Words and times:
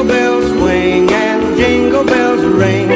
Jingle 0.00 0.16
bells 0.16 0.48
swing 0.52 1.12
and 1.12 1.58
jingle 1.58 2.04
bells 2.06 2.42
ring, 2.62 2.88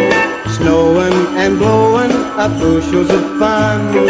snowing 0.56 1.18
and 1.36 1.58
blowing 1.58 2.10
up 2.42 2.52
bushels 2.58 3.10
of 3.10 3.22
fun. 3.38 4.08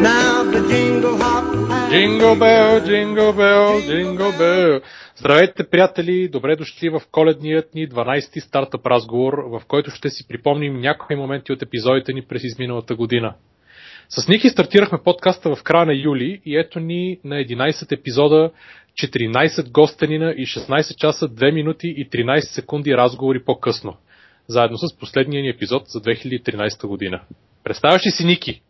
Now 0.00 0.42
the 0.44 0.66
jingle 0.66 1.18
hop 1.18 1.44
Jingle 1.90 2.36
bell, 2.36 2.80
jingle 2.80 3.32
bell, 3.34 3.80
jingle 3.82 4.32
bell. 4.32 4.80
Здравейте, 5.16 5.64
приятели! 5.70 6.28
Добре 6.28 6.56
дошли 6.56 6.88
в 6.88 7.00
коледният 7.12 7.74
ни 7.74 7.88
12-ти 7.88 8.40
стартъп 8.40 8.86
разговор, 8.86 9.34
в 9.34 9.62
който 9.68 9.90
ще 9.90 10.10
си 10.10 10.28
припомним 10.28 10.80
някои 10.80 11.16
моменти 11.16 11.52
от 11.52 11.62
епизодите 11.62 12.12
ни 12.12 12.22
през 12.22 12.44
изминалата 12.44 12.94
година. 12.94 13.34
С 14.08 14.28
Ники 14.28 14.48
стартирахме 14.48 14.98
подкаста 15.04 15.56
в 15.56 15.62
края 15.62 15.86
на 15.86 15.94
юли 15.94 16.40
и 16.46 16.56
ето 16.56 16.80
ни 16.80 17.18
на 17.24 17.34
11 17.34 17.92
епизода, 17.92 18.50
14 19.02 19.70
гостенина 19.70 20.34
и 20.36 20.46
16 20.46 20.96
часа, 20.96 21.28
2 21.28 21.54
минути 21.54 21.94
и 21.96 22.10
13 22.10 22.40
секунди 22.40 22.96
разговори 22.96 23.44
по-късно, 23.44 23.96
заедно 24.48 24.78
с 24.78 24.98
последния 24.98 25.42
ни 25.42 25.48
епизод 25.48 25.82
за 25.86 26.00
2013 26.00 26.86
година. 26.86 27.20
Представяш 27.64 28.06
ли 28.06 28.10
си 28.10 28.26
Ники? 28.26 28.62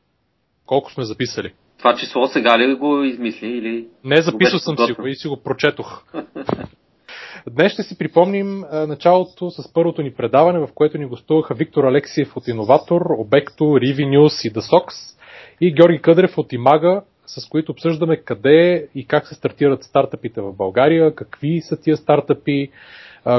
Колко 0.67 0.93
сме 0.93 1.05
записали? 1.05 1.53
Това 1.79 1.97
число 1.97 2.27
сега 2.27 2.59
ли 2.59 2.75
го 2.75 3.03
измисли 3.03 3.49
или... 3.49 3.87
Не, 4.05 4.23
записал 4.23 4.59
съм 4.59 4.77
си 4.79 4.93
го 4.93 5.07
и 5.07 5.15
си 5.15 5.29
го 5.29 5.43
прочетох. 5.43 6.05
Днес 7.51 7.73
ще 7.73 7.83
си 7.83 7.99
припомним 7.99 8.65
началото 8.73 9.51
с 9.51 9.73
първото 9.73 10.03
ни 10.03 10.15
предаване, 10.15 10.59
в 10.59 10.69
което 10.75 10.99
ни 10.99 11.07
гостуваха 11.07 11.55
Виктор 11.55 11.85
Алексиев 11.85 12.37
от 12.37 12.49
Иноватор, 12.49 13.01
Обекто, 13.19 13.65
Rivi 13.65 14.05
News 14.05 14.49
и 14.49 14.53
The 14.53 14.61
Sox 14.61 15.16
и 15.61 15.75
Георги 15.75 15.99
Къдрев 15.99 16.39
от 16.39 16.53
Имага, 16.53 17.03
с 17.27 17.49
които 17.49 17.73
обсъждаме 17.73 18.17
къде 18.17 18.89
и 18.95 19.07
как 19.07 19.27
се 19.27 19.35
стартират 19.35 19.85
стартъпите 19.85 20.41
в 20.41 20.53
България, 20.53 21.15
какви 21.15 21.61
са 21.61 21.81
тия 21.81 21.97
стартъпи, 21.97 22.71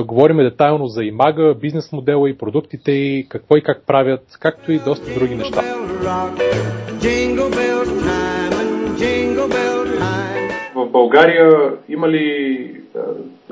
говориме 0.05 0.43
детайлно 0.43 0.87
за 0.87 1.03
Имага, 1.03 1.55
бизнес 1.61 1.91
модела 1.91 2.29
и 2.29 2.37
продуктите 2.37 2.91
и 2.91 3.25
какво 3.29 3.57
и 3.57 3.63
как 3.63 3.83
правят, 3.87 4.37
както 4.39 4.71
и 4.71 4.79
доста 4.79 5.13
други 5.13 5.35
неща. 5.35 5.61
в 10.75 10.91
България 10.91 11.71
има 11.89 12.09
ли 12.09 12.71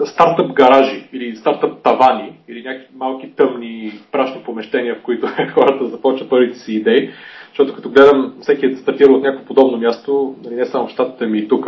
стартъп 0.05 0.53
гаражи 0.53 1.09
или 1.13 1.35
стартъп 1.35 1.83
тавани 1.83 2.33
или 2.47 2.63
някакви 2.63 2.95
малки 2.97 3.31
тъмни 3.35 3.91
прашни 4.11 4.43
помещения, 4.43 4.95
в 4.95 5.01
които 5.01 5.27
хората 5.53 5.85
започват 5.87 6.29
първите 6.29 6.59
си 6.59 6.73
идеи? 6.73 7.11
Защото 7.55 7.75
като 7.75 7.89
гледам 7.89 8.33
всеки 8.41 8.65
е 8.65 8.75
стартирал 8.75 9.15
от 9.15 9.23
някакво 9.23 9.45
подобно 9.45 9.77
място, 9.77 10.35
нали, 10.43 10.55
не 10.55 10.65
само 10.65 10.87
в 10.87 10.91
щатите 10.91 11.25
ми 11.25 11.39
и 11.39 11.47
тук. 11.47 11.67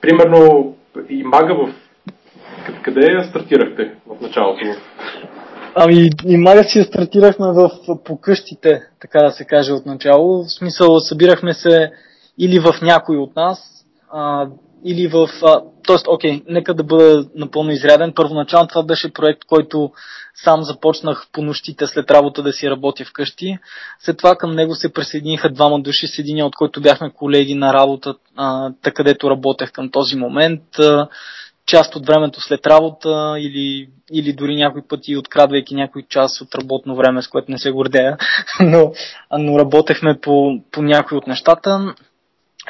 Примерно 0.00 0.74
и 1.08 1.24
мага 1.24 1.54
в... 1.54 1.74
къ- 2.66 2.82
Къде 2.82 3.24
стартирахте 3.30 3.94
в 4.06 4.20
началото? 4.20 4.60
Ами, 5.74 6.10
и 6.26 6.36
мага 6.36 6.64
си 6.64 6.82
стартирахме 6.82 7.46
в, 7.52 7.70
по 8.04 8.20
къщите, 8.20 8.82
така 9.00 9.18
да 9.18 9.30
се 9.30 9.44
каже 9.44 9.72
от 9.72 9.86
начало. 9.86 10.44
В 10.44 10.52
смисъл, 10.52 11.00
събирахме 11.00 11.54
се 11.54 11.90
или 12.38 12.58
в 12.58 12.72
някой 12.82 13.16
от 13.16 13.36
нас, 13.36 13.58
а, 14.12 14.48
или 14.84 15.08
в... 15.08 15.28
А, 15.42 15.60
тоест, 15.86 16.06
окей, 16.08 16.42
нека 16.48 16.74
да 16.74 16.84
бъда 16.84 17.26
напълно 17.34 17.70
изряден. 17.70 18.12
Първоначално 18.14 18.68
това 18.68 18.82
беше 18.82 19.12
проект, 19.12 19.44
който 19.44 19.92
сам 20.34 20.62
започнах 20.62 21.26
по 21.32 21.42
нощите 21.42 21.86
след 21.86 22.10
работа 22.10 22.42
да 22.42 22.52
си 22.52 22.70
работя 22.70 23.04
вкъщи. 23.04 23.58
След 24.00 24.18
това 24.18 24.36
към 24.36 24.54
него 24.54 24.74
се 24.74 24.92
присъединиха 24.92 25.50
двама 25.50 25.80
души, 25.80 26.06
с 26.06 26.18
един 26.18 26.44
от 26.44 26.56
който 26.56 26.80
бяхме 26.80 27.10
колеги 27.10 27.54
на 27.54 27.72
работа, 27.72 28.14
а, 28.36 28.70
та 28.82 28.90
където 28.90 29.30
работех 29.30 29.72
към 29.72 29.90
този 29.90 30.16
момент. 30.16 30.78
А, 30.78 31.08
част 31.66 31.96
от 31.96 32.06
времето 32.06 32.40
след 32.40 32.66
работа 32.66 33.34
или, 33.38 33.88
или 34.12 34.32
дори 34.32 34.56
някой 34.56 34.82
пъти 34.88 35.16
открадвайки 35.16 35.74
някой 35.74 36.02
час 36.02 36.40
от 36.40 36.54
работно 36.54 36.96
време, 36.96 37.22
с 37.22 37.28
което 37.28 37.50
не 37.50 37.58
се 37.58 37.70
гордея, 37.70 38.16
но, 38.60 38.92
но 39.38 39.58
работехме 39.58 40.18
по, 40.22 40.60
по 40.72 40.82
някои 40.82 41.18
от 41.18 41.26
нещата. 41.26 41.94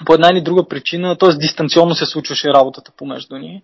По 0.07 0.15
една 0.15 0.29
или 0.33 0.41
друга 0.41 0.69
причина, 0.69 1.19
т.е. 1.19 1.29
дистанционно 1.29 1.95
се 1.95 2.07
случваше 2.07 2.49
работата 2.49 2.93
помежду 2.97 3.39
ни. 3.39 3.63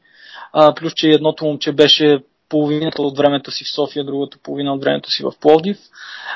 А, 0.53 0.75
плюс, 0.75 0.93
че 0.95 1.09
едното 1.09 1.45
момче 1.45 1.73
беше 1.73 2.19
половината 2.49 3.03
от 3.03 3.19
времето 3.19 3.51
си 3.51 3.65
в 3.65 3.75
София, 3.75 4.05
другата 4.05 4.39
половина 4.43 4.75
от 4.75 4.85
времето 4.85 5.11
си 5.11 5.23
в 5.23 5.33
Пловдив. 5.41 5.77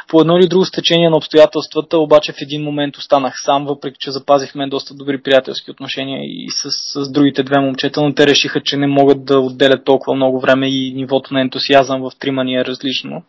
По 0.09 0.21
едно 0.21 0.37
или 0.37 0.49
друго 0.49 0.65
стечение 0.65 1.11
на 1.11 1.17
обстоятелствата, 1.17 1.99
обаче 1.99 2.33
в 2.33 2.41
един 2.41 2.63
момент 2.63 2.97
останах 2.97 3.35
сам, 3.45 3.67
въпреки 3.67 3.97
че 4.01 4.11
запазихме 4.11 4.69
доста 4.69 4.95
добри 4.95 5.23
приятелски 5.23 5.71
отношения 5.71 6.21
и 6.25 6.51
с, 6.51 6.71
с 6.71 7.13
другите 7.13 7.43
две 7.43 7.61
момчета, 7.61 8.03
но 8.03 8.15
те 8.15 8.27
решиха, 8.27 8.61
че 8.61 8.77
не 8.77 8.87
могат 8.87 9.25
да 9.25 9.41
отделят 9.41 9.85
толкова 9.85 10.15
много 10.15 10.41
време 10.41 10.69
и 10.69 10.93
нивото 10.95 11.35
на 11.35 11.41
ентусиазъм 11.41 12.01
в 12.01 12.11
трима 12.19 12.45
ни 12.45 12.57
е 12.57 12.65
различно. 12.65 13.23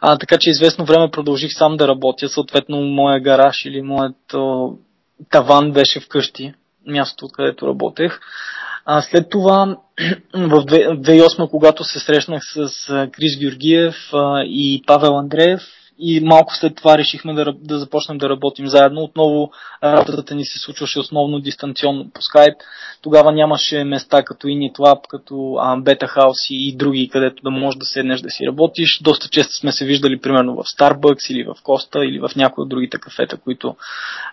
А, 0.00 0.18
така 0.18 0.38
че 0.38 0.50
известно 0.50 0.84
време 0.84 1.10
продължих 1.10 1.52
сам 1.52 1.76
да 1.76 1.88
работя, 1.88 2.28
съответно 2.28 2.80
моя 2.80 3.20
гараж 3.20 3.64
или 3.64 3.82
моят 3.82 4.34
о, 4.34 4.72
таван 5.30 5.72
беше 5.72 6.00
вкъщи, 6.00 6.54
мястото, 6.86 7.28
където 7.28 7.66
работех. 7.66 8.20
А 8.84 9.02
след 9.02 9.30
това, 9.30 9.76
в 10.34 10.64
две- 10.64 10.86
2008, 10.86 11.50
когато 11.50 11.84
се 11.84 12.00
срещнах 12.00 12.42
с 12.54 13.08
Крис 13.12 13.38
Георгиев 13.38 13.94
и 14.44 14.82
Павел 14.86 15.18
Андреев, 15.18 15.60
и 15.98 16.20
малко 16.20 16.54
след 16.54 16.76
това 16.76 16.98
решихме 16.98 17.34
да, 17.34 17.52
да 17.52 17.78
започнем 17.78 18.18
да 18.18 18.28
работим 18.28 18.66
заедно. 18.66 19.02
Отново 19.02 19.50
работата 19.84 20.34
ни 20.34 20.44
се 20.44 20.58
случваше 20.58 20.98
основно 20.98 21.40
дистанционно 21.40 22.10
по 22.10 22.22
скайп. 22.22 22.54
Тогава 23.02 23.32
нямаше 23.32 23.84
места 23.84 24.22
като 24.22 24.46
InitLab, 24.46 24.98
като 25.08 25.34
Beta 25.34 26.16
House 26.16 26.54
и 26.54 26.76
други, 26.76 27.08
където 27.08 27.42
да 27.42 27.50
можеш 27.50 27.78
да 27.78 27.86
седнеш 27.86 28.20
да 28.20 28.30
си 28.30 28.46
работиш. 28.46 29.00
Доста 29.02 29.28
често 29.28 29.54
сме 29.54 29.72
се 29.72 29.84
виждали 29.84 30.20
примерно 30.20 30.54
в 30.54 30.62
Starbucks 30.62 31.32
или 31.32 31.44
в 31.44 31.54
Коста 31.62 32.04
или 32.04 32.18
в 32.18 32.30
някои 32.36 32.62
от 32.62 32.68
другите 32.68 32.98
кафета, 32.98 33.36
които 33.36 33.76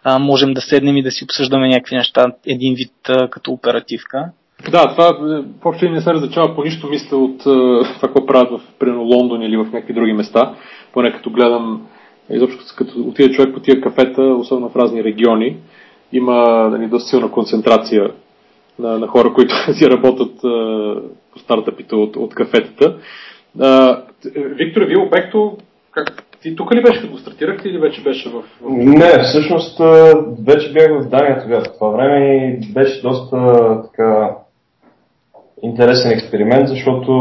а, 0.03 0.19
можем 0.19 0.53
да 0.53 0.61
седнем 0.61 0.97
и 0.97 1.03
да 1.03 1.11
си 1.11 1.23
обсъждаме 1.23 1.69
някакви 1.69 1.95
неща, 1.95 2.25
един 2.47 2.73
вид 2.75 2.93
а, 3.09 3.29
като 3.29 3.51
оперативка. 3.51 4.31
Да, 4.71 4.91
това 4.91 5.07
е, 5.07 5.43
въобще 5.63 5.89
не 5.89 6.01
се 6.01 6.13
различава 6.13 6.55
по 6.55 6.63
нищо, 6.63 6.87
мисля, 6.89 7.17
от 7.17 7.39
е, 7.39 7.43
това, 7.43 7.99
какво 8.01 8.25
правят 8.25 8.51
в 8.51 8.61
примерно 8.79 9.03
Лондон 9.03 9.41
или 9.41 9.57
в 9.57 9.63
някакви 9.63 9.93
други 9.93 10.13
места. 10.13 10.53
Поне 10.93 11.13
като 11.13 11.29
гледам, 11.29 11.87
изобщо 12.29 12.63
като 12.77 12.99
отиде 12.99 13.33
човек 13.33 13.53
по 13.53 13.59
тия 13.59 13.81
кафета, 13.81 14.21
особено 14.21 14.69
в 14.69 14.75
разни 14.75 15.03
региони, 15.03 15.57
има 16.11 16.69
нали, 16.71 16.87
доста 16.87 17.09
силна 17.09 17.31
концентрация 17.31 18.11
на, 18.79 18.99
на 18.99 19.07
хора, 19.07 19.33
които 19.33 19.55
си 19.73 19.89
работят 19.89 20.35
е, 20.37 20.41
по 21.33 21.39
стартъпите 21.39 21.95
от, 21.95 22.15
от 22.15 22.35
кафетата. 22.35 22.97
А, 23.59 24.01
Виктор, 24.35 24.81
вие 24.81 24.97
обекто, 24.97 25.57
как, 25.91 26.23
ти 26.41 26.55
тук 26.55 26.75
ли 26.75 26.81
беше, 26.81 27.01
като 27.01 27.13
го 27.13 27.19
стартирахте 27.19 27.69
или 27.69 27.77
вече 27.77 28.03
беше 28.03 28.29
в... 28.29 28.41
в... 28.41 28.69
Не, 28.69 29.23
всъщност 29.23 29.79
а, 29.79 30.13
вече 30.47 30.73
бях 30.73 31.01
в 31.01 31.09
Дания 31.09 31.41
тогава. 31.43 31.63
Това 31.63 31.89
време 31.89 32.47
и 32.47 32.73
беше 32.73 33.01
доста 33.01 33.37
така 33.81 34.35
интересен 35.63 36.11
експеримент, 36.11 36.67
защото 36.67 37.11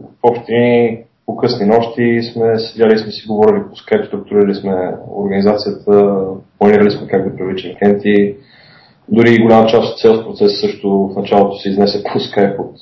в 0.00 0.30
общи 0.30 0.52
линии 0.52 0.98
по 1.26 1.36
късни 1.36 1.66
нощи 1.66 2.20
сме 2.32 2.58
седяли 2.58 2.94
и 2.94 2.98
сме 2.98 3.12
си 3.12 3.28
говорили 3.28 3.62
по 3.70 3.76
скайп, 3.76 4.06
структурирали 4.06 4.54
сме 4.54 4.94
организацията, 5.16 6.24
планирали 6.58 6.90
сме 6.90 7.08
как 7.08 7.30
да 7.30 7.36
привличаме 7.36 7.74
клиенти. 7.74 8.36
Дори 9.08 9.42
голяма 9.42 9.66
част 9.66 9.92
от 9.92 9.98
селс 9.98 10.24
процеса 10.24 10.56
също 10.56 10.90
в 10.90 11.16
началото 11.16 11.56
се 11.56 11.68
изнесе 11.68 12.04
по 12.12 12.20
скайп 12.20 12.60
от, 12.60 12.76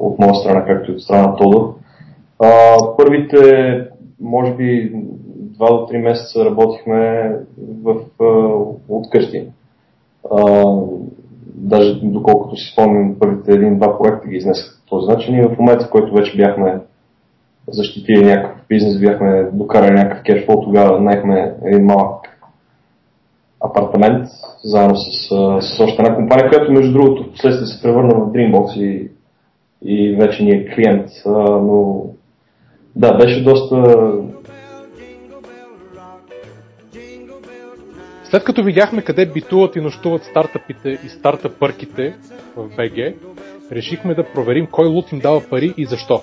от 0.00 0.18
моя 0.18 0.34
страна, 0.34 0.64
както 0.64 0.90
и 0.90 0.94
от 0.94 1.02
страна 1.02 1.28
на 1.28 1.36
Тодор. 1.36 1.74
Първите, 2.96 3.80
може 4.20 4.54
би, 4.54 4.92
2 4.94 5.58
до 5.58 5.92
3 5.92 5.98
месеца 5.98 6.44
работихме 6.44 7.32
в, 7.82 7.96
откъщи. 8.88 9.46
Даже 11.64 12.00
доколкото 12.02 12.56
си 12.56 12.72
спомням, 12.72 13.16
първите 13.20 13.52
един-два 13.52 13.98
проекта 13.98 14.28
ги 14.28 14.36
изнесах. 14.36 14.80
По 14.88 14.96
този 14.96 15.08
начин 15.08 15.34
и 15.34 15.42
в 15.42 15.58
момента, 15.58 15.86
в 15.86 15.90
който 15.90 16.14
вече 16.14 16.36
бяхме 16.36 16.80
защитили 17.68 18.24
някакъв 18.24 18.66
бизнес, 18.68 19.00
бяхме 19.00 19.50
докарали 19.52 19.92
някакъв 19.94 20.22
кешфол, 20.22 20.62
тогава 20.64 21.00
наехме 21.00 21.54
един 21.64 21.84
малък 21.84 22.26
апартамент, 23.60 24.28
заедно 24.64 24.96
с, 24.96 25.28
с 25.60 25.80
още 25.80 26.02
една 26.02 26.14
компания, 26.14 26.48
която 26.48 26.72
между 26.72 26.92
другото 26.92 27.22
в 27.22 27.32
последствие 27.32 27.66
се 27.66 27.82
превърна 27.82 28.14
в 28.14 28.32
Dreambox 28.32 28.80
и, 28.80 29.10
и 29.82 30.16
вече 30.16 30.44
ни 30.44 30.50
е 30.50 30.66
клиент, 30.74 31.08
но 31.26 32.04
да, 32.96 33.16
беше 33.16 33.44
доста 33.44 33.96
След 38.32 38.44
като 38.44 38.64
видяхме 38.64 39.02
къде 39.02 39.26
битуват 39.26 39.76
и 39.76 39.80
нощуват 39.80 40.24
стартъпите 40.24 40.98
и 41.04 41.08
стартъпърките 41.08 42.16
в 42.56 42.68
БГ, 42.76 43.14
решихме 43.72 44.14
да 44.14 44.32
проверим 44.32 44.66
кой 44.66 44.88
лут 44.88 45.12
им 45.12 45.18
дава 45.18 45.48
пари 45.50 45.74
и 45.76 45.86
защо. 45.86 46.20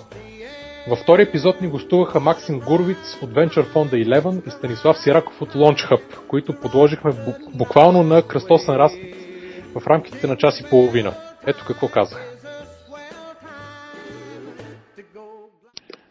Във 0.89 0.99
втори 0.99 1.21
епизод 1.21 1.61
ни 1.61 1.67
гостуваха 1.67 2.19
Максим 2.19 2.59
Гурвиц 2.59 3.17
от 3.21 3.29
Venture 3.29 3.73
Fund 3.73 4.07
11 4.21 4.47
и 4.47 4.51
Станислав 4.51 4.97
Сираков 4.97 5.41
от 5.41 5.53
Launch 5.53 5.91
Hub, 5.91 6.27
които 6.27 6.59
подложихме 6.61 7.11
бу- 7.11 7.57
буквално 7.57 8.03
на 8.03 8.21
кръстосен 8.21 8.75
разпит 8.75 9.15
в 9.75 9.87
рамките 9.87 10.27
на 10.27 10.37
час 10.37 10.59
и 10.59 10.69
половина. 10.69 11.13
Ето 11.47 11.63
какво 11.67 11.87
казах. 11.87 12.35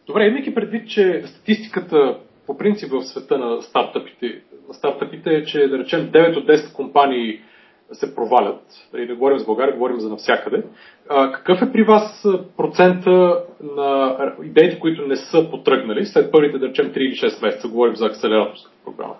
Добре, 0.07 0.27
имайки 0.27 0.55
предвид, 0.55 0.89
че 0.89 1.23
статистиката 1.25 2.19
по 2.47 2.57
принцип 2.57 2.91
в 2.91 3.03
света 3.03 3.37
на 3.37 3.61
стартъпите, 3.61 4.41
стартъпите 4.73 5.29
е, 5.29 5.43
че 5.43 5.67
да 5.67 5.77
речем 5.77 6.11
9 6.11 6.37
от 6.37 6.47
10 6.47 6.73
компании 6.73 7.41
се 7.91 8.15
провалят. 8.15 8.61
Нали, 8.93 9.07
не 9.07 9.13
говорим 9.13 9.39
за 9.39 9.45
България, 9.45 9.73
говорим 9.73 9.99
за 9.99 10.09
навсякъде. 10.09 10.63
А, 11.09 11.31
какъв 11.31 11.61
е 11.61 11.71
при 11.71 11.83
вас 11.83 12.25
процента 12.57 13.43
на 13.75 14.17
идеите, 14.43 14.79
които 14.79 15.07
не 15.07 15.15
са 15.15 15.49
потръгнали 15.51 16.05
след 16.05 16.31
първите, 16.31 16.57
да 16.57 16.67
речем, 16.67 16.93
3 16.93 16.97
или 16.97 17.15
6 17.15 17.41
месеца? 17.43 17.67
Говорим 17.67 17.95
за 17.95 18.05
акселераторска 18.05 18.71
програма. 18.85 19.15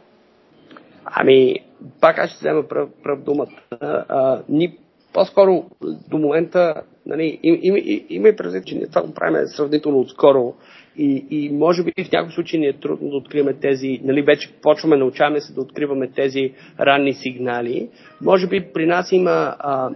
Ами, 1.06 1.56
пак 2.02 2.18
аз 2.18 2.30
ще 2.30 2.40
взема 2.40 2.64
прав, 2.64 2.90
прав 3.04 3.24
думата. 3.24 3.48
А, 3.82 4.42
ни 4.50 4.78
по-скоро 5.14 5.66
до 6.10 6.18
момента, 6.18 6.82
нали, 7.06 7.40
има, 7.44 7.58
има, 7.62 7.78
има 8.10 8.30
и 8.30 8.36
предвид, 8.36 8.66
че 8.66 8.76
ние 8.76 8.88
това 8.88 9.02
го 9.02 9.14
правим 9.14 9.48
сравнително 9.48 10.00
отскоро 10.00 10.54
и, 11.00 11.26
и 11.32 11.50
може 11.50 11.84
би 11.84 12.04
в 12.04 12.12
някои 12.12 12.34
случаи 12.34 12.60
ни 12.60 12.68
е 12.68 12.74
трудно 12.74 13.10
да 13.10 13.18
откриваме 13.18 13.54
тези, 13.54 14.00
нали, 14.04 14.22
вече 14.22 14.54
почваме, 14.62 14.98
научаваме 14.98 15.42
се 15.42 15.54
да 15.54 15.62
откриваме 15.62 16.08
тези 16.08 16.54
ранни 16.80 17.14
сигнали. 17.14 17.90
Може 18.22 18.48
би 18.48 18.66
при 18.74 18.86
нас 18.86 19.12
има, 19.12 19.56
а, 19.60 19.90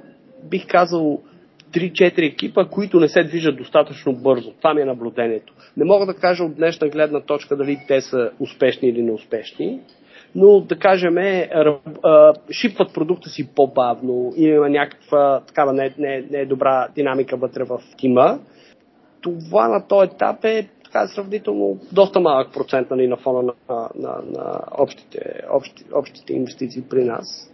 бих 0.50 0.67
казал, 0.67 1.21
3-4 1.73 2.25
екипа, 2.27 2.65
които 2.65 3.00
не 3.00 3.07
се 3.07 3.23
движат 3.23 3.57
достатъчно 3.57 4.13
бързо. 4.13 4.51
Това 4.51 4.73
ми 4.73 4.81
е 4.81 4.85
наблюдението. 4.85 5.53
Не 5.77 5.85
мога 5.85 6.05
да 6.05 6.13
кажа 6.13 6.44
от 6.44 6.55
днешна 6.55 6.88
гледна 6.89 7.19
точка 7.19 7.56
дали 7.56 7.79
те 7.88 8.01
са 8.01 8.31
успешни 8.39 8.89
или 8.89 9.01
неуспешни, 9.01 9.79
но 10.35 10.59
да 10.59 10.75
кажем, 10.75 11.15
шипват 12.51 12.94
продукта 12.94 13.29
си 13.29 13.49
по-бавно 13.56 14.33
има 14.35 14.69
някаква 14.69 15.41
такава 15.47 15.73
не, 15.73 15.94
не, 15.97 16.23
не 16.31 16.38
е 16.39 16.45
добра 16.45 16.88
динамика 16.95 17.38
вътре 17.38 17.63
в 17.63 17.81
тима. 17.97 18.39
Това 19.21 19.67
на 19.67 19.88
този 19.88 20.11
етап 20.11 20.45
е 20.45 20.67
така 20.94 21.07
сравнително 21.07 21.80
доста 21.92 22.19
малък 22.19 22.54
процент 22.54 22.90
нали, 22.92 23.07
на 23.07 23.18
фона 23.18 23.42
на, 23.42 23.54
на, 23.69 23.90
на, 23.95 24.22
на 24.25 24.60
общите, 24.78 25.42
общи, 25.51 25.84
общите 25.94 26.34
инвестиции 26.34 26.84
при 26.90 27.04
нас. 27.04 27.50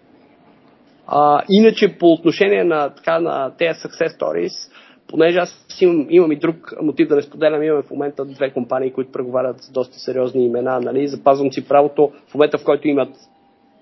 А, 1.07 1.43
иначе 1.49 1.97
по 1.99 2.13
отношение 2.13 2.63
на, 2.63 2.89
така, 2.89 3.19
на 3.19 3.51
тези 3.57 3.79
success 3.79 4.19
stories, 4.19 4.71
понеже 5.07 5.37
аз 5.37 5.65
имам, 5.81 6.07
имам 6.09 6.31
и 6.31 6.35
друг 6.35 6.73
мотив 6.81 7.07
да 7.07 7.15
не 7.15 7.21
споделям, 7.21 7.63
имаме 7.63 7.83
в 7.83 7.91
момента 7.91 8.25
две 8.25 8.53
компании, 8.53 8.93
които 8.93 9.11
преговарят 9.11 9.61
с 9.61 9.71
доста 9.71 9.99
сериозни 9.99 10.45
имена, 10.45 10.79
нали? 10.79 11.07
запазвам 11.07 11.51
си 11.51 11.67
правото 11.67 12.11
в 12.27 12.33
момента, 12.33 12.57
в 12.57 12.65
който 12.65 12.87
имат 12.87 13.09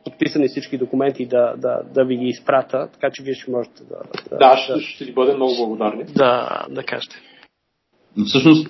подписани 0.03 0.47
всички 0.47 0.77
документи 0.77 1.25
да, 1.25 1.53
да, 1.57 1.81
да 1.93 2.05
ви 2.05 2.17
ги 2.17 2.25
изпрата, 2.25 2.89
така 2.93 3.09
че 3.13 3.23
вие 3.23 3.33
ще 3.33 3.51
можете 3.51 3.83
да... 3.83 3.95
Да, 4.29 4.37
да 4.37 4.57
ще, 4.57 4.79
ще 4.79 5.05
ви 5.05 5.13
бъдем 5.13 5.35
много 5.35 5.53
благодарни. 5.57 6.03
Да, 6.03 6.65
да 6.69 6.83
кажете. 6.83 7.15
Всъщност, 8.25 8.67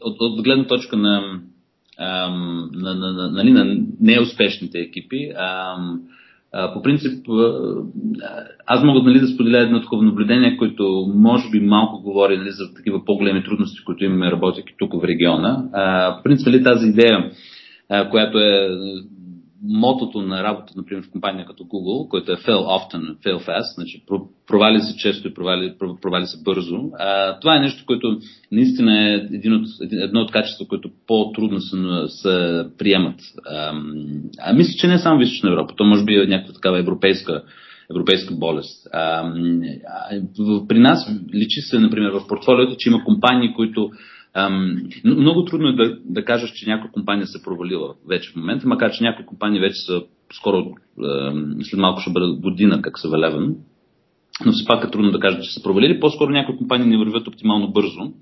от, 0.00 0.16
от 0.20 0.42
гледна 0.42 0.66
точка 0.66 0.96
на, 0.96 1.40
на, 1.98 2.94
на, 2.94 3.12
на, 3.12 3.30
на, 3.30 3.64
на 3.64 3.76
неуспешните 4.00 4.78
екипи, 4.78 5.32
по 6.74 6.82
принцип, 6.82 7.26
аз 8.66 8.84
мога 8.84 9.02
нали, 9.02 9.20
да 9.20 9.26
споделя 9.26 9.58
едно 9.58 9.80
такова 9.80 10.02
наблюдение, 10.02 10.56
което 10.56 11.12
може 11.14 11.50
би 11.50 11.60
малко 11.60 12.02
говори 12.02 12.36
нали, 12.36 12.50
за 12.50 12.74
такива 12.74 13.04
по-големи 13.04 13.44
трудности, 13.44 13.84
които 13.84 14.04
имаме 14.04 14.30
работейки 14.30 14.74
тук 14.78 14.92
в 15.00 15.04
региона. 15.04 15.64
По 16.16 16.22
принцип, 16.22 16.46
нали, 16.46 16.62
тази 16.62 16.88
идея, 16.88 17.30
която 18.10 18.38
е 18.38 18.68
мотото 19.68 20.22
на 20.22 20.42
работа, 20.42 20.72
например, 20.76 21.02
в 21.02 21.10
компания 21.10 21.46
като 21.46 21.64
Google, 21.64 22.08
който 22.08 22.32
е 22.32 22.36
fail 22.36 22.56
often, 22.56 23.16
fail 23.16 23.48
fast, 23.48 23.74
значи 23.74 24.04
провали 24.46 24.80
се 24.80 24.96
често 24.96 25.28
и 25.28 25.34
провали, 25.34 25.74
провали 26.02 26.26
се 26.26 26.42
бързо. 26.42 26.90
А, 26.98 27.38
това 27.40 27.56
е 27.56 27.60
нещо, 27.60 27.84
което 27.86 28.18
наистина 28.52 29.08
е 29.08 29.14
един 29.14 29.54
от, 29.54 29.66
едно 29.92 30.20
от 30.20 30.32
качества, 30.32 30.66
които 30.68 30.90
по-трудно 31.06 31.60
се, 31.60 31.76
се 32.08 32.64
приемат. 32.78 33.20
А, 33.46 33.72
а 34.40 34.52
мисля, 34.52 34.72
че 34.78 34.88
не 34.88 34.98
само 34.98 35.18
в 35.18 35.22
Източна 35.22 35.50
Европа, 35.50 35.74
то 35.76 35.84
може 35.84 36.04
би 36.04 36.14
е 36.14 36.26
някаква 36.26 36.54
такава 36.54 36.78
европейска 36.78 37.42
европейска 37.90 38.34
болест. 38.34 38.88
А, 38.92 39.32
при 40.68 40.78
нас 40.78 41.10
личи 41.34 41.60
се, 41.60 41.78
например, 41.78 42.10
в 42.10 42.28
портфолиото, 42.28 42.76
че 42.78 42.88
има 42.88 43.04
компании, 43.04 43.54
които 43.54 43.90
Ам, 44.34 44.88
много 45.04 45.44
трудно 45.44 45.68
е 45.68 45.72
да, 45.72 45.98
да 46.04 46.24
кажеш, 46.24 46.52
че 46.52 46.70
някоя 46.70 46.92
компания 46.92 47.26
се 47.26 47.42
провалила 47.42 47.94
вече 48.08 48.32
в 48.32 48.36
момента, 48.36 48.68
макар 48.68 48.92
че 48.92 49.04
някои 49.04 49.26
компании 49.26 49.60
вече 49.60 49.80
са 49.80 50.02
скоро, 50.32 50.74
ам, 51.04 51.56
след 51.62 51.80
малко 51.80 52.00
ще 52.00 52.12
бъде 52.12 52.40
година 52.40 52.82
как 52.82 52.98
са 52.98 53.08
велеван, 53.08 53.56
но 54.46 54.52
все 54.52 54.64
пак 54.66 54.84
е 54.84 54.90
трудно 54.90 55.10
да 55.10 55.20
кажа, 55.20 55.40
че 55.40 55.50
са 55.50 55.62
провалили. 55.62 56.00
По-скоро 56.00 56.30
някои 56.30 56.56
компании 56.56 56.88
не 56.88 56.98
вървят 56.98 57.28
оптимално 57.28 57.72
бързо. 57.72 58.12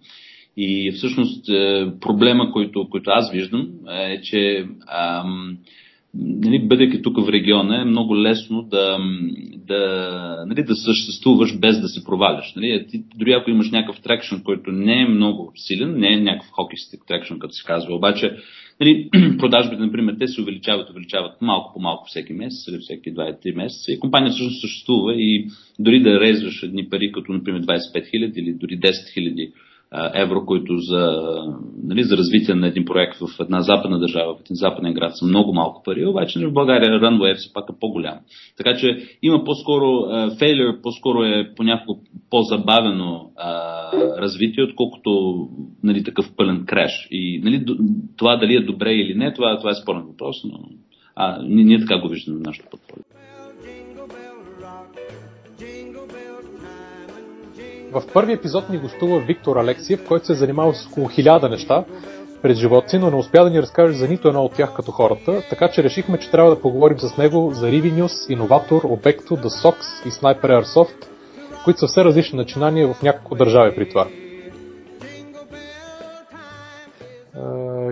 И 0.56 0.92
всъщност 0.92 1.48
е, 1.48 1.92
проблема, 2.00 2.52
който, 2.52 2.88
който 2.90 3.10
аз 3.10 3.32
виждам, 3.32 3.68
е, 3.88 4.20
че 4.22 4.66
ам, 4.88 5.56
нали, 6.14 6.58
бъдейки 6.58 7.02
тук 7.02 7.24
в 7.24 7.28
региона, 7.28 7.80
е 7.80 7.84
много 7.84 8.16
лесно 8.16 8.62
да, 8.62 8.98
да, 9.66 10.44
нали, 10.46 10.62
да 10.62 10.76
съществуваш 10.76 11.58
без 11.58 11.80
да 11.80 11.88
се 11.88 12.04
проваляш. 12.04 12.52
Нали. 12.56 12.70
Е, 12.70 12.86
ти, 12.86 13.04
дори 13.16 13.32
ако 13.32 13.50
имаш 13.50 13.70
някакъв 13.70 14.02
трекшн, 14.02 14.36
който 14.44 14.72
не 14.72 15.02
е 15.02 15.08
много 15.08 15.52
силен, 15.56 15.98
не 15.98 16.12
е 16.12 16.20
някакъв 16.20 16.50
хоки 16.50 16.76
стик 16.76 17.00
трекшн, 17.08 17.38
като 17.38 17.54
се 17.54 17.64
казва, 17.66 17.94
обаче 17.94 18.36
нали, 18.80 19.08
продажбите, 19.38 19.82
например, 19.82 20.16
те 20.18 20.28
се 20.28 20.40
увеличават, 20.40 20.90
увеличават 20.90 21.42
малко 21.42 21.72
по 21.74 21.80
малко 21.80 22.04
всеки 22.08 22.32
месец 22.32 22.68
или 22.68 22.78
всеки 22.78 23.14
2-3 23.14 23.56
месеца 23.56 23.92
и 23.92 24.00
компания 24.00 24.30
всъщност 24.30 24.60
съществува 24.60 25.14
и 25.14 25.46
дори 25.78 26.02
да 26.02 26.20
резваш 26.20 26.62
едни 26.62 26.88
пари, 26.88 27.12
като 27.12 27.32
например 27.32 27.62
25 27.62 27.68
000 28.14 28.32
или 28.36 28.52
дори 28.52 28.78
10 28.78 28.90
000 29.18 29.52
евро, 30.14 30.46
които 30.46 30.78
за, 30.78 31.22
нали, 31.84 32.02
за 32.02 32.16
развитие 32.16 32.54
на 32.54 32.66
един 32.66 32.84
проект 32.84 33.16
в 33.16 33.40
една 33.40 33.60
западна 33.60 33.98
държава, 33.98 34.34
в 34.34 34.40
един 34.40 34.56
западен 34.56 34.94
град 34.94 35.16
са 35.16 35.26
много 35.26 35.54
малко 35.54 35.82
пари, 35.82 36.06
обаче 36.06 36.38
нали, 36.38 36.50
в 36.50 36.52
България 36.52 37.00
Runway 37.00 37.34
все 37.34 37.52
пак 37.52 37.64
е 37.70 37.78
по-голям. 37.80 38.18
Така 38.56 38.76
че 38.76 38.98
има 39.22 39.44
по-скоро, 39.44 40.08
фейлер 40.38 40.80
по-скоро 40.82 41.22
е 41.22 41.52
понякога 41.56 42.00
по-забавено 42.30 43.30
а, 43.36 43.52
развитие, 44.18 44.64
отколкото 44.64 45.48
нали, 45.82 46.04
такъв 46.04 46.26
пълен 46.36 46.64
креш. 46.66 47.08
И 47.10 47.40
нали, 47.44 47.64
това 48.16 48.36
дали 48.36 48.54
е 48.54 48.64
добре 48.64 48.92
или 48.92 49.14
не, 49.14 49.34
това, 49.34 49.58
това 49.58 49.70
е 49.70 49.82
спорен 49.82 50.02
въпрос, 50.02 50.36
но 50.44 50.58
а, 51.16 51.42
ние, 51.42 51.64
ние 51.64 51.80
така 51.80 52.00
го 52.00 52.08
виждаме 52.08 52.38
в 52.38 52.42
нашото 52.42 52.68
портфолио. 52.70 53.39
В 57.92 58.02
първи 58.14 58.32
епизод 58.32 58.70
ни 58.70 58.78
гостува 58.78 59.20
Виктор 59.20 59.56
Алексиев, 59.56 60.04
който 60.08 60.26
се 60.26 60.32
е 60.32 60.36
занимавал 60.36 60.74
с 60.74 60.86
около 60.86 61.08
хиляда 61.08 61.48
неща 61.48 61.84
пред 62.42 62.56
живота 62.56 62.88
си, 62.88 62.98
но 62.98 63.10
не 63.10 63.16
успя 63.16 63.44
да 63.44 63.50
ни 63.50 63.62
разкаже 63.62 63.92
за 63.92 64.08
нито 64.08 64.28
едно 64.28 64.42
от 64.42 64.52
тях 64.54 64.74
като 64.76 64.92
хората, 64.92 65.42
така 65.50 65.68
че 65.68 65.82
решихме, 65.82 66.18
че 66.18 66.30
трябва 66.30 66.50
да 66.50 66.60
поговорим 66.60 66.98
с 66.98 67.16
него 67.16 67.50
за 67.52 67.66
Rivinews, 67.66 68.36
Innovator, 68.36 68.82
Obecto, 68.82 69.30
The 69.30 69.48
Sox 69.48 70.06
и 70.06 70.10
Sniper 70.10 70.62
Airsoft, 70.62 71.06
които 71.64 71.80
са 71.80 71.86
все 71.86 72.04
различни 72.04 72.36
начинания 72.36 72.94
в 72.94 73.02
няколко 73.02 73.34
държави 73.34 73.74
при 73.76 73.88
това. 73.88 74.06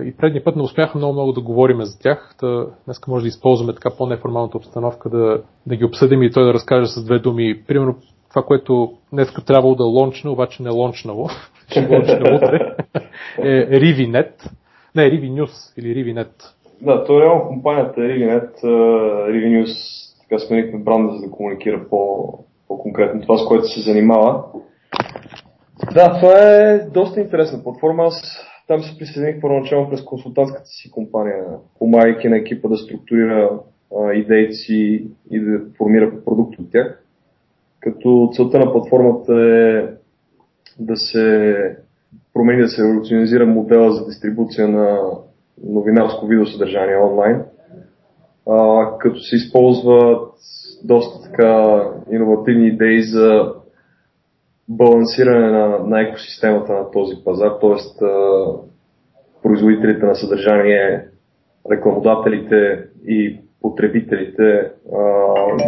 И 0.05 0.17
предния 0.17 0.43
път 0.43 0.55
не 0.55 0.61
успяхме 0.61 0.99
много 0.99 1.13
много 1.13 1.31
да 1.31 1.41
говорим 1.41 1.81
за 1.81 1.99
тях. 1.99 2.35
Та, 2.39 2.65
днес 2.85 2.99
може 3.07 3.23
да 3.23 3.27
използваме 3.27 3.73
така 3.73 3.89
по-неформалната 3.97 4.57
обстановка 4.57 5.09
да, 5.09 5.41
да 5.67 5.75
ги 5.75 5.85
обсъдим 5.85 6.23
и 6.23 6.31
той 6.31 6.45
да 6.45 6.53
разкаже 6.53 6.87
с 6.91 7.03
две 7.03 7.19
думи. 7.19 7.63
Примерно 7.67 7.95
това, 8.29 8.43
което 8.43 8.93
днеска 9.13 9.45
трябвало 9.45 9.75
да 9.75 9.83
лончне, 9.83 10.29
обаче 10.29 10.63
не 10.63 10.69
лончнало, 10.69 11.29
ще 11.69 11.87
лончне 11.87 12.35
утре, 12.35 12.75
е 13.37 13.79
RiviNet. 13.79 14.31
Не, 14.95 15.11
RiviNews 15.11 15.79
или 15.79 15.95
RiviNet. 15.95 16.31
Да, 16.81 17.03
то 17.03 17.17
е 17.17 17.21
реално 17.21 17.47
компанията 17.47 18.01
RiviNet. 18.01 18.63
RiviNews, 19.31 19.73
така 20.21 20.39
сменихме 20.39 20.79
бранда, 20.79 21.13
за 21.13 21.25
да 21.25 21.31
комуникира 21.31 21.89
по, 21.89 22.29
по-конкретно 22.67 23.21
това, 23.21 23.37
с 23.37 23.47
което 23.47 23.67
се 23.67 23.81
занимава. 23.81 24.43
Да, 25.93 26.19
това 26.19 26.33
е 26.33 26.79
доста 26.79 27.21
интересна 27.21 27.63
платформа. 27.63 28.03
Аз 28.03 28.21
там 28.67 28.81
се 28.81 28.97
присъединих 28.97 29.41
първоначално 29.41 29.89
през 29.89 30.03
консултантската 30.03 30.65
си 30.65 30.91
компания, 30.91 31.45
помагайки 31.79 32.29
на 32.29 32.37
екипа 32.37 32.69
да 32.69 32.77
структурира 32.77 33.49
идеите 34.13 34.53
си 34.53 35.07
и 35.31 35.39
да 35.39 35.59
формира 35.77 36.11
продукт 36.25 36.59
от 36.59 36.71
тях 36.71 37.03
като 37.79 38.29
целта 38.33 38.59
на 38.59 38.71
платформата 38.71 39.33
е 39.33 39.87
да 40.79 40.97
се 40.97 41.77
промени, 42.33 42.61
да 42.61 42.67
се 42.67 42.83
революционизира 42.83 43.45
модела 43.45 43.91
за 43.91 44.05
дистрибуция 44.05 44.67
на 44.67 44.99
новинарско 45.63 46.27
видеосъдържание 46.27 46.97
онлайн, 46.97 47.43
а, 48.49 48.87
като 48.97 49.19
се 49.19 49.35
използват 49.35 50.33
доста 50.83 51.29
така 51.29 51.83
иновативни 52.11 52.67
идеи 52.67 53.03
за 53.03 53.53
балансиране 54.69 55.51
на, 55.51 55.79
на 55.79 56.01
екосистемата 56.01 56.73
на 56.73 56.91
този 56.91 57.15
пазар, 57.25 57.51
т.е. 57.61 58.05
производителите 59.43 60.05
на 60.05 60.15
съдържание, 60.15 61.07
рекламодателите 61.71 62.83
и 63.07 63.39
потребителите 63.61 64.71
а, 64.93 65.01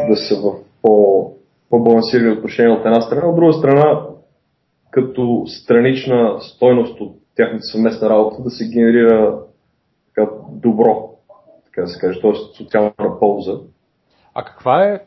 да 0.10 0.16
са 0.16 0.36
в 0.42 0.56
по 0.82 1.34
по-балансирани 1.72 2.32
отношения 2.32 2.74
от 2.74 2.86
една 2.86 3.02
страна. 3.02 3.28
От 3.28 3.36
друга 3.36 3.54
страна, 3.54 4.02
като 4.92 5.44
странична 5.48 6.38
стойност 6.42 7.02
от 7.02 7.16
тяхната 7.36 7.64
съвместна 7.64 8.10
работа 8.10 8.44
да 8.44 8.50
се 8.50 8.70
генерира 8.70 9.40
така, 10.08 10.32
добро, 10.52 11.10
така 11.66 11.82
да 11.82 11.88
се 11.88 12.00
каже, 12.00 12.22
т.е. 12.22 12.34
социална 12.58 13.20
полза. 13.20 13.54
А 14.34 14.44
каква 14.44 14.84
е 14.84 15.00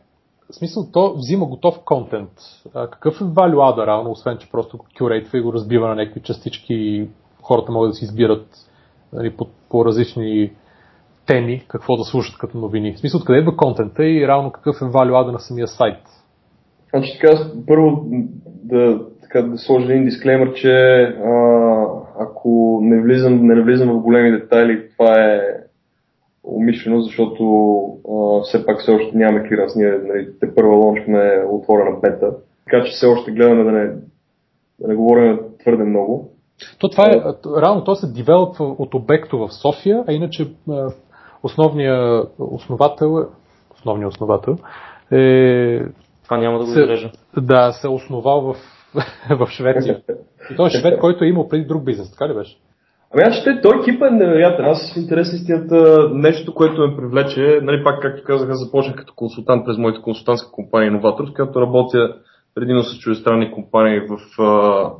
в 0.50 0.54
смисъл, 0.54 0.86
то 0.92 1.14
взима 1.14 1.46
готов 1.46 1.84
контент. 1.84 2.30
А 2.74 2.90
какъв 2.90 3.20
е 3.20 3.24
add 3.24 3.86
реално, 3.86 4.10
освен 4.10 4.38
че 4.38 4.50
просто 4.50 4.78
кюрейтва 4.98 5.38
и 5.38 5.42
го 5.42 5.52
разбива 5.52 5.88
на 5.88 5.94
някакви 5.94 6.22
частички 6.22 6.74
и 6.74 7.08
хората 7.42 7.72
могат 7.72 7.90
да 7.90 7.94
си 7.94 8.04
избират 8.04 8.46
нали, 9.12 9.36
по, 9.36 9.46
по 9.68 9.84
различни 9.84 10.52
теми, 11.26 11.64
какво 11.68 11.96
да 11.96 12.04
слушат 12.04 12.38
като 12.38 12.58
новини. 12.58 12.94
В 12.94 13.00
смисъл, 13.00 13.18
откъде 13.18 13.38
идва 13.38 13.56
контента 13.56 14.04
и 14.04 14.26
реално 14.26 14.52
какъв 14.52 14.76
е 14.76 14.84
add 14.84 15.32
на 15.32 15.40
самия 15.40 15.68
сайт? 15.68 15.98
Значи 16.94 17.18
така, 17.20 17.36
първо 17.66 18.04
да, 18.46 19.00
така, 19.22 19.42
да 19.42 19.58
сложа 19.58 19.92
един 19.92 20.04
дисклеймер, 20.04 20.52
че 20.52 20.72
а, 21.02 21.86
ако 22.20 22.78
не 22.82 23.02
влизам, 23.02 23.46
не 23.46 23.62
влизам 23.62 23.88
в 23.88 24.02
големи 24.02 24.30
детайли, 24.30 24.88
това 24.90 25.24
е 25.24 25.40
умишлено, 26.44 27.00
защото 27.00 27.44
а, 28.10 28.42
все 28.42 28.66
пак 28.66 28.80
все 28.80 28.90
още 28.90 29.16
нямаме 29.16 29.48
клиранс. 29.48 29.76
Ние 29.76 29.90
нали, 29.90 30.28
те 30.40 30.54
първа 30.54 30.76
лончваме 30.76 31.44
отворена 31.50 31.96
бета, 32.00 32.30
така 32.64 32.84
че 32.84 32.92
все 32.92 33.06
още 33.06 33.32
гледаме 33.32 33.64
да 33.64 33.72
не, 33.72 33.86
да 34.80 34.88
не 34.88 34.94
говорим 34.94 35.38
твърде 35.60 35.84
много. 35.84 36.30
То 36.78 36.88
това 36.88 37.04
е, 37.04 37.22
реално 37.62 37.84
то 37.84 37.94
се 37.94 38.12
девелопва 38.12 38.64
от 38.64 38.94
обекто 38.94 39.38
в 39.38 39.48
София, 39.52 40.04
а 40.08 40.12
иначе 40.12 40.50
основният 41.42 42.34
основател, 42.38 43.26
основният 43.74 44.12
основател 44.12 44.56
е... 45.12 45.80
Това 46.24 46.36
няма 46.36 46.58
да 46.58 46.64
го 46.64 46.70
се, 46.70 47.10
Да, 47.36 47.72
се 47.72 47.88
основал 47.88 48.40
в, 48.40 48.56
в 49.46 49.50
Швеция. 49.50 50.00
И 50.50 50.56
той 50.56 50.66
е 50.66 50.70
швед, 50.70 51.00
който 51.00 51.24
е 51.24 51.28
имал 51.28 51.48
преди 51.48 51.64
друг 51.64 51.84
бизнес, 51.84 52.10
така 52.10 52.28
ли 52.28 52.34
беше? 52.34 52.56
Ами 53.14 53.22
аз 53.22 53.34
ще 53.34 53.60
той 53.60 53.80
екипа 53.80 54.06
е 54.06 54.10
невероятен. 54.10 54.64
Аз 54.64 54.94
в 54.94 54.96
интерес 54.96 55.32
истината 55.32 56.08
нещо, 56.12 56.54
което 56.54 56.80
ме 56.80 56.96
привлече, 56.96 57.60
нали 57.62 57.84
пак 57.84 58.02
както 58.02 58.24
казах, 58.24 58.50
аз 58.50 58.64
започнах 58.64 58.96
като 58.96 59.12
консултант 59.16 59.66
през 59.66 59.78
моята 59.78 60.02
консултантска 60.02 60.50
компания 60.52 60.92
Innovator, 60.92 61.30
с 61.30 61.34
която 61.34 61.60
работя 61.60 62.14
предимно 62.54 62.82
с 62.82 62.98
чуждестранни 62.98 63.52
компании 63.52 64.00
в 64.00 64.42
а, 64.42 64.90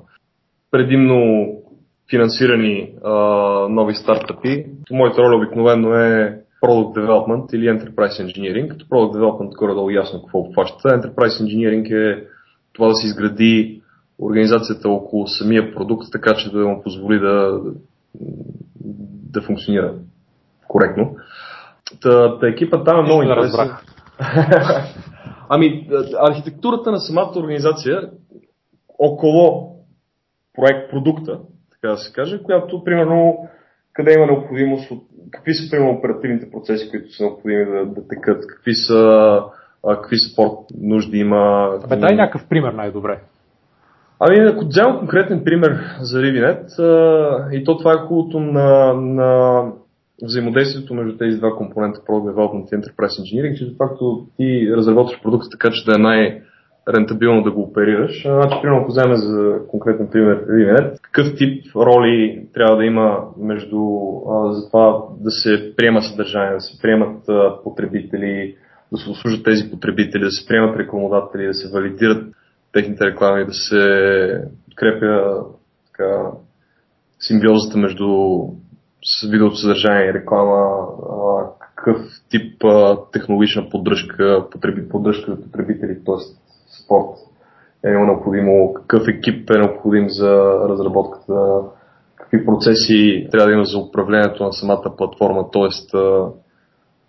предимно 0.71 1.47
финансирани 2.11 2.95
а, 3.05 3.13
нови 3.69 3.95
стартъпи. 3.95 4.67
Моята 4.91 5.23
роля 5.23 5.37
обикновено 5.37 5.95
е 5.95 6.41
Product 6.65 6.99
Development 6.99 7.55
или 7.55 7.69
Enterprise 7.69 8.27
Engineering. 8.27 8.69
Като 8.69 8.87
Product 8.87 9.17
Development 9.17 9.57
горе-долу 9.57 9.91
ясно 9.91 10.23
какво 10.23 10.39
обхваща. 10.39 10.89
Enterprise 10.89 11.45
Engineering 11.45 11.93
е 11.95 12.27
това 12.73 12.89
да 12.89 12.95
се 12.95 13.07
изгради 13.07 13.83
организацията 14.19 14.89
около 14.89 15.27
самия 15.27 15.75
продукт, 15.75 16.07
така 16.13 16.35
че 16.35 16.51
да 16.51 16.59
му 16.59 16.83
позволи 16.83 17.19
да, 17.19 17.61
да 19.33 19.43
функционира 19.43 19.95
коректно. 20.69 21.17
Та, 22.03 22.39
та 22.39 22.49
екипа 22.49 22.85
там 22.85 22.99
е 22.99 23.03
много 23.03 23.23
интересен. 23.23 23.71
ами, 25.49 25.89
архитектурата 26.21 26.91
на 26.91 26.99
самата 26.99 27.33
организация 27.37 28.11
около 28.99 29.77
проект 30.55 30.91
продукта, 30.91 31.39
така 31.71 31.89
да 31.89 31.97
се 31.97 32.13
каже, 32.13 32.43
която, 32.43 32.85
примерно, 32.85 33.49
къде 33.93 34.15
има 34.15 34.27
необходимост 34.27 34.91
от 34.91 35.03
какви 35.35 35.55
са, 35.55 35.71
примерно, 35.71 35.93
оперативните 35.93 36.51
процеси, 36.51 36.91
които 36.91 37.13
са 37.13 37.23
необходими 37.23 37.65
да, 37.65 37.87
да 37.87 38.09
текат, 38.09 38.47
какви 38.47 38.75
са, 38.75 39.41
а, 39.87 39.97
какви 39.97 40.17
спорт 40.19 40.59
нужди 40.81 41.19
има. 41.19 41.71
Абе, 41.85 41.97
дай 41.97 42.17
някакъв 42.17 42.49
пример 42.49 42.73
най-добре. 42.73 43.21
Ами, 44.21 44.39
ако 44.39 44.67
взема 44.67 44.99
конкретен 44.99 45.45
пример 45.45 45.81
за 46.01 46.19
Rivinet, 46.19 46.67
и 47.53 47.65
то 47.65 47.79
това 47.79 47.93
е 47.93 48.07
хубавото 48.07 48.41
на, 48.41 48.95
на 48.95 49.63
взаимодействието 50.23 50.95
между 50.95 51.19
тези 51.19 51.39
два 51.39 51.57
компонента, 51.57 52.01
Product 52.01 52.35
Development 52.35 52.73
и 52.73 52.81
Enterprise 52.81 53.23
Engineering, 53.23 53.55
че 53.59 53.65
de 53.65 53.77
facto 53.77 54.27
ти 54.37 54.73
разработваш 54.77 55.23
продукта 55.23 55.49
така, 55.51 55.71
че 55.71 55.85
да 55.85 55.95
е 55.95 56.03
най- 56.03 56.43
рентабилно 56.89 57.43
да 57.43 57.51
го 57.51 57.63
оперираш. 57.63 58.23
Значи, 58.23 58.57
примерно, 58.63 58.81
ако 58.83 58.91
вземе 58.91 59.17
за 59.17 59.59
конкретен 59.69 60.09
пример 60.13 60.47
Rivinet, 60.47 61.01
какъв 61.03 61.35
тип 61.37 61.77
роли 61.77 62.47
трябва 62.55 62.77
да 62.77 62.85
има 62.85 63.25
между 63.39 63.79
а, 64.31 64.53
за 64.53 64.67
това 64.67 65.03
да 65.21 65.31
се 65.31 65.75
приема 65.77 66.03
съдържание, 66.03 66.55
да 66.55 66.61
се 66.61 66.83
приемат 66.83 67.29
а, 67.29 67.63
потребители, 67.63 68.57
да 68.93 68.99
се 68.99 69.11
обслужат 69.11 69.45
тези 69.45 69.71
потребители, 69.71 70.25
да 70.25 70.31
се 70.31 70.49
приемат 70.49 70.77
рекламодатели, 70.77 71.47
да 71.47 71.55
се 71.55 71.71
валидират 71.73 72.35
техните 72.73 73.05
реклами, 73.05 73.47
да 73.47 73.53
се 73.53 74.43
подкрепя 74.65 75.45
така, 75.87 76.31
симбиозата 77.21 77.79
между 77.79 78.09
видеото 79.31 79.57
съдържание 79.57 80.07
и 80.07 80.15
реклама, 80.15 80.87
а, 81.11 81.45
какъв 81.61 81.97
тип 82.31 82.65
а, 82.65 82.97
технологична 83.13 83.69
поддръжка, 83.71 84.47
потреби, 84.51 84.89
поддръжка 84.89 85.35
за 85.35 85.43
потребители, 85.43 85.99
т.е. 86.05 86.44
спорт 86.83 87.19
е 87.85 87.91
необходимо, 87.91 88.75
какъв 88.75 89.09
екип 89.09 89.51
е 89.51 89.59
необходим 89.59 90.09
за 90.09 90.59
разработката, 90.69 91.61
какви 92.17 92.47
процеси 92.47 93.29
трябва 93.31 93.47
да 93.47 93.53
има 93.53 93.65
за 93.65 93.79
управлението 93.79 94.45
на 94.45 94.53
самата 94.53 94.97
платформа, 94.97 95.51
т.е. 95.53 95.99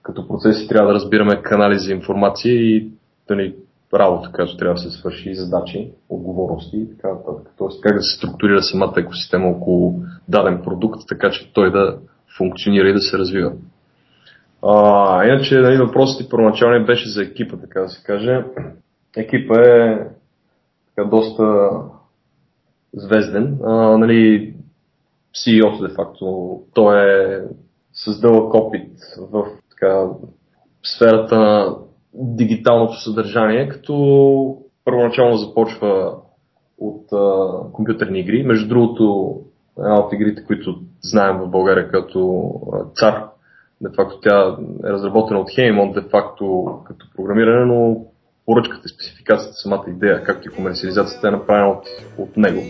като 0.02 0.28
процеси 0.28 0.68
трябва 0.68 0.88
да 0.88 0.94
разбираме 0.94 1.42
канали 1.42 1.80
за 1.80 1.92
информация 1.92 2.54
и 2.54 2.92
да 3.28 3.36
ни 3.36 3.56
работа, 3.94 4.32
която 4.32 4.58
трябва 4.58 4.74
да 4.74 4.82
се 4.82 4.92
свърши, 4.92 5.36
задачи, 5.36 5.92
отговорности 6.10 6.78
и 6.78 6.90
така 6.90 7.08
нататък. 7.08 7.54
Тоест 7.58 7.82
как 7.82 7.96
да 7.96 8.02
се 8.02 8.18
структурира 8.18 8.62
самата 8.62 8.94
екосистема 8.98 9.48
около 9.48 9.96
даден 10.28 10.62
продукт, 10.64 11.00
така 11.10 11.32
че 11.32 11.54
той 11.54 11.72
да 11.72 11.98
функционира 12.38 12.90
и 12.90 12.94
да 12.94 13.02
се 13.02 13.18
развива. 13.18 13.52
А, 14.64 15.26
иначе 15.26 15.60
нали, 15.60 15.78
въпросът 15.78 16.22
ти 16.22 16.30
първоначално 16.30 16.86
беше 16.86 17.10
за 17.10 17.24
екипа, 17.24 17.58
така 17.58 17.82
да 17.82 17.90
се 17.90 18.04
каже. 18.04 18.46
Екипа 19.18 19.62
е 19.62 20.08
така, 20.88 21.10
доста 21.10 21.70
звезден. 22.94 23.60
А, 23.64 23.98
нали, 23.98 24.54
CEO, 25.36 25.88
де 25.88 25.94
факто, 25.94 26.60
той 26.74 27.00
е 27.00 27.44
с 27.94 28.22
дълъг 28.22 28.54
опит 28.54 28.92
в 29.32 29.46
така, 29.70 30.08
сферата 30.84 31.40
на 31.40 31.76
дигиталното 32.14 33.02
съдържание, 33.02 33.70
като 33.70 34.58
първоначално 34.86 35.38
започва 35.38 36.16
от 36.78 37.06
а, 37.14 37.50
компютърни 37.72 38.20
игри. 38.20 38.44
Между 38.44 38.68
другото, 38.68 39.36
една 39.78 40.00
от 40.00 40.14
игрите, 40.14 40.44
които 40.44 40.80
знаем 41.02 41.38
в 41.38 41.50
България 41.50 41.92
като 41.92 42.52
цар, 42.96 43.24
де 43.82 43.90
факто 43.96 44.20
тя 44.20 44.58
е 44.86 44.90
разработена 44.90 45.40
от 45.40 45.52
Хеймон, 45.56 45.92
де 45.92 46.02
факто 46.02 46.66
като 46.88 47.06
програмиране, 47.16 47.66
но 47.66 48.06
поръчката 48.46 48.90
спецификацията, 48.90 49.54
самата 49.54 49.84
идея, 49.88 50.24
както 50.24 50.48
и 50.48 50.52
комерциализацията 50.52 51.28
е 51.28 51.32
направена 51.32 51.70
от, 51.70 51.88
от 52.18 52.38
него. 52.38 52.62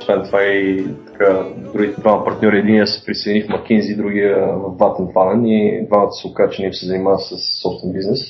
Освен 0.00 0.22
това 0.24 0.42
и 0.42 0.86
така, 1.06 1.44
другите 1.74 2.00
двама 2.00 2.24
партньори, 2.24 2.58
единия 2.58 2.86
се 2.86 3.04
присъедини 3.04 3.44
в 3.44 3.48
McKinsey, 3.48 3.96
другия 3.96 4.46
в 4.46 4.78
Vattenfallen 4.78 5.46
и 5.46 5.86
двамата 5.86 6.12
се 6.12 6.28
оказа, 6.28 6.50
че 6.50 6.62
не 6.62 6.72
се 6.72 6.86
занимава 6.86 7.18
с 7.18 7.36
собствен 7.62 7.92
бизнес 7.92 8.20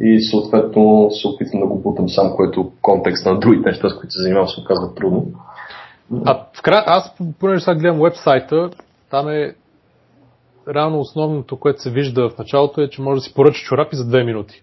и 0.00 0.22
съответно 0.22 1.10
се 1.10 1.28
опитвам 1.28 1.60
да 1.60 1.66
го 1.66 1.78
бутам 1.78 2.08
сам, 2.08 2.32
което 2.36 2.62
в 2.62 2.70
контекста 2.82 3.32
на 3.32 3.38
другите 3.38 3.68
неща, 3.68 3.88
с 3.88 3.94
които 3.94 4.12
се 4.12 4.22
занимавам, 4.22 4.48
се 4.48 4.60
оказва 4.60 4.94
трудно. 4.94 5.26
А 6.24 6.46
вкра... 6.58 6.84
аз, 6.86 7.14
понеже 7.38 7.64
сега 7.64 7.74
гледам 7.74 8.00
вебсайта, 8.02 8.70
там 9.10 9.28
е 9.28 9.54
реално 10.68 11.00
основното, 11.00 11.56
което 11.56 11.82
се 11.82 11.90
вижда 11.90 12.28
в 12.28 12.38
началото 12.38 12.80
е, 12.80 12.90
че 12.90 13.02
може 13.02 13.18
да 13.18 13.24
си 13.24 13.34
поръчаш 13.34 13.62
чорапи 13.62 13.96
за 13.96 14.04
2 14.04 14.24
минути. 14.24 14.62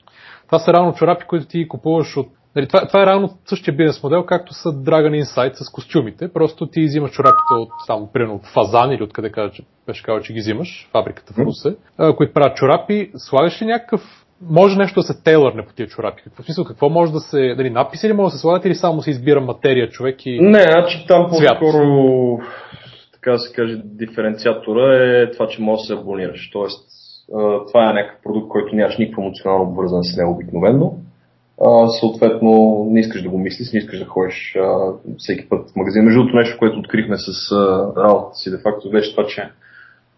Това 0.49 0.59
са 0.59 0.73
реално 0.73 0.93
чорапи, 0.93 1.25
които 1.25 1.45
ти 1.45 1.67
купуваш 1.67 2.17
от 2.17 2.27
Нали, 2.55 2.67
това, 2.67 2.87
това 2.87 3.03
е 3.03 3.05
реално 3.05 3.29
същия 3.45 3.75
бизнес 3.75 4.03
модел, 4.03 4.25
както 4.25 4.53
са 4.53 4.69
Dragon 4.69 5.23
Insight 5.23 5.53
с 5.53 5.71
костюмите. 5.71 6.33
Просто 6.33 6.67
ти 6.67 6.81
взимаш 6.81 7.11
чорапите 7.11 7.53
от, 7.53 7.69
само, 7.87 8.11
примерно, 8.11 8.35
от 8.35 8.45
Фазан 8.45 8.91
или 8.91 9.03
откъде 9.03 9.31
кажа, 9.31 9.53
че 9.53 9.63
беше 9.87 10.03
казал, 10.03 10.21
че 10.21 10.33
ги 10.33 10.39
взимаш, 10.39 10.89
фабриката 10.91 11.33
в 11.33 11.37
Русе, 11.37 11.75
които 12.17 12.33
правят 12.33 12.57
чорапи. 12.57 13.11
Слагаш 13.15 13.61
ли 13.61 13.65
някакъв 13.65 14.25
може 14.41 14.77
нещо 14.77 14.99
да 14.99 15.03
се 15.03 15.23
тейлърне 15.23 15.65
по 15.65 15.73
тия 15.73 15.87
чорапи? 15.87 16.23
Какво 16.23 16.43
смисъл? 16.43 16.65
Какво 16.65 16.89
може 16.89 17.11
да 17.11 17.19
се... 17.19 17.53
Дали 17.57 17.69
надписи 17.69 18.09
ли 18.09 18.13
може 18.13 18.31
да 18.31 18.31
се 18.31 18.41
слагат 18.41 18.65
или 18.65 18.75
само 18.75 19.01
се 19.01 19.09
избира 19.09 19.41
материя 19.41 19.89
човек 19.89 20.25
и 20.25 20.39
Не, 20.41 20.61
значи 20.61 21.05
там 21.07 21.29
по-скоро 21.29 22.39
така 23.13 23.31
да 23.31 23.39
се 23.39 23.53
каже, 23.53 23.81
диференциатора 23.85 24.95
е 24.95 25.31
това, 25.31 25.47
че 25.47 25.61
може 25.61 25.79
да 25.79 25.85
се 25.85 25.93
абонираш. 25.93 26.49
Тоест, 26.53 26.89
това 27.67 27.89
е 27.89 27.93
някакъв 27.93 28.23
продукт, 28.23 28.49
който 28.49 28.75
нямаш 28.75 28.97
никаква 28.97 29.23
емоционално 29.23 29.63
обвързан 29.63 30.03
с 30.03 30.17
него 30.17 30.31
обикновено. 30.31 30.93
съответно, 31.99 32.85
не 32.89 32.99
искаш 32.99 33.23
да 33.23 33.29
го 33.29 33.37
мислиш, 33.37 33.71
не 33.73 33.79
искаш 33.79 33.99
да 33.99 34.05
ходиш 34.05 34.57
всеки 35.17 35.49
път 35.49 35.69
в 35.69 35.75
магазин. 35.75 36.03
Между 36.03 36.19
другото, 36.19 36.37
нещо, 36.37 36.57
което 36.59 36.79
открихме 36.79 37.15
с 37.17 37.51
работата 37.97 38.35
си, 38.35 38.51
де 38.51 38.57
факто 38.57 38.89
беше 38.89 39.15
това, 39.15 39.27
че 39.27 39.49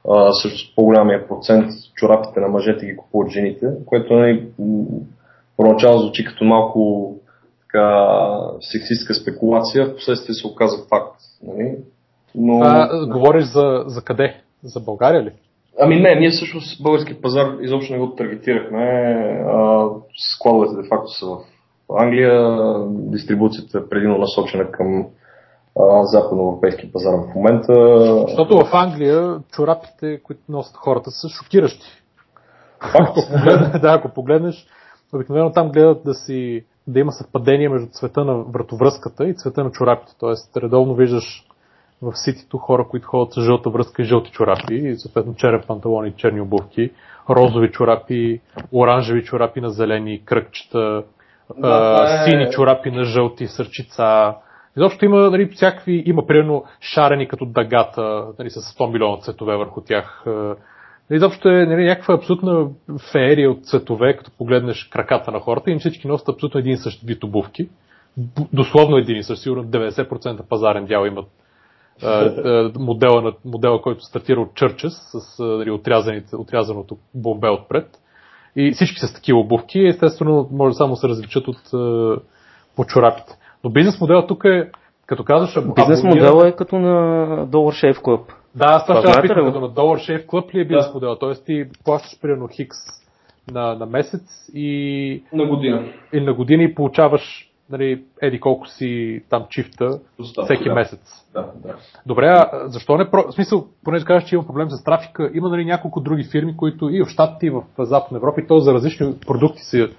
а, 0.09 0.33
също 0.33 0.75
по-голямия 0.75 1.27
процент 1.27 1.71
чорапите 1.95 2.39
на 2.39 2.47
мъжете 2.47 2.85
ги 2.85 2.97
купуват 2.97 3.31
жените, 3.31 3.67
което 3.85 4.13
нали, 4.13 4.47
първоначално 5.57 5.99
звучи 5.99 6.25
като 6.25 6.45
малко 6.45 7.11
така 7.61 8.07
сексистка 8.61 9.13
спекулация, 9.13 9.85
в 9.85 9.95
последствие 9.95 10.35
се 10.35 10.47
оказа 10.47 10.77
факт. 10.89 11.21
Нали? 11.43 11.77
Но... 12.35 12.59
Това 12.59 13.05
говориш 13.07 13.43
за, 13.43 13.83
за 13.85 14.01
къде? 14.01 14.35
За 14.63 14.79
България 14.79 15.23
ли? 15.23 15.31
Ами 15.79 15.99
не, 15.99 16.15
ние 16.15 16.29
всъщност 16.29 16.83
български 16.83 17.21
пазар 17.21 17.57
изобщо 17.61 17.93
не 17.93 17.99
го 17.99 18.15
таргетирахме. 18.15 18.83
А, 19.47 19.87
складовете 20.33 20.81
де 20.81 20.87
факто 20.87 21.11
са 21.11 21.25
в 21.25 21.39
Англия, 21.97 22.55
дистрибуцията 22.89 23.77
е 23.77 23.89
предимно 23.89 24.17
насочена 24.17 24.71
към 24.71 25.05
западноевропейски 26.01 26.91
пазар 26.91 27.13
в 27.13 27.35
момента. 27.35 27.73
Защото 28.27 28.57
в 28.57 28.69
Англия 28.73 29.39
чорапите, 29.51 30.19
които 30.23 30.41
носят 30.49 30.75
хората, 30.75 31.11
са 31.11 31.29
шокиращи. 31.29 31.87
Факт. 32.91 33.17
да, 33.81 33.93
ако 33.93 34.09
погледнеш, 34.09 34.67
обикновено 35.13 35.51
там 35.51 35.71
гледат 35.71 36.03
да 36.05 36.13
си 36.13 36.65
да 36.87 36.99
има 36.99 37.11
съвпадение 37.11 37.69
между 37.69 37.87
цвета 37.91 38.25
на 38.25 38.43
вратовръзката 38.43 39.27
и 39.27 39.35
цвета 39.35 39.63
на 39.63 39.71
чорапите. 39.71 40.11
Тоест, 40.19 40.57
редовно 40.57 40.95
виждаш 40.95 41.45
в 42.01 42.13
ситито 42.15 42.57
хора, 42.57 42.87
които 42.89 43.07
ходят 43.07 43.33
с 43.33 43.41
жълта 43.41 43.69
връзка 43.69 44.01
и 44.01 44.05
жълти 44.05 44.31
чорапи, 44.31 44.75
и 44.75 44.97
съответно 44.97 45.35
черен 45.35 45.61
панталон 45.67 46.07
и 46.07 46.15
черни 46.15 46.41
обувки, 46.41 46.91
розови 47.29 47.71
чорапи, 47.71 48.41
оранжеви 48.73 49.23
чорапи 49.23 49.61
на 49.61 49.69
зелени 49.69 50.25
кръгчета, 50.25 51.03
да, 51.57 52.23
е... 52.25 52.29
сини 52.29 52.51
чорапи 52.51 52.91
на 52.91 53.03
жълти 53.03 53.47
сърчица. 53.47 54.33
Изобщо 54.77 55.05
има 55.05 55.29
нали, 55.29 55.49
всякакви, 55.49 56.03
има 56.05 56.27
примерно 56.27 56.63
шарени 56.81 57.27
като 57.27 57.45
дъгата, 57.45 58.25
нали, 58.39 58.49
с 58.49 58.61
100 58.61 58.91
милиона 58.91 59.17
цветове 59.17 59.57
върху 59.57 59.81
тях. 59.81 60.25
Изобщо 61.11 61.49
е 61.49 61.65
нали, 61.65 61.85
някаква 61.85 62.13
абсолютна 62.13 62.67
феерия 63.11 63.51
от 63.51 63.65
цветове, 63.65 64.17
като 64.17 64.31
погледнеш 64.37 64.83
краката 64.83 65.31
на 65.31 65.39
хората 65.39 65.71
и 65.71 65.79
всички 65.79 66.07
носят 66.07 66.29
абсолютно 66.29 66.59
един 66.59 66.73
и 66.73 66.77
същ 66.77 67.01
вид 67.05 67.23
обувки. 67.23 67.69
Дословно 68.53 68.97
един 68.97 69.17
и 69.17 69.23
същ, 69.23 69.41
сигурно 69.41 69.63
90% 69.63 70.41
пазарен 70.41 70.85
дял 70.85 71.05
имат 71.05 71.25
модела, 72.79 73.21
на, 73.21 73.33
модела, 73.45 73.81
който 73.81 74.03
стартира 74.03 74.41
от 74.41 74.55
Чърчес 74.55 74.93
с 74.93 75.39
нали, 75.39 75.71
отрязаното 76.33 76.97
бомбе 77.15 77.49
отпред. 77.49 77.87
И 78.55 78.71
всички 78.71 78.99
с 78.99 79.13
такива 79.13 79.39
обувки, 79.39 79.79
естествено, 79.87 80.47
може 80.51 80.75
само 80.75 80.95
се 80.95 81.07
различат 81.07 81.47
от 81.47 81.61
по 82.75 82.85
чорапите. 82.85 83.33
Но 83.63 83.69
бизнес 83.69 84.01
моделът 84.01 84.27
тук 84.27 84.45
е, 84.45 84.69
като 85.05 85.23
казваш... 85.23 85.65
Бизнес 85.75 86.03
моделът 86.03 86.47
е 86.47 86.55
като 86.55 86.79
на 86.79 86.97
Dollar 87.47 87.85
Shave 87.85 87.97
Club. 87.97 88.21
Да, 88.55 88.65
аз 88.65 88.85
това 88.85 89.13
ще 89.13 89.21
питам, 89.21 89.45
като 89.45 89.59
на 89.59 89.69
Dollar 89.69 90.09
Shave 90.09 90.25
Club 90.25 90.53
ли 90.53 90.59
е 90.59 90.65
бизнес 90.65 90.87
да. 90.87 90.93
модел? 90.93 91.15
Тоест 91.15 91.45
ти 91.45 91.65
плащаш 91.85 92.21
примерно 92.21 92.47
хикс 92.47 92.77
на, 93.51 93.75
на 93.75 93.85
месец 93.85 94.49
и... 94.53 95.23
На 95.33 95.45
година. 95.45 95.85
И 96.13 96.21
на 96.21 96.33
година 96.33 96.63
и 96.63 96.75
получаваш 96.75 97.50
нали, 97.71 98.03
еди 98.21 98.39
колко 98.39 98.67
си 98.67 99.21
там 99.29 99.45
чифта 99.49 99.99
Доставка, 100.19 100.45
всеки 100.45 100.69
да. 100.69 100.75
месец. 100.75 100.99
Да, 101.33 101.51
да. 101.55 101.75
Добре, 102.05 102.25
а 102.27 102.49
защо 102.65 102.97
не... 102.97 103.03
В 103.03 103.31
смисъл, 103.31 103.65
понеже 103.83 104.05
казваш, 104.05 104.29
че 104.29 104.35
има 104.35 104.45
проблем 104.45 104.69
с 104.69 104.83
трафика, 104.83 105.31
има 105.33 105.49
нали, 105.49 105.65
няколко 105.65 106.01
други 106.01 106.23
фирми, 106.31 106.57
които 106.57 106.89
и 106.89 107.03
в 107.03 107.07
Штатите, 107.07 107.45
и 107.45 107.49
в 107.49 107.63
Западна 107.79 108.17
Европа, 108.17 108.41
и 108.41 108.47
то 108.47 108.59
за 108.59 108.73
различни 108.73 109.15
продукти 109.27 109.61
се, 109.61 109.89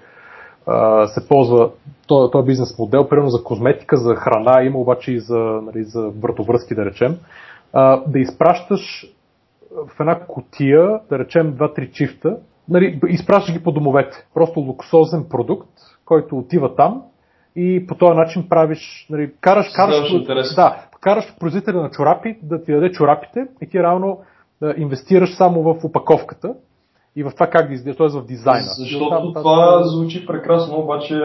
а, 0.67 1.07
се 1.07 1.27
ползва 1.27 1.71
този, 2.07 2.31
този 2.31 2.45
бизнес 2.45 2.79
модел, 2.79 3.09
примерно 3.09 3.29
за 3.29 3.43
козметика, 3.43 3.97
за 3.97 4.15
храна, 4.15 4.63
има 4.63 4.79
обаче 4.79 5.11
и 5.11 5.19
за, 5.19 5.39
нали, 5.39 5.83
за 5.83 6.09
вратовръзки, 6.09 6.75
да 6.75 6.85
речем. 6.85 7.17
А, 7.73 8.03
да 8.07 8.19
изпращаш 8.19 9.13
в 9.71 9.99
една 9.99 10.19
котия, 10.19 10.99
да 11.09 11.19
речем 11.19 11.53
2-3 11.53 11.91
чифта, 11.91 12.37
нали, 12.69 12.99
изпращаш 13.07 13.53
ги 13.53 13.63
по 13.63 13.71
домовете. 13.71 14.27
Просто 14.33 14.59
луксозен 14.59 15.25
продукт, 15.29 15.69
който 16.05 16.37
отива 16.37 16.75
там, 16.75 17.03
и 17.55 17.87
по 17.87 17.95
този 17.95 18.17
начин 18.17 18.49
правиш, 18.49 19.07
нали, 19.09 19.31
караш, 19.41 19.65
караш, 19.75 20.55
да, 20.55 20.75
караш 21.01 21.35
производителя 21.39 21.81
на 21.81 21.89
чорапи 21.89 22.37
да 22.43 22.63
ти 22.63 22.73
даде 22.73 22.91
чорапите 22.91 23.47
и 23.61 23.69
ти 23.69 23.79
равно 23.79 24.19
да 24.61 24.73
инвестираш 24.77 25.35
само 25.37 25.61
в 25.63 25.85
упаковката 25.85 26.53
и 27.15 27.23
в 27.23 27.31
това 27.33 27.47
как 27.47 27.67
ги 27.67 27.73
изглежда, 27.73 27.97
т.е. 27.97 28.19
в 28.21 28.25
дизайна. 28.25 28.67
Защото 28.77 29.09
там, 29.09 29.33
това 29.33 29.77
тази... 29.77 29.89
звучи 29.89 30.25
прекрасно, 30.25 30.79
обаче 30.79 31.21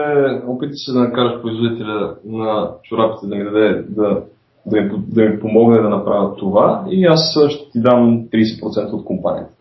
опити 0.47 0.73
се 0.75 0.93
да 0.93 0.99
накараш 0.99 1.41
производителя 1.41 2.15
на 2.25 2.71
чорапите 2.83 3.27
да 3.27 3.35
ми 3.35 3.43
даде 3.43 3.83
да, 3.89 4.21
да, 4.65 4.81
ми, 4.81 4.89
да 5.07 5.21
ми 5.21 5.39
помогне 5.39 5.81
да 5.81 5.89
направя 5.89 6.35
това 6.35 6.85
и 6.89 7.05
аз 7.05 7.37
ще 7.49 7.71
ти 7.71 7.81
дам 7.81 8.23
30% 8.33 8.93
от 8.93 9.05
компанията. 9.05 9.51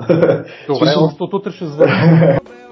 Добре, 0.69 0.89
още 0.99 1.37
утре 1.37 1.51
ще 1.51 1.65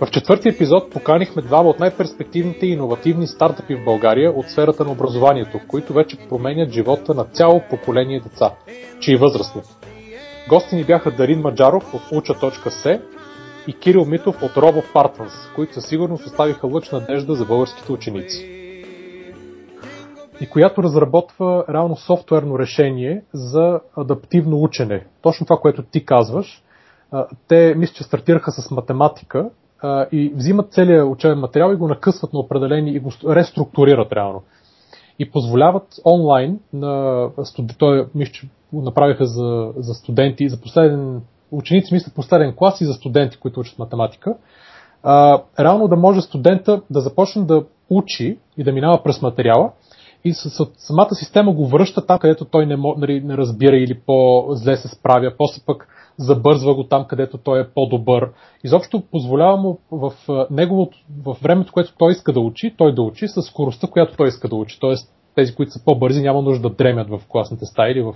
В 0.00 0.10
четвърти 0.10 0.48
епизод 0.48 0.90
поканихме 0.90 1.42
двама 1.42 1.70
от 1.70 1.80
най-перспективните 1.80 2.66
и 2.66 2.72
иновативни 2.72 3.26
стартъпи 3.26 3.74
в 3.74 3.84
България 3.84 4.30
от 4.30 4.46
сферата 4.46 4.84
на 4.84 4.92
образованието, 4.92 5.60
които 5.68 5.92
вече 5.92 6.28
променят 6.28 6.70
живота 6.70 7.14
на 7.14 7.24
цяло 7.24 7.62
поколение 7.70 8.20
деца, 8.20 8.54
чии 9.00 9.16
възрастни. 9.16 9.62
Гости 10.48 10.76
ни 10.76 10.84
бяха 10.84 11.10
Дарин 11.10 11.40
Маджаров 11.40 11.94
от 11.94 12.02
Уча.се 12.12 13.00
и 13.66 13.72
Кирил 13.72 14.04
Митов 14.04 14.42
от 14.42 14.52
Robo 14.52 14.84
Partners, 14.94 15.54
които 15.54 15.74
със 15.74 15.86
сигурност 15.86 16.26
оставиха 16.26 16.66
лъч 16.66 16.90
надежда 16.90 17.34
за 17.34 17.44
българските 17.44 17.92
ученици. 17.92 18.50
И 20.40 20.46
която 20.46 20.82
разработва 20.82 21.64
реално 21.68 21.96
софтуерно 21.96 22.58
решение 22.58 23.22
за 23.34 23.80
адаптивно 23.96 24.62
учене. 24.62 25.06
Точно 25.22 25.46
това, 25.46 25.56
което 25.56 25.82
ти 25.82 26.04
казваш. 26.04 26.62
Те, 27.48 27.74
мисля, 27.76 27.94
че 27.94 28.04
стартираха 28.04 28.52
с 28.52 28.70
математика 28.70 29.50
и 30.12 30.32
взимат 30.34 30.72
целият 30.72 31.08
учебен 31.08 31.38
материал 31.38 31.72
и 31.72 31.76
го 31.76 31.88
накъсват 31.88 32.32
на 32.32 32.38
определени 32.38 32.90
и 32.90 32.98
го 32.98 33.10
реструктурират 33.28 34.12
реално. 34.12 34.42
И 35.18 35.30
позволяват 35.30 35.86
онлайн 36.04 36.60
на 36.72 37.28
студенти, 37.44 37.78
той 37.78 38.06
мисля, 38.14 38.32
че 38.32 38.48
направиха 38.72 39.26
за, 39.26 39.72
за 39.76 39.94
студенти, 39.94 40.48
за 40.48 40.60
последен, 40.60 41.22
ученици, 41.50 41.94
мисля, 41.94 42.12
последен 42.14 42.54
клас 42.56 42.80
и 42.80 42.84
за 42.84 42.92
студенти, 42.92 43.38
които 43.38 43.60
учат 43.60 43.78
математика, 43.78 44.36
а, 45.02 45.42
реално 45.60 45.88
да 45.88 45.96
може 45.96 46.20
студента 46.20 46.82
да 46.90 47.00
започне 47.00 47.44
да 47.44 47.64
учи 47.90 48.38
и 48.56 48.64
да 48.64 48.72
минава 48.72 49.02
през 49.02 49.22
материала 49.22 49.70
и 50.24 50.32
с, 50.32 50.50
с, 50.50 50.66
самата 50.76 51.14
система 51.14 51.52
го 51.52 51.66
връща 51.66 52.06
там, 52.06 52.18
където 52.18 52.44
той 52.44 52.66
не, 52.66 52.76
нали, 52.96 53.20
не 53.20 53.36
разбира 53.36 53.76
или 53.76 54.00
по-зле 54.06 54.76
се 54.76 54.88
справя, 54.88 55.32
после 55.38 55.62
пък 55.66 55.88
забързва 56.18 56.74
го 56.74 56.84
там, 56.84 57.04
където 57.04 57.38
той 57.38 57.60
е 57.60 57.68
по-добър. 57.74 58.30
Изобщо 58.64 59.02
позволява 59.10 59.56
му 59.56 59.78
в, 59.90 60.12
неговото, 60.50 60.98
в 61.24 61.36
времето, 61.42 61.72
което 61.72 61.94
той 61.98 62.12
иска 62.12 62.32
да 62.32 62.40
учи, 62.40 62.74
той 62.78 62.94
да 62.94 63.02
учи 63.02 63.28
с 63.28 63.42
скоростта, 63.42 63.86
която 63.86 64.16
той 64.16 64.28
иска 64.28 64.48
да 64.48 64.56
учи. 64.56 64.80
Тоест, 64.80 65.10
тези, 65.34 65.54
които 65.54 65.72
са 65.72 65.84
по-бързи, 65.84 66.22
няма 66.22 66.42
нужда 66.42 66.68
да 66.68 66.74
дремят 66.74 67.08
в 67.08 67.20
класните 67.28 67.64
стаи 67.64 67.92
или 67.92 68.02
в, 68.02 68.14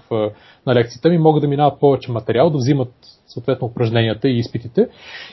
на 0.67 0.75
лекцията 0.75 1.09
ми, 1.09 1.19
могат 1.19 1.43
да 1.43 1.49
минават 1.49 1.81
повече 1.81 2.13
материал, 2.13 2.51
да 2.51 2.59
взимат 2.59 2.93
съответно 3.27 3.69
упражненията 3.69 4.29
и 4.29 4.39
изпитите. 4.39 4.89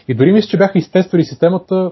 И 0.07 0.13
дори 0.13 0.31
мисля, 0.31 0.47
че 0.47 0.57
бяха 0.57 0.77
изтествали 0.77 1.23
системата 1.23 1.91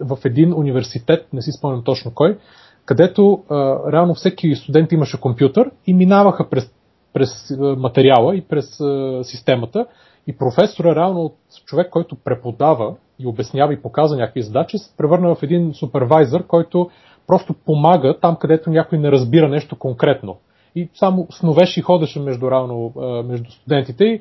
в 0.00 0.18
един 0.24 0.54
университет, 0.54 1.26
не 1.32 1.42
си 1.42 1.52
спомням 1.52 1.84
точно 1.84 2.14
кой, 2.14 2.38
където 2.84 3.44
а, 3.50 3.54
реално 3.92 4.14
всеки 4.14 4.54
студент 4.54 4.92
имаше 4.92 5.20
компютър 5.20 5.70
и 5.86 5.94
минаваха 5.94 6.48
през 6.50 6.70
през 7.12 7.28
материала 7.58 8.36
и 8.36 8.40
през 8.40 8.78
системата. 9.22 9.86
И 10.26 10.38
професора, 10.38 10.94
реално 10.94 11.20
от 11.20 11.36
човек, 11.64 11.90
който 11.90 12.16
преподава 12.24 12.94
и 13.18 13.26
обяснява 13.26 13.74
и 13.74 13.82
показва 13.82 14.16
някакви 14.16 14.42
задачи, 14.42 14.78
се 14.78 14.96
превърна 14.96 15.34
в 15.34 15.42
един 15.42 15.74
супервайзър, 15.74 16.46
който 16.46 16.90
просто 17.26 17.54
помага 17.66 18.18
там, 18.20 18.36
където 18.36 18.70
някой 18.70 18.98
не 18.98 19.12
разбира 19.12 19.48
нещо 19.48 19.78
конкретно. 19.78 20.36
И 20.74 20.88
само 20.94 21.26
сновеше 21.30 21.80
и 21.80 21.82
ходеше 21.82 22.20
между, 22.20 22.50
равно, 22.50 22.92
между 23.24 23.50
студентите 23.50 24.04
и 24.04 24.20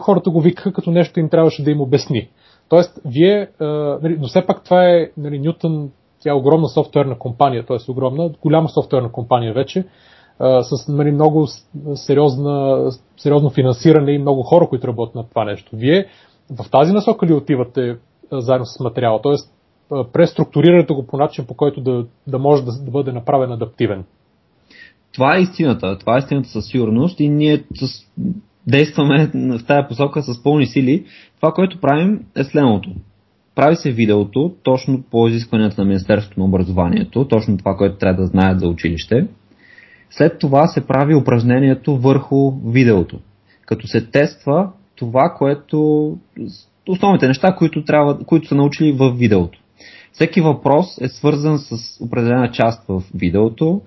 хората 0.00 0.30
го 0.30 0.40
викаха, 0.40 0.72
като 0.72 0.90
нещо 0.90 1.20
им 1.20 1.28
трябваше 1.28 1.64
да 1.64 1.70
им 1.70 1.80
обясни. 1.80 2.28
Тоест, 2.68 3.00
вие, 3.04 3.48
нали, 4.02 4.16
но 4.20 4.28
все 4.28 4.46
пак 4.46 4.64
това 4.64 4.84
е, 4.84 5.10
нали, 5.16 5.38
Нютон, 5.38 5.90
тя 6.20 6.30
е 6.30 6.34
огромна 6.34 6.68
софтуерна 6.68 7.18
компания, 7.18 7.66
т.е. 7.66 7.90
огромна, 7.90 8.30
голяма 8.42 8.68
софтуерна 8.68 9.12
компания 9.12 9.54
вече, 9.54 9.84
с 10.40 10.88
нали, 10.88 11.12
много 11.12 11.46
сериозна, 11.94 12.86
сериозно 13.16 13.50
финансиране 13.50 14.12
и 14.12 14.18
много 14.18 14.42
хора, 14.42 14.68
които 14.68 14.88
работят 14.88 15.14
на 15.14 15.28
това 15.28 15.44
нещо. 15.44 15.70
Вие 15.72 16.06
в 16.50 16.70
тази 16.70 16.92
насока 16.92 17.26
ли 17.26 17.32
отивате 17.32 17.96
заедно 18.32 18.66
с 18.66 18.80
материала? 18.80 19.22
Тоест, 19.22 19.52
преструктурирате 20.12 20.94
го 20.94 21.06
по 21.06 21.16
начин, 21.16 21.46
по 21.46 21.54
който 21.54 21.80
да, 21.80 22.06
да 22.26 22.38
може 22.38 22.64
да, 22.64 22.72
да 22.84 22.90
бъде 22.90 23.12
направен 23.12 23.52
адаптивен. 23.52 24.04
Това 25.14 25.36
е 25.36 25.40
истината. 25.40 25.98
Това 25.98 26.16
е 26.16 26.18
истината 26.18 26.48
със 26.48 26.66
сигурност 26.66 27.20
и 27.20 27.28
ние 27.28 27.64
с... 27.74 28.06
действаме 28.66 29.30
в 29.34 29.66
тази 29.66 29.88
посока 29.88 30.22
с 30.22 30.42
пълни 30.42 30.66
сили. 30.66 31.04
Това, 31.36 31.52
което 31.52 31.80
правим 31.80 32.24
е 32.36 32.44
следното. 32.44 32.90
Прави 33.54 33.76
се 33.76 33.92
видеото 33.92 34.54
точно 34.62 35.02
по 35.10 35.28
изискванията 35.28 35.80
на 35.80 35.88
Министерството 35.88 36.40
на 36.40 36.46
образованието, 36.46 37.28
точно 37.28 37.58
това, 37.58 37.76
което 37.76 37.98
трябва 37.98 38.22
да 38.22 38.26
знаят 38.26 38.60
за 38.60 38.68
училище. 38.68 39.26
След 40.10 40.38
това 40.38 40.66
се 40.66 40.86
прави 40.86 41.14
упражнението 41.14 41.96
върху 41.96 42.50
видеото, 42.50 43.18
като 43.66 43.86
се 43.86 44.06
тества 44.06 44.70
това, 44.96 45.34
което 45.38 46.16
основните 46.88 47.28
неща, 47.28 47.54
които, 47.54 47.84
трябва, 47.84 48.18
които 48.18 48.48
са 48.48 48.54
научили 48.54 48.92
в 48.92 49.10
видеото. 49.10 49.58
Всеки 50.12 50.40
въпрос 50.40 51.00
е 51.00 51.08
свързан 51.08 51.58
с 51.58 52.00
определена 52.00 52.50
част 52.50 52.84
в 52.88 53.02
видеото, 53.14 53.80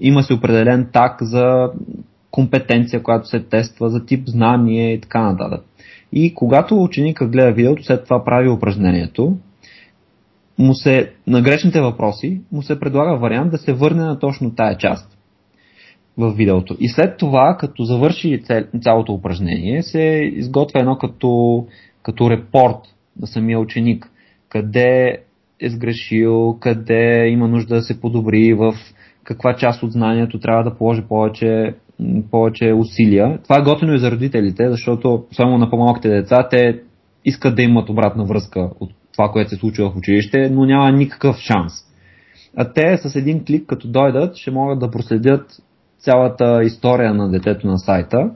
има 0.00 0.22
се 0.22 0.34
определен 0.34 0.88
так 0.92 1.22
за 1.22 1.70
компетенция, 2.30 3.02
която 3.02 3.28
се 3.28 3.40
тества, 3.40 3.90
за 3.90 4.06
тип 4.06 4.28
знание 4.28 4.92
и 4.92 5.00
така 5.00 5.22
нататък. 5.22 5.64
И 6.12 6.34
когато 6.34 6.82
ученика 6.82 7.26
гледа 7.26 7.52
видеото, 7.52 7.84
след 7.84 8.04
това 8.04 8.24
прави 8.24 8.48
упражнението, 8.48 9.36
му 10.58 10.74
се, 10.74 11.12
на 11.26 11.42
грешните 11.42 11.80
въпроси 11.80 12.40
му 12.52 12.62
се 12.62 12.80
предлага 12.80 13.16
вариант 13.16 13.50
да 13.50 13.58
се 13.58 13.72
върне 13.72 14.02
на 14.02 14.18
точно 14.18 14.54
тая 14.54 14.76
част 14.76 15.17
в 16.18 16.34
видеото. 16.36 16.76
И 16.80 16.88
след 16.88 17.16
това, 17.16 17.56
като 17.60 17.84
завърши 17.84 18.42
цялото 18.82 19.12
упражнение, 19.12 19.82
се 19.82 20.32
изготвя 20.34 20.80
едно 20.80 20.98
като, 20.98 21.66
като 22.02 22.30
репорт 22.30 22.78
на 23.20 23.26
самия 23.26 23.60
ученик. 23.60 24.10
Къде 24.48 25.18
е 25.60 25.70
сгрешил, 25.70 26.58
къде 26.60 27.28
има 27.28 27.48
нужда 27.48 27.74
да 27.74 27.82
се 27.82 28.00
подобри, 28.00 28.54
в 28.54 28.74
каква 29.24 29.56
част 29.56 29.82
от 29.82 29.92
знанието 29.92 30.40
трябва 30.40 30.64
да 30.64 30.76
положи 30.76 31.02
повече, 31.08 31.74
повече 32.30 32.72
усилия. 32.72 33.38
Това 33.42 33.58
е 33.58 33.62
готино 33.62 33.94
и 33.94 33.98
за 33.98 34.10
родителите, 34.10 34.70
защото 34.70 35.24
само 35.32 35.58
на 35.58 35.70
по-малките 35.70 36.08
деца 36.08 36.48
те 36.50 36.80
искат 37.24 37.56
да 37.56 37.62
имат 37.62 37.88
обратна 37.88 38.24
връзка 38.24 38.70
от 38.80 38.90
това, 39.12 39.28
което 39.32 39.50
се 39.50 39.56
случва 39.56 39.90
в 39.90 39.96
училище, 39.96 40.50
но 40.50 40.64
няма 40.64 40.92
никакъв 40.92 41.36
шанс. 41.36 41.72
А 42.56 42.72
те 42.72 42.96
с 42.96 43.16
един 43.16 43.44
клик, 43.44 43.66
като 43.66 43.88
дойдат, 43.88 44.36
ще 44.36 44.50
могат 44.50 44.78
да 44.78 44.90
проследят 44.90 45.46
цялата 45.98 46.62
история 46.62 47.14
на 47.14 47.30
детето 47.30 47.66
на 47.66 47.78
сайта 47.78 48.30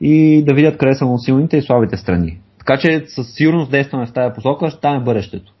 и 0.00 0.44
да 0.44 0.54
видят 0.54 0.78
къде 0.78 0.94
са 0.94 1.06
му 1.06 1.18
силните 1.18 1.56
и 1.56 1.62
слабите 1.62 1.96
страни. 1.96 2.40
Така 2.58 2.78
че 2.78 3.04
със 3.06 3.34
сигурност 3.34 3.70
действаме 3.70 4.06
в 4.06 4.12
тази 4.12 4.34
посока, 4.34 4.70
ще 4.70 4.78
стане 4.78 5.04
бъдещето. 5.04 5.52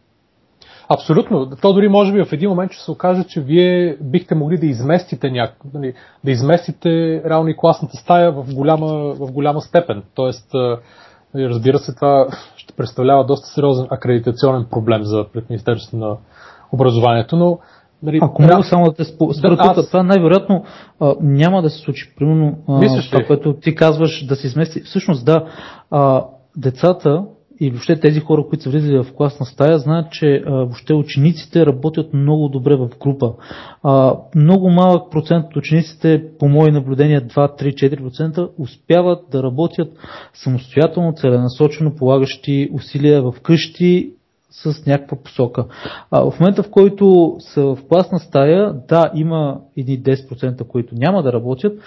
Абсолютно. 0.88 1.50
То 1.62 1.72
дори 1.72 1.88
може 1.88 2.12
би 2.12 2.24
в 2.24 2.32
един 2.32 2.50
момент 2.50 2.72
ще 2.72 2.84
се 2.84 2.90
окаже, 2.90 3.24
че 3.24 3.40
вие 3.40 3.96
бихте 4.00 4.34
могли 4.34 4.58
да 4.58 4.66
изместите 4.66 5.30
няк... 5.30 5.54
Нали, 5.74 5.94
да 6.24 6.30
изместите 6.30 7.22
реално 7.24 7.48
и 7.48 7.56
класната 7.56 7.96
стая 7.96 8.32
в 8.32 8.54
голяма, 8.54 9.14
в 9.14 9.32
голяма 9.32 9.60
степен. 9.60 10.02
Тоест, 10.14 10.50
разбира 11.34 11.78
се, 11.78 11.94
това 11.94 12.26
ще 12.56 12.74
представлява 12.74 13.26
доста 13.26 13.46
сериозен 13.46 13.86
акредитационен 13.90 14.66
проблем 14.70 15.02
за 15.04 15.24
пред 15.32 15.50
Министерството 15.50 15.96
на 15.96 16.16
образованието, 16.72 17.36
но 17.36 17.58
Нали, 18.02 18.18
Ако 18.22 18.42
мога 18.42 18.64
само 18.64 18.84
да 18.84 18.94
те 18.94 19.04
според 19.04 19.40
да, 19.42 19.56
аз... 19.58 19.86
това 19.86 20.02
най-вероятно 20.02 20.64
а, 21.00 21.14
няма 21.20 21.62
да 21.62 21.70
се 21.70 21.78
случи. 21.78 22.14
Примерно 22.16 22.58
а, 22.68 23.02
това, 23.10 23.24
което 23.26 23.54
ти 23.54 23.74
казваш 23.74 24.26
да 24.26 24.36
се 24.36 24.46
измести. 24.46 24.80
Всъщност 24.80 25.24
да, 25.24 25.44
а, 25.90 26.24
децата 26.56 27.24
и 27.60 27.70
въобще 27.70 28.00
тези 28.00 28.20
хора, 28.20 28.44
които 28.48 28.62
са 28.62 28.70
влизали 28.70 28.98
в 28.98 29.12
класна 29.14 29.46
стая, 29.46 29.78
знаят, 29.78 30.12
че 30.12 30.42
а, 30.46 30.50
въобще 30.50 30.94
учениците 30.94 31.66
работят 31.66 32.14
много 32.14 32.48
добре 32.48 32.76
в 32.76 32.88
група. 33.00 33.32
А, 33.82 34.16
много 34.34 34.70
малък 34.70 35.10
процент 35.10 35.46
от 35.46 35.56
учениците, 35.56 36.24
по 36.38 36.48
мои 36.48 36.70
наблюдения 36.70 37.20
2-3-4%, 37.20 38.50
успяват 38.58 39.24
да 39.30 39.42
работят 39.42 39.88
самостоятелно, 40.34 41.12
целенасочено, 41.12 41.94
полагащи 41.94 42.68
усилия 42.72 43.22
в 43.22 43.34
къщи 43.42 44.15
с 44.50 44.86
някаква 44.86 45.16
посока. 45.16 45.66
А, 46.10 46.30
в 46.30 46.40
момента, 46.40 46.62
в 46.62 46.70
който 46.70 47.36
са 47.38 47.62
в 47.62 47.78
класна 47.88 48.18
стая, 48.18 48.74
да, 48.88 49.10
има 49.14 49.60
едни 49.76 50.02
10%, 50.02 50.66
които 50.66 50.94
няма 50.94 51.22
да 51.22 51.32
работят, 51.32 51.78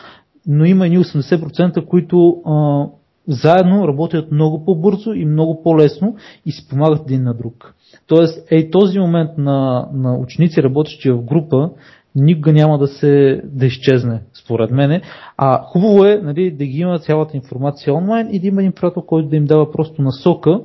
но 0.47 0.65
има 0.65 0.85
едни 0.85 0.99
80%, 0.99 1.85
които 1.85 2.41
а, 2.45 2.85
заедно 3.27 3.87
работят 3.87 4.31
много 4.31 4.65
по-бързо 4.65 5.13
и 5.13 5.25
много 5.25 5.63
по-лесно 5.63 6.15
и 6.45 6.51
си 6.51 6.67
помагат 6.69 7.01
един 7.05 7.23
на 7.23 7.33
друг. 7.33 7.73
Тоест, 8.07 8.47
ей 8.51 8.69
този 8.69 8.99
момент 8.99 9.31
на, 9.37 9.87
на 9.93 10.17
ученици, 10.17 10.63
работещи 10.63 11.11
в 11.11 11.21
група, 11.21 11.69
никога 12.15 12.53
няма 12.53 12.77
да 12.77 12.87
се 12.87 13.41
да 13.43 13.65
изчезне, 13.65 14.21
според 14.33 14.71
мене. 14.71 15.01
А 15.37 15.61
хубаво 15.61 16.05
е 16.05 16.21
нали, 16.23 16.51
да 16.51 16.65
ги 16.65 16.79
има 16.79 16.99
цялата 16.99 17.37
информация 17.37 17.93
онлайн 17.93 18.27
и 18.31 18.39
да 18.39 18.47
има 18.47 18.61
един 18.61 18.71
приятел, 18.71 19.01
който 19.01 19.29
да 19.29 19.35
им 19.35 19.45
дава 19.45 19.71
просто 19.71 20.01
насока 20.01 20.61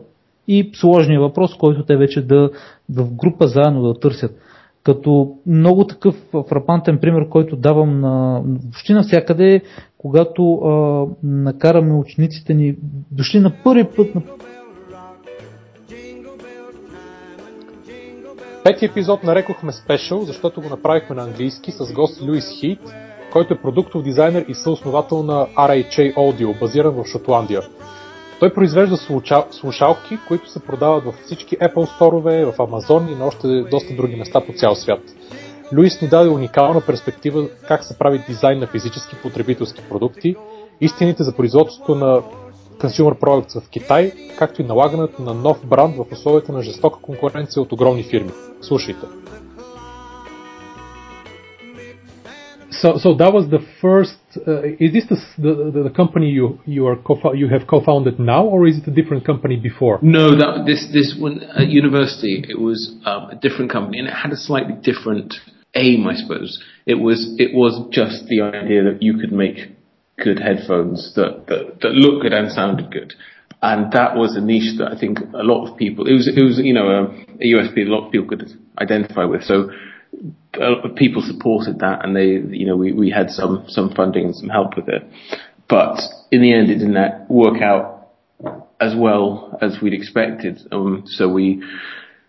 и 0.48 0.70
сложния 0.74 1.20
въпрос, 1.20 1.56
който 1.58 1.84
те 1.84 1.96
вече 1.96 2.26
да 2.26 2.50
в 2.90 3.14
група 3.14 3.48
заедно 3.48 3.82
да 3.82 4.00
търсят. 4.00 4.38
Като 4.82 5.32
много 5.46 5.86
такъв 5.86 6.14
фрапантен 6.48 6.98
пример, 6.98 7.28
който 7.28 7.56
давам 7.56 8.00
на 8.00 8.42
почти 8.72 8.92
навсякъде, 8.92 9.62
когато 9.98 10.54
а, 10.54 11.06
накараме 11.22 11.94
учениците 11.94 12.54
ни, 12.54 12.76
дошли 13.10 13.40
на 13.40 13.52
първи 13.64 13.84
път 13.96 14.14
на 14.14 14.22
Пети 18.64 18.84
епизод 18.84 19.24
нарекохме 19.24 19.72
Special, 19.72 20.22
защото 20.22 20.60
го 20.60 20.68
направихме 20.68 21.16
на 21.16 21.22
английски 21.22 21.70
с 21.70 21.92
гост 21.92 22.22
Луис 22.22 22.48
Хит, 22.60 22.80
който 23.32 23.54
е 23.54 23.60
продуктов 23.60 24.02
дизайнер 24.02 24.44
и 24.48 24.54
съосновател 24.54 25.22
на 25.22 25.46
RHA 25.46 26.14
Audio, 26.14 26.60
базиран 26.60 26.94
в 26.94 27.04
Шотландия. 27.04 27.60
Той 28.44 28.54
произвежда 28.54 28.96
слушалки, 29.50 30.18
които 30.28 30.50
се 30.50 30.60
продават 30.60 31.04
във 31.04 31.14
всички 31.14 31.58
Apple 31.58 31.94
сторове, 31.96 32.44
в 32.44 32.52
Amazon 32.52 33.12
и 33.12 33.14
на 33.14 33.26
още 33.26 33.62
доста 33.70 33.94
други 33.94 34.16
места 34.16 34.40
по 34.40 34.52
цял 34.52 34.74
свят. 34.74 35.00
Луис 35.76 36.02
ни 36.02 36.08
даде 36.08 36.30
уникална 36.30 36.80
перспектива 36.80 37.48
как 37.68 37.84
се 37.84 37.98
прави 37.98 38.24
дизайн 38.28 38.58
на 38.58 38.66
физически 38.66 39.16
потребителски 39.22 39.82
продукти, 39.88 40.36
истините 40.80 41.22
за 41.22 41.36
производството 41.36 41.94
на 41.94 42.22
consumer 42.78 43.18
products 43.18 43.60
в 43.60 43.68
Китай, 43.68 44.12
както 44.38 44.62
и 44.62 44.64
налагането 44.64 45.22
на 45.22 45.34
нов 45.34 45.66
бранд 45.66 45.96
в 45.96 46.12
условията 46.12 46.52
на 46.52 46.62
жестока 46.62 46.98
конкуренция 47.02 47.62
от 47.62 47.72
огромни 47.72 48.02
фирми. 48.02 48.30
Слушайте. 48.60 49.06
So, 52.80 52.98
so 52.98 53.14
that 53.14 53.32
was 53.32 53.50
the 53.50 53.64
first. 53.80 54.16
Uh, 54.36 54.62
is 54.78 54.92
this 54.92 55.04
the, 55.38 55.70
the, 55.72 55.82
the 55.84 55.94
company 55.94 56.30
you 56.30 56.60
you 56.64 56.86
are 56.86 56.96
co 56.96 57.32
you 57.32 57.48
have 57.48 57.66
co-founded 57.66 58.18
now, 58.18 58.44
or 58.44 58.66
is 58.66 58.78
it 58.78 58.86
a 58.86 58.90
different 58.90 59.24
company 59.24 59.56
before? 59.56 59.98
No, 60.02 60.30
that 60.36 60.64
this 60.66 60.86
this 60.92 61.16
one 61.18 61.42
at 61.42 61.68
university 61.68 62.44
it 62.48 62.58
was 62.58 62.94
um, 63.04 63.30
a 63.30 63.36
different 63.36 63.70
company, 63.70 63.98
and 63.98 64.08
it 64.08 64.14
had 64.14 64.32
a 64.32 64.36
slightly 64.36 64.74
different 64.82 65.34
aim, 65.74 66.06
I 66.06 66.14
suppose. 66.14 66.62
It 66.86 66.94
was 66.94 67.34
it 67.38 67.54
was 67.54 67.88
just 67.90 68.26
the 68.28 68.42
idea 68.42 68.84
that 68.84 69.02
you 69.02 69.18
could 69.18 69.32
make 69.32 69.58
good 70.18 70.38
headphones 70.38 71.14
that 71.14 71.46
that, 71.48 71.80
that 71.80 72.18
good 72.22 72.32
and 72.32 72.50
sounded 72.50 72.90
good. 72.90 73.14
And 73.62 73.90
that 73.92 74.14
was 74.14 74.36
a 74.36 74.42
niche 74.42 74.76
that 74.78 74.92
I 74.92 74.98
think 74.98 75.20
a 75.32 75.42
lot 75.42 75.66
of 75.66 75.78
people, 75.78 76.06
it 76.06 76.12
was, 76.12 76.28
it 76.28 76.42
was, 76.42 76.60
you 76.62 76.74
know, 76.74 76.86
a, 76.86 77.04
a 77.40 77.46
USP 77.56 77.78
a 77.78 77.88
lot 77.88 78.04
of 78.04 78.12
people 78.12 78.28
could 78.28 78.52
identify 78.78 79.24
with. 79.24 79.42
So 79.42 79.70
people 80.96 81.22
supported 81.22 81.80
that, 81.80 82.04
and 82.04 82.14
they, 82.14 82.56
you 82.56 82.66
know, 82.66 82.76
we, 82.76 82.92
we 82.92 83.10
had 83.10 83.30
some 83.30 83.64
some 83.68 83.92
funding 83.94 84.26
and 84.26 84.36
some 84.36 84.48
help 84.48 84.76
with 84.76 84.88
it. 84.88 85.02
But 85.68 86.00
in 86.30 86.42
the 86.42 86.52
end, 86.52 86.70
it 86.70 86.78
didn't 86.78 87.28
work 87.28 87.62
out 87.62 87.94
as 88.80 88.94
well 88.96 89.56
as 89.60 89.78
we'd 89.82 89.94
expected. 89.94 90.60
Um, 90.70 91.04
so 91.06 91.28
we, 91.28 91.62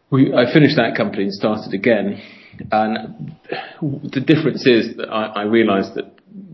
we, 0.10 0.34
I 0.34 0.52
finished 0.54 0.78
that 0.78 0.96
company 0.96 1.24
and 1.24 1.34
started 1.34 1.74
again. 1.74 2.22
And 2.72 3.36
the 3.82 4.22
difference 4.22 4.66
is 4.66 4.96
that 4.98 5.10
I, 5.10 5.42
I 5.42 5.44
realised 5.44 5.96
that 5.96 6.06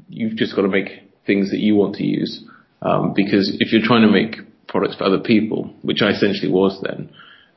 you've 0.09 0.35
just 0.35 0.55
got 0.55 0.63
to 0.63 0.67
make 0.67 0.89
things 1.27 1.51
that 1.51 1.59
you 1.59 1.75
want 1.75 1.95
to 1.95 2.03
use. 2.03 2.43
Um, 2.81 3.13
because 3.15 3.55
if 3.59 3.71
you're 3.71 3.85
trying 3.85 4.01
to 4.01 4.11
make 4.11 4.37
products 4.67 4.95
for 4.95 5.03
other 5.03 5.19
people, 5.19 5.71
which 5.83 6.01
I 6.01 6.09
essentially 6.09 6.51
was 6.51 6.81
then, 6.81 7.11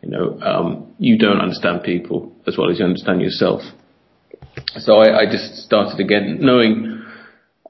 you 0.05 0.11
know, 0.11 0.39
um, 0.41 0.95
you 0.99 1.17
don't 1.17 1.41
understand 1.41 1.83
people 1.83 2.33
as 2.47 2.57
well 2.59 2.71
as 2.71 2.79
you 2.79 2.85
understand 2.85 3.23
yourself. 3.23 3.63
So 4.79 4.97
I, 4.97 5.21
I 5.21 5.25
just 5.31 5.57
started 5.57 5.99
again, 5.99 6.39
knowing 6.41 7.03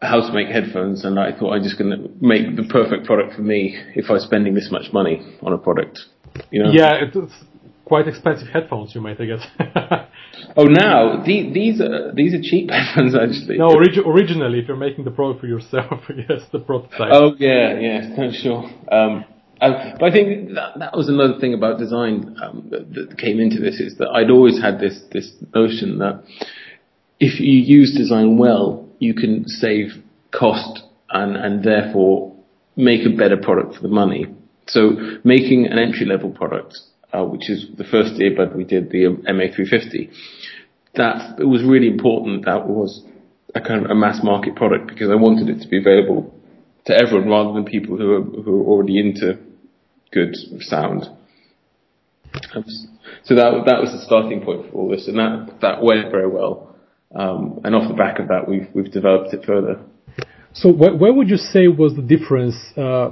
how 0.02 0.20
to 0.20 0.32
make 0.32 0.48
headphones, 0.48 1.04
and 1.04 1.18
I 1.18 1.38
thought 1.38 1.52
I'm 1.52 1.62
just 1.62 1.78
going 1.78 1.90
to 1.90 2.10
make 2.20 2.56
the 2.56 2.64
perfect 2.68 3.06
product 3.06 3.34
for 3.34 3.42
me 3.42 3.78
if 3.94 4.10
I'm 4.10 4.18
spending 4.18 4.54
this 4.54 4.68
much 4.70 4.92
money 4.92 5.22
on 5.42 5.52
a 5.52 5.58
product. 5.58 6.00
You 6.50 6.64
know? 6.64 6.72
Yeah, 6.72 6.94
it's 7.00 7.34
quite 7.84 8.08
expensive 8.08 8.48
headphones 8.48 8.94
you 8.94 9.00
might, 9.00 9.20
I 9.20 9.26
guess. 9.26 9.46
oh, 10.56 10.64
now 10.64 11.22
the, 11.24 11.52
these 11.54 11.80
are 11.80 12.12
these 12.12 12.34
are 12.34 12.42
cheap 12.42 12.70
headphones 12.70 13.14
actually. 13.14 13.58
No, 13.58 13.70
orig- 13.70 14.04
originally, 14.04 14.58
if 14.58 14.68
you're 14.68 14.76
making 14.76 15.04
the 15.04 15.12
product 15.12 15.40
for 15.40 15.46
yourself, 15.46 16.00
yes, 16.28 16.42
the 16.52 16.58
prototype. 16.58 17.12
Oh 17.12 17.34
yeah, 17.38 17.78
yeah, 17.78 18.30
sure. 18.32 18.68
Um, 18.90 19.24
um, 19.60 19.72
but 19.98 20.04
I 20.04 20.10
think 20.10 20.54
that, 20.54 20.78
that 20.78 20.96
was 20.96 21.08
another 21.08 21.38
thing 21.38 21.54
about 21.54 21.78
design 21.78 22.36
um, 22.42 22.68
that, 22.70 22.92
that 22.94 23.18
came 23.18 23.40
into 23.40 23.60
this 23.60 23.80
is 23.80 23.96
that 23.98 24.08
I'd 24.08 24.30
always 24.30 24.60
had 24.60 24.80
this 24.80 25.00
this 25.12 25.32
notion 25.54 25.98
that 25.98 26.24
if 27.20 27.40
you 27.40 27.58
use 27.58 27.94
design 27.96 28.36
well, 28.36 28.88
you 28.98 29.14
can 29.14 29.46
save 29.46 29.92
cost 30.32 30.82
and 31.10 31.36
and 31.36 31.62
therefore 31.64 32.34
make 32.76 33.06
a 33.06 33.16
better 33.16 33.36
product 33.36 33.76
for 33.76 33.82
the 33.82 33.88
money. 33.88 34.26
So 34.66 34.96
making 35.22 35.66
an 35.66 35.78
entry 35.78 36.06
level 36.06 36.30
product, 36.30 36.76
uh, 37.12 37.24
which 37.24 37.48
is 37.48 37.66
the 37.76 37.84
first 37.84 38.14
earbud 38.14 38.56
we 38.56 38.64
did, 38.64 38.90
the 38.90 39.04
MA350, 39.28 40.10
that 40.96 41.38
it 41.38 41.44
was 41.44 41.62
really 41.62 41.86
important 41.86 42.46
that 42.46 42.66
was 42.66 43.04
a 43.54 43.60
kind 43.60 43.84
of 43.84 43.90
a 43.90 43.94
mass 43.94 44.20
market 44.22 44.56
product 44.56 44.88
because 44.88 45.10
I 45.10 45.14
wanted 45.14 45.48
it 45.48 45.62
to 45.62 45.68
be 45.68 45.78
available 45.78 46.33
to 46.86 46.92
everyone 46.92 47.28
rather 47.28 47.52
than 47.54 47.64
people 47.64 47.96
who 47.96 48.12
are 48.12 48.22
who 48.22 48.60
are 48.60 48.66
already 48.66 48.98
into 48.98 49.38
good 50.12 50.34
sound. 50.60 51.04
So 53.24 53.34
that 53.34 53.62
that 53.66 53.80
was 53.80 53.92
the 53.92 54.02
starting 54.04 54.42
point 54.42 54.70
for 54.70 54.72
all 54.78 54.88
this, 54.88 55.08
and 55.08 55.18
that 55.18 55.60
that 55.62 55.82
went 55.82 56.10
very 56.10 56.28
well. 56.28 56.74
Um, 57.14 57.60
and 57.62 57.74
off 57.74 57.88
the 57.88 57.94
back 57.94 58.18
of 58.18 58.28
that, 58.28 58.48
we've 58.48 58.68
we've 58.74 58.90
developed 58.90 59.32
it 59.32 59.44
further. 59.44 59.80
So 60.52 60.72
where, 60.72 60.94
where 60.94 61.12
would 61.12 61.28
you 61.28 61.36
say 61.36 61.68
was 61.68 61.94
the 61.96 62.02
difference 62.02 62.54
uh, 62.76 63.10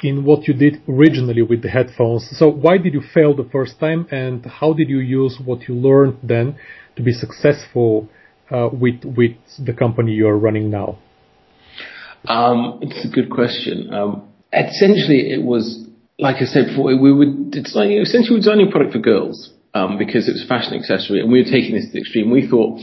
in 0.00 0.24
what 0.24 0.46
you 0.46 0.54
did 0.54 0.82
originally 0.88 1.42
with 1.42 1.62
the 1.62 1.68
headphones? 1.68 2.28
So 2.38 2.48
why 2.48 2.78
did 2.78 2.94
you 2.94 3.02
fail 3.14 3.34
the 3.34 3.48
first 3.50 3.80
time, 3.80 4.06
and 4.10 4.44
how 4.46 4.72
did 4.72 4.88
you 4.88 4.98
use 4.98 5.38
what 5.44 5.68
you 5.68 5.74
learned 5.74 6.18
then 6.22 6.56
to 6.96 7.02
be 7.02 7.12
successful 7.12 8.08
uh, 8.50 8.68
with 8.72 9.04
with 9.04 9.36
the 9.64 9.72
company 9.72 10.12
you 10.12 10.28
are 10.28 10.38
running 10.38 10.70
now? 10.70 10.98
Um, 12.26 12.80
it's 12.82 13.04
a 13.04 13.08
good 13.08 13.30
question. 13.30 13.92
Um, 13.92 14.28
essentially, 14.52 15.32
it 15.32 15.42
was 15.42 15.86
like 16.18 16.36
I 16.36 16.46
said 16.46 16.68
before. 16.68 16.84
We 16.96 17.12
would 17.12 17.50
designing 17.50 17.98
essentially 17.98 18.38
designing 18.38 18.68
a 18.68 18.70
product 18.70 18.92
for 18.92 18.98
girls 18.98 19.52
um, 19.74 19.98
because 19.98 20.28
it 20.28 20.32
was 20.32 20.44
a 20.44 20.48
fashion 20.48 20.74
accessory, 20.74 21.20
and 21.20 21.30
we 21.30 21.42
were 21.42 21.50
taking 21.50 21.74
this 21.74 21.86
to 21.86 21.92
the 21.92 22.00
extreme. 22.00 22.30
We 22.30 22.48
thought 22.48 22.80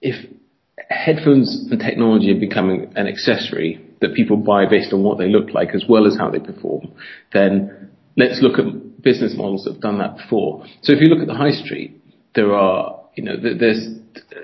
if 0.00 0.16
headphones 0.88 1.68
and 1.70 1.80
technology 1.80 2.32
are 2.32 2.40
becoming 2.40 2.92
an 2.96 3.06
accessory 3.06 3.84
that 4.00 4.14
people 4.14 4.36
buy 4.36 4.66
based 4.66 4.92
on 4.92 5.02
what 5.02 5.18
they 5.18 5.28
look 5.28 5.52
like 5.52 5.74
as 5.74 5.84
well 5.88 6.06
as 6.06 6.16
how 6.16 6.30
they 6.30 6.40
perform, 6.40 6.92
then 7.32 7.90
let's 8.16 8.40
look 8.42 8.58
at 8.58 9.02
business 9.02 9.34
models 9.36 9.64
that 9.64 9.74
have 9.74 9.82
done 9.82 9.98
that 9.98 10.16
before. 10.16 10.64
So 10.82 10.92
if 10.92 11.00
you 11.00 11.06
look 11.06 11.20
at 11.20 11.28
the 11.28 11.34
high 11.34 11.52
street, 11.52 12.02
there 12.34 12.54
are, 12.54 13.00
you 13.14 13.24
know, 13.24 13.36
there's, 13.40 13.86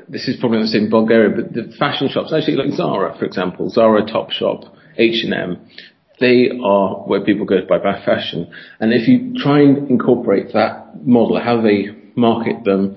this 0.08 0.28
is 0.28 0.36
probably 0.38 0.58
not 0.58 0.64
the 0.64 0.68
same 0.68 0.90
Bulgaria, 0.90 1.30
but 1.34 1.52
the 1.52 1.74
fashion 1.78 2.08
shops, 2.08 2.32
actually 2.32 2.56
like 2.56 2.72
Zara, 2.72 3.16
for 3.18 3.24
example, 3.24 3.70
Zara, 3.70 4.02
Topshop, 4.04 4.70
H&M, 4.96 5.68
they 6.18 6.50
are 6.62 6.94
where 7.06 7.20
people 7.20 7.44
go 7.44 7.60
to 7.60 7.66
buy 7.66 7.78
fashion. 8.04 8.50
And 8.80 8.92
if 8.92 9.06
you 9.06 9.34
try 9.42 9.60
and 9.60 9.90
incorporate 9.90 10.52
that 10.54 11.06
model, 11.06 11.40
how 11.40 11.60
they 11.60 11.88
market 12.14 12.64
them, 12.64 12.96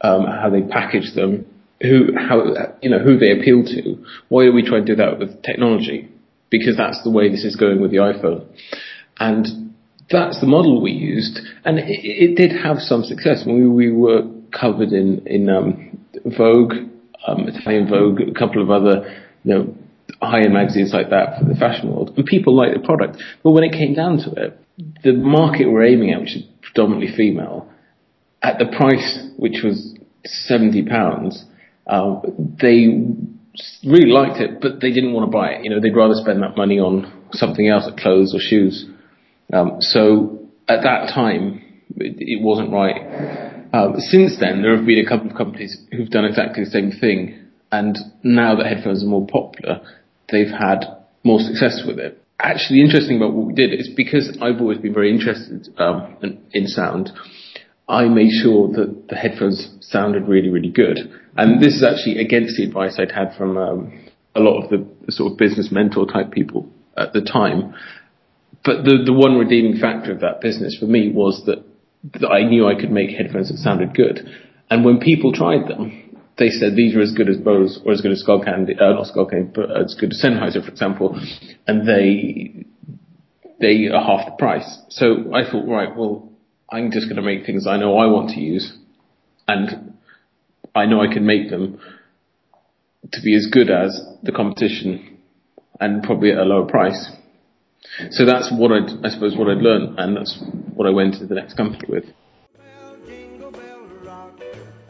um, 0.00 0.24
how 0.26 0.50
they 0.50 0.62
package 0.62 1.14
them, 1.14 1.46
who 1.80 2.08
how 2.16 2.44
you 2.82 2.90
know 2.90 2.98
who 2.98 3.18
they 3.18 3.30
appeal 3.30 3.62
to. 3.62 4.04
Why 4.28 4.44
do 4.44 4.52
we 4.52 4.62
try 4.62 4.78
and 4.78 4.86
do 4.86 4.96
that 4.96 5.18
with 5.18 5.42
technology? 5.42 6.08
Because 6.50 6.76
that's 6.76 7.02
the 7.04 7.10
way 7.10 7.28
this 7.28 7.44
is 7.44 7.56
going 7.56 7.80
with 7.80 7.90
the 7.90 7.98
iPhone, 7.98 8.46
and 9.18 9.74
that's 10.10 10.40
the 10.40 10.46
model 10.46 10.82
we 10.82 10.92
used, 10.92 11.38
and 11.64 11.78
it, 11.78 11.84
it 11.86 12.34
did 12.36 12.50
have 12.50 12.78
some 12.78 13.04
success. 13.04 13.44
We 13.46 13.68
we 13.68 13.92
were 13.92 14.22
covered 14.52 14.92
in 14.92 15.26
in 15.26 15.48
um, 15.48 15.98
Vogue, 16.24 16.74
um, 17.26 17.48
Italian 17.48 17.88
Vogue, 17.88 18.20
a 18.20 18.38
couple 18.38 18.62
of 18.62 18.70
other 18.70 19.22
you 19.44 19.54
know 19.54 19.74
high-end 20.22 20.52
magazines 20.52 20.92
like 20.92 21.10
that 21.10 21.38
for 21.38 21.44
the 21.44 21.54
fashion 21.54 21.90
world, 21.90 22.12
and 22.16 22.26
people 22.26 22.56
liked 22.56 22.74
the 22.74 22.84
product. 22.84 23.18
But 23.42 23.50
when 23.50 23.64
it 23.64 23.72
came 23.72 23.94
down 23.94 24.18
to 24.18 24.32
it, 24.32 24.58
the 25.04 25.12
market 25.12 25.70
we're 25.70 25.84
aiming 25.84 26.12
at, 26.12 26.20
which 26.20 26.36
is 26.36 26.42
predominantly 26.62 27.14
female, 27.14 27.68
at 28.42 28.58
the 28.58 28.66
price 28.66 29.26
which 29.36 29.62
was 29.62 29.96
seventy 30.24 30.84
pounds, 30.84 31.44
uh, 31.86 32.20
they 32.60 33.04
really 33.84 34.10
liked 34.10 34.40
it, 34.40 34.60
but 34.60 34.80
they 34.80 34.92
didn't 34.92 35.12
want 35.12 35.30
to 35.30 35.32
buy 35.32 35.50
it. 35.50 35.64
You 35.64 35.70
know, 35.70 35.80
they'd 35.80 35.94
rather 35.94 36.14
spend 36.14 36.42
that 36.42 36.56
money 36.56 36.78
on 36.78 37.12
something 37.32 37.68
else, 37.68 37.84
like 37.86 37.98
clothes 37.98 38.34
or 38.34 38.40
shoes. 38.40 38.86
Um, 39.52 39.78
so 39.80 40.48
at 40.68 40.82
that 40.82 41.12
time, 41.14 41.62
it, 41.96 42.16
it 42.18 42.42
wasn't 42.42 42.72
right. 42.72 43.47
Um, 43.72 43.94
since 43.98 44.38
then, 44.40 44.62
there 44.62 44.76
have 44.76 44.86
been 44.86 45.04
a 45.04 45.08
couple 45.08 45.30
of 45.30 45.36
companies 45.36 45.76
who've 45.92 46.10
done 46.10 46.24
exactly 46.24 46.64
the 46.64 46.70
same 46.70 46.90
thing, 46.90 47.48
and 47.70 47.98
now 48.22 48.56
that 48.56 48.66
headphones 48.66 49.02
are 49.02 49.06
more 49.06 49.26
popular, 49.26 49.80
they've 50.30 50.50
had 50.50 50.84
more 51.24 51.40
success 51.40 51.82
with 51.86 51.98
it. 51.98 52.22
Actually, 52.40 52.80
interesting 52.80 53.16
about 53.16 53.34
what 53.34 53.46
we 53.46 53.52
did 53.52 53.72
is 53.78 53.90
because 53.94 54.38
I've 54.40 54.60
always 54.60 54.78
been 54.78 54.94
very 54.94 55.10
interested 55.10 55.68
um, 55.76 56.16
in, 56.22 56.40
in 56.52 56.66
sound. 56.66 57.10
I 57.88 58.04
made 58.04 58.30
sure 58.42 58.68
that 58.68 59.08
the 59.08 59.16
headphones 59.16 59.76
sounded 59.80 60.28
really, 60.28 60.48
really 60.48 60.70
good. 60.70 60.98
And 61.36 61.60
this 61.60 61.74
is 61.74 61.82
actually 61.82 62.18
against 62.18 62.56
the 62.56 62.64
advice 62.64 62.98
I'd 62.98 63.10
had 63.10 63.34
from 63.36 63.56
um, 63.56 64.08
a 64.34 64.40
lot 64.40 64.62
of 64.62 64.70
the, 64.70 65.12
sort 65.12 65.32
of 65.32 65.38
business 65.38 65.70
mentor 65.72 66.06
type 66.06 66.30
people 66.30 66.68
at 66.96 67.12
the 67.12 67.22
time. 67.22 67.74
But 68.64 68.84
the, 68.84 69.02
the 69.06 69.12
one 69.12 69.36
redeeming 69.36 69.80
factor 69.80 70.12
of 70.12 70.20
that 70.20 70.40
business 70.40 70.76
for 70.78 70.86
me 70.86 71.10
was 71.10 71.42
that 71.46 71.64
I 72.28 72.42
knew 72.44 72.66
I 72.66 72.80
could 72.80 72.90
make 72.90 73.10
headphones 73.10 73.48
that 73.50 73.58
sounded 73.58 73.94
good. 73.94 74.20
And 74.70 74.84
when 74.84 74.98
people 74.98 75.32
tried 75.32 75.68
them, 75.68 76.08
they 76.38 76.50
said 76.50 76.76
these 76.76 76.94
are 76.94 77.00
as 77.00 77.12
good 77.12 77.28
as 77.28 77.36
Bose 77.36 77.80
or 77.84 77.92
as 77.92 78.00
good 78.00 78.12
as 78.12 78.24
Skullcandy, 78.26 78.80
uh, 78.80 78.92
not 78.92 79.06
Skullcandy, 79.06 79.52
but 79.54 79.76
as 79.76 79.96
good 79.98 80.12
as 80.12 80.22
Sennheiser, 80.24 80.64
for 80.64 80.70
example, 80.70 81.20
and 81.66 81.86
they 81.86 82.64
they 83.60 83.88
are 83.88 84.02
half 84.02 84.26
the 84.26 84.36
price. 84.38 84.78
So 84.88 85.34
I 85.34 85.50
thought, 85.50 85.66
right, 85.66 85.96
well, 85.96 86.30
I'm 86.70 86.92
just 86.92 87.06
going 87.06 87.16
to 87.16 87.22
make 87.22 87.44
things 87.44 87.66
I 87.66 87.76
know 87.76 87.98
I 87.98 88.06
want 88.06 88.30
to 88.30 88.40
use, 88.40 88.72
and 89.48 89.94
I 90.76 90.86
know 90.86 91.00
I 91.00 91.12
can 91.12 91.26
make 91.26 91.50
them 91.50 91.80
to 93.10 93.20
be 93.22 93.34
as 93.34 93.48
good 93.50 93.70
as 93.70 94.00
the 94.22 94.32
competition, 94.32 95.18
and 95.80 96.04
probably 96.04 96.30
at 96.30 96.38
a 96.38 96.44
lower 96.44 96.66
price. 96.66 97.10
So 98.10 98.24
that's 98.24 98.48
what 98.60 98.70
I'd, 98.76 98.90
I 99.06 99.08
suppose, 99.14 99.36
what 99.36 99.48
I'd 99.52 99.62
learned, 99.68 99.98
and 100.00 100.16
that's 100.16 100.34
what 100.76 100.86
I 100.90 100.92
went 101.00 101.12
to 101.20 101.26
the 101.26 101.34
next 101.34 101.54
company 101.54 101.86
with. 101.88 102.06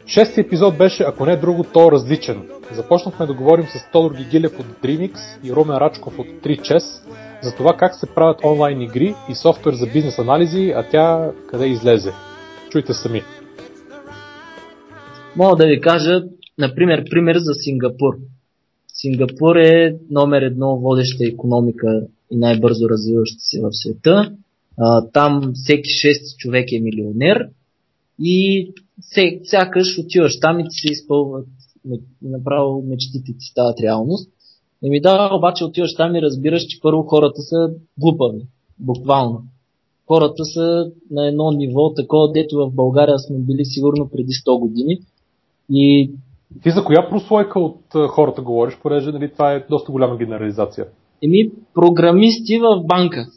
Шести 0.07 0.41
епизод 0.41 0.77
беше, 0.77 1.03
ако 1.03 1.25
не 1.25 1.37
друго, 1.37 1.65
то 1.73 1.91
различен. 1.91 2.41
Започнахме 2.71 3.25
да 3.25 3.33
говорим 3.33 3.65
с 3.65 3.91
Тодор 3.91 4.15
Гигилев 4.15 4.59
от 4.59 4.65
Dreamix 4.65 5.17
и 5.43 5.51
Румен 5.51 5.77
Рачков 5.77 6.19
от 6.19 6.27
3Chess 6.27 7.09
за 7.41 7.55
това 7.55 7.73
как 7.77 7.95
се 7.95 8.07
правят 8.15 8.45
онлайн 8.45 8.81
игри 8.81 9.15
и 9.29 9.35
софтуер 9.35 9.73
за 9.73 9.87
бизнес 9.87 10.19
анализи, 10.19 10.73
а 10.75 10.83
тя 10.91 11.31
къде 11.47 11.67
излезе. 11.67 12.11
Чуйте 12.69 12.93
сами. 12.93 13.21
Мога 15.35 15.55
да 15.55 15.67
ви 15.67 15.81
кажа, 15.81 16.23
например, 16.57 17.03
пример 17.09 17.37
за 17.37 17.53
Сингапур. 17.53 18.15
Сингапур 18.93 19.55
е 19.55 19.95
номер 20.11 20.41
едно 20.41 20.75
водеща 20.75 21.25
економика 21.33 22.01
и 22.31 22.37
най-бързо 22.37 22.89
развиваща 22.89 23.39
се 23.39 23.61
в 23.61 23.69
света. 23.71 24.35
там 25.13 25.51
всеки 25.53 25.89
6 25.89 26.37
човек 26.37 26.71
е 26.71 26.79
милионер 26.79 27.49
и 28.19 28.71
сякаш 29.43 29.99
отиваш 29.99 30.39
там 30.39 30.59
и 30.59 30.63
ти 30.63 30.87
се 30.87 30.93
изпълват 30.93 31.47
направо 32.21 32.83
мечтите 32.87 33.33
ти 33.39 33.45
стават 33.51 33.79
реалност. 33.79 34.31
Еми 34.83 35.01
да, 35.01 35.29
обаче 35.33 35.65
отиваш 35.65 35.95
там 35.95 36.15
и 36.15 36.21
разбираш, 36.21 36.65
че 36.65 36.81
първо 36.81 37.03
хората 37.03 37.41
са 37.41 37.71
глупави. 37.97 38.41
Буквално. 38.79 39.43
Хората 40.07 40.45
са 40.45 40.91
на 41.11 41.27
едно 41.27 41.51
ниво, 41.51 41.93
такова, 41.93 42.31
дето 42.31 42.57
в 42.57 42.71
България 42.71 43.19
сме 43.19 43.37
били 43.37 43.65
сигурно 43.65 44.09
преди 44.09 44.31
100 44.31 44.59
години. 44.59 44.99
И... 45.69 46.11
Ти 46.63 46.71
за 46.71 46.83
коя 46.83 47.09
прослойка 47.09 47.59
от 47.59 47.81
хората 48.09 48.41
говориш, 48.41 48.77
понеже 48.81 49.11
нали, 49.11 49.31
това 49.31 49.53
е 49.53 49.65
доста 49.69 49.91
голяма 49.91 50.17
генерализация? 50.17 50.85
Еми, 51.23 51.51
програмисти 51.73 52.59
в 52.59 52.83
банка. 52.85 53.27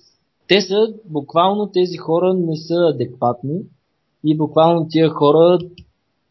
Те 0.48 0.60
са, 0.60 0.94
буквално 1.04 1.70
тези 1.74 1.96
хора 1.96 2.34
не 2.34 2.56
са 2.56 2.74
адекватни 2.94 3.60
и 4.24 4.36
буквално 4.36 4.86
тия 4.90 5.08
хора, 5.08 5.58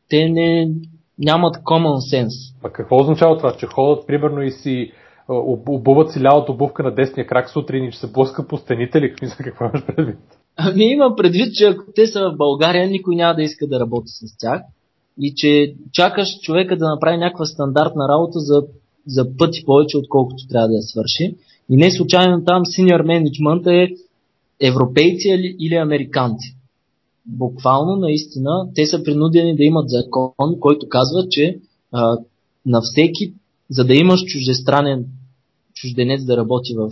те 0.10 0.30
не, 0.30 0.72
нямат 1.20 1.56
common 1.56 2.16
sense. 2.16 2.56
А 2.64 2.70
какво 2.70 3.02
означава 3.02 3.38
това? 3.38 3.56
Че 3.58 3.66
ходят 3.66 4.08
примерно 4.08 4.42
и 4.42 4.52
си 4.52 4.92
обуват 5.68 6.12
си 6.12 6.22
лявата 6.22 6.52
обувка 6.52 6.84
на 6.84 6.96
десния 6.96 7.28
крак 7.28 7.50
сутрин 7.50 7.84
и 7.84 7.92
че 7.92 8.00
се 8.00 8.12
блъска 8.12 8.48
по 8.48 8.58
стените 8.58 8.98
или 8.98 9.16
какво 9.38 9.66
имаш 9.66 9.86
предвид? 9.86 10.18
Ами 10.58 10.84
имам 10.84 11.16
предвид, 11.16 11.54
че 11.54 11.66
ако 11.66 11.84
те 11.96 12.08
са 12.08 12.20
в 12.20 12.38
България, 12.38 12.90
никой 12.90 13.16
няма 13.16 13.36
да 13.36 13.42
иска 13.42 13.68
да 13.68 13.80
работи 13.80 14.08
с 14.08 14.38
тях 14.38 14.62
и 15.20 15.34
че 15.36 15.76
чакаш 15.92 16.28
човека 16.42 16.78
да 16.78 16.90
направи 16.90 17.18
някаква 17.18 17.46
стандартна 17.46 18.08
работа 18.08 18.40
за, 18.40 18.64
за 19.08 19.38
пъти 19.38 19.66
повече, 19.66 19.98
отколкото 19.98 20.48
трябва 20.50 20.68
да 20.68 20.76
я 20.76 20.82
свърши. 20.82 21.36
И 21.70 21.78
не 21.78 21.92
случайно 21.92 22.44
там 22.46 22.64
senior 22.66 23.02
management 23.04 23.68
е 23.68 23.96
европейци 24.68 25.56
или 25.60 25.76
американци. 25.76 26.56
Буквално, 27.26 27.96
наистина, 27.96 28.70
те 28.76 28.86
са 28.86 29.04
принудени 29.04 29.56
да 29.56 29.64
имат 29.64 29.90
закон, 29.90 30.60
който 30.60 30.90
казва, 30.90 31.28
че 31.30 31.60
а, 31.92 32.18
на 32.66 32.82
всеки, 32.82 33.34
за 33.70 33.86
да 33.86 33.94
имаш 33.94 34.24
чуждестранен 34.26 35.06
чужденец 35.74 36.26
да 36.26 36.38
работи 36.38 36.76
в 36.76 36.92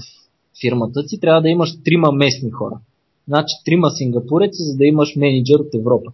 фирмата 0.61 1.03
си, 1.07 1.19
трябва 1.19 1.41
да 1.41 1.49
имаш 1.49 1.77
трима 1.83 2.11
местни 2.11 2.51
хора. 2.51 2.79
Значи 3.27 3.55
трима 3.65 3.91
сингапуреци, 3.91 4.63
за 4.63 4.77
да 4.77 4.85
имаш 4.85 5.15
менеджер 5.15 5.55
от 5.55 5.75
Европа. 5.75 6.11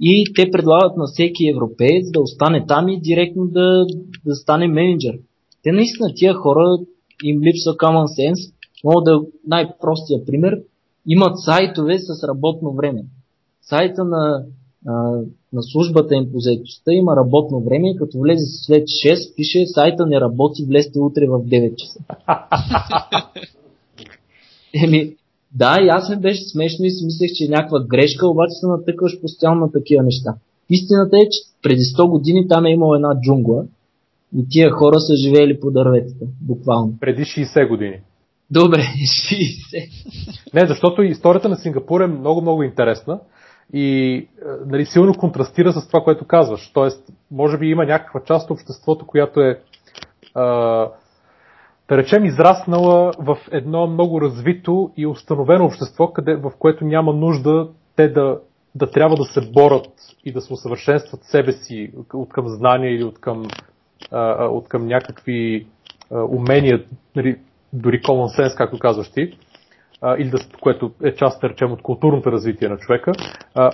И 0.00 0.24
те 0.34 0.50
предлагат 0.50 0.96
на 0.96 1.06
всеки 1.06 1.48
европеец 1.48 2.10
да 2.10 2.20
остане 2.20 2.64
там 2.68 2.88
и 2.88 3.00
директно 3.00 3.46
да, 3.46 3.86
да 4.26 4.34
стане 4.34 4.68
менеджер. 4.68 5.18
Те 5.62 5.72
наистина 5.72 6.12
тия 6.14 6.34
хора 6.34 6.78
им 7.24 7.40
липсва 7.40 7.76
common 7.76 8.06
sense. 8.06 8.52
Мога 8.84 9.02
да 9.04 9.20
най-простия 9.46 10.24
пример. 10.24 10.60
Имат 11.06 11.40
сайтове 11.40 11.98
с 11.98 12.28
работно 12.28 12.72
време. 12.72 13.04
Сайта 13.62 14.04
на, 14.04 14.44
а, 14.86 14.92
на 15.52 15.62
службата 15.62 16.14
им 16.14 16.32
по 16.32 16.40
заедостта 16.40 16.92
има 16.92 17.16
работно 17.16 17.60
време 17.60 17.96
като 17.96 18.18
влезе 18.18 18.46
след 18.46 18.82
6, 18.82 19.36
пише 19.36 19.66
сайта 19.66 20.06
не 20.06 20.20
работи, 20.20 20.64
влезте 20.64 21.00
утре 21.00 21.26
в 21.26 21.40
9 21.40 21.74
часа. 21.76 22.00
Еми, 24.84 25.16
Да, 25.54 25.78
и 25.82 25.88
аз 25.88 26.10
ми 26.10 26.16
беше 26.16 26.48
смешно 26.48 26.84
и 26.84 26.90
си 26.90 27.04
мислех, 27.04 27.30
че 27.34 27.44
е 27.44 27.48
някаква 27.48 27.84
грешка, 27.88 28.28
обаче 28.28 28.52
се 28.52 28.66
натъкваш 28.66 29.20
постоянно 29.20 29.60
на 29.60 29.72
такива 29.72 30.02
неща. 30.02 30.34
Истината 30.70 31.16
е, 31.16 31.28
че 31.30 31.40
преди 31.62 31.80
100 31.80 32.10
години 32.10 32.48
там 32.48 32.66
е 32.66 32.70
имало 32.70 32.94
една 32.94 33.20
джунгла 33.20 33.64
и 34.36 34.46
тия 34.48 34.70
хора 34.70 35.00
са 35.00 35.16
живеели 35.16 35.60
по 35.60 35.70
дърветата, 35.70 36.24
буквално. 36.40 36.94
Преди 37.00 37.22
60 37.22 37.68
години. 37.68 38.00
Добре, 38.50 38.78
60. 39.32 40.54
Не, 40.54 40.66
защото 40.66 41.02
историята 41.02 41.48
на 41.48 41.56
Сингапур 41.56 42.00
е 42.00 42.06
много-много 42.06 42.62
интересна 42.62 43.20
и 43.72 44.14
е, 44.14 44.26
нали, 44.66 44.86
силно 44.86 45.14
контрастира 45.14 45.72
с 45.72 45.86
това, 45.88 46.00
което 46.00 46.26
казваш. 46.26 46.70
Тоест, 46.74 47.12
може 47.30 47.58
би 47.58 47.66
има 47.66 47.84
някаква 47.84 48.20
част 48.24 48.50
от 48.50 48.54
обществото, 48.54 49.06
която 49.06 49.40
е 49.40 49.60
а, 50.34 50.44
да 51.88 51.96
речем 51.96 52.24
израснала 52.24 53.12
в 53.18 53.38
едно 53.50 53.86
много 53.86 54.20
развито 54.20 54.90
и 54.96 55.06
установено 55.06 55.64
общество, 55.64 56.12
къде, 56.12 56.36
в 56.36 56.52
което 56.58 56.84
няма 56.84 57.12
нужда 57.12 57.68
те 57.96 58.08
да, 58.08 58.38
да 58.74 58.90
трябва 58.90 59.16
да 59.16 59.24
се 59.24 59.50
борят 59.52 59.88
и 60.24 60.32
да 60.32 60.40
се 60.40 60.52
усъвършенстват 60.52 61.24
себе 61.24 61.52
си 61.52 61.92
от 62.14 62.28
към 62.28 62.48
знания 62.48 62.94
или 62.94 63.04
от 63.04 63.20
към, 63.20 63.46
а, 64.10 64.44
от 64.44 64.68
към 64.68 64.86
някакви 64.86 65.66
а, 66.12 66.22
умения, 66.22 66.84
нали, 67.16 67.36
дори 67.72 68.00
common 68.00 68.40
sense, 68.40 68.56
както 68.56 68.78
казваш 68.78 69.10
ти, 69.10 69.38
а, 70.00 70.16
или 70.18 70.30
да, 70.30 70.38
което 70.60 70.90
е 71.04 71.14
част, 71.14 71.40
да 71.40 71.48
речем, 71.48 71.72
от 71.72 71.82
културното 71.82 72.32
развитие 72.32 72.68
на 72.68 72.78
човека. 72.78 73.12
А, 73.54 73.70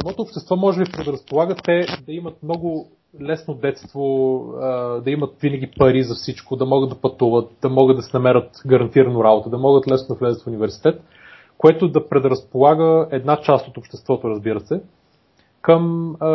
самото 0.00 0.22
общество 0.22 0.56
може 0.56 0.84
би 0.84 0.92
предразполага 0.92 1.54
те 1.64 1.86
да 2.06 2.12
имат 2.12 2.42
много 2.42 2.88
лесно 3.20 3.54
детство, 3.54 4.38
а, 4.60 4.68
да 5.00 5.10
имат 5.10 5.40
винаги 5.40 5.70
пари 5.78 6.02
за 6.02 6.14
всичко, 6.14 6.56
да 6.56 6.66
могат 6.66 6.90
да 6.90 7.00
пътуват, 7.00 7.50
да 7.62 7.68
могат 7.68 7.96
да 7.96 8.02
се 8.02 8.16
намерят 8.16 8.50
гарантирано 8.66 9.24
работа, 9.24 9.50
да 9.50 9.58
могат 9.58 9.90
лесно 9.90 10.14
да 10.14 10.18
влезат 10.18 10.42
в 10.42 10.46
университет, 10.46 11.02
което 11.58 11.88
да 11.88 12.08
предразполага 12.08 13.08
една 13.10 13.36
част 13.36 13.68
от 13.68 13.76
обществото, 13.76 14.30
разбира 14.30 14.60
се, 14.60 14.82
към 15.62 16.14
а, 16.20 16.28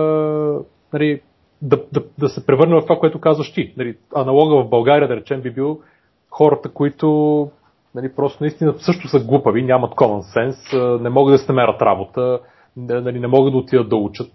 нали, 0.93 1.21
да, 1.61 1.83
да, 1.93 2.03
да 2.19 2.29
се 2.29 2.45
превърне 2.45 2.75
в 2.75 2.83
това, 2.83 2.99
което 2.99 3.19
казваш 3.19 3.53
ти. 3.53 3.73
Нали, 3.77 3.97
аналога 4.15 4.63
в 4.63 4.69
България, 4.69 5.07
да 5.07 5.15
речем, 5.15 5.41
би 5.41 5.51
бил 5.51 5.79
хората, 6.31 6.69
които 6.69 7.49
нали, 7.95 8.15
просто 8.15 8.43
наистина 8.43 8.73
също 8.77 9.07
са 9.07 9.19
глупави, 9.19 9.63
нямат 9.63 9.93
common 9.93 10.21
sense, 10.21 11.01
не 11.01 11.09
могат 11.09 11.33
да 11.33 11.37
се 11.37 11.51
намерят 11.51 11.81
работа, 11.81 12.39
нали, 12.77 13.19
не 13.19 13.27
могат 13.27 13.53
да 13.53 13.57
отидат 13.57 13.89
да 13.89 13.95
учат, 13.95 14.31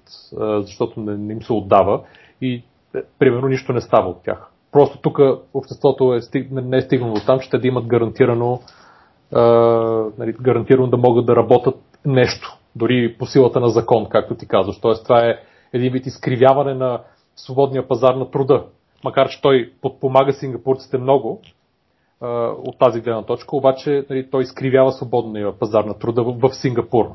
защото 0.60 1.00
не, 1.00 1.16
не 1.16 1.32
им 1.32 1.42
се 1.42 1.52
отдава 1.52 2.00
и 2.40 2.62
е, 2.94 3.02
примерно 3.18 3.48
нищо 3.48 3.72
не 3.72 3.80
става 3.80 4.08
от 4.08 4.22
тях. 4.24 4.50
Просто 4.72 4.98
тук 4.98 5.18
обществото 5.54 6.14
е 6.14 6.20
стиг, 6.20 6.50
не 6.50 6.76
е 6.76 6.80
стигнало 6.80 7.14
там, 7.26 7.38
че 7.40 7.50
те 7.50 7.58
да 7.58 7.68
имат 7.68 7.86
гарантирано, 7.86 8.60
а, 9.34 9.42
нали, 10.18 10.32
гарантирано 10.32 10.86
да 10.86 10.96
могат 10.96 11.26
да 11.26 11.36
работят 11.36 11.76
нещо, 12.06 12.58
дори 12.76 13.16
по 13.18 13.26
силата 13.26 13.60
на 13.60 13.68
закон, 13.68 14.06
както 14.10 14.34
ти 14.34 14.48
казваш. 14.48 14.80
Тоест 14.80 15.04
това 15.04 15.26
е 15.26 15.36
един 15.72 15.92
вид 15.92 16.06
изкривяване 16.06 16.74
на 16.74 17.00
свободния 17.36 17.88
пазар 17.88 18.14
на 18.14 18.30
труда. 18.30 18.64
Макар, 19.04 19.28
че 19.28 19.40
той 19.42 19.72
подпомага 19.80 20.32
сингапурците 20.32 20.98
много, 20.98 21.40
от 22.64 22.78
тази 22.78 23.00
гледна 23.00 23.22
точка, 23.22 23.56
обаче 23.56 24.06
нали, 24.10 24.30
той 24.30 24.42
изкривява 24.42 24.92
свободния 24.92 25.58
пазар 25.58 25.84
на 25.84 25.98
труда 25.98 26.22
в, 26.22 26.48
в 26.48 26.54
Сингапур. 26.54 27.06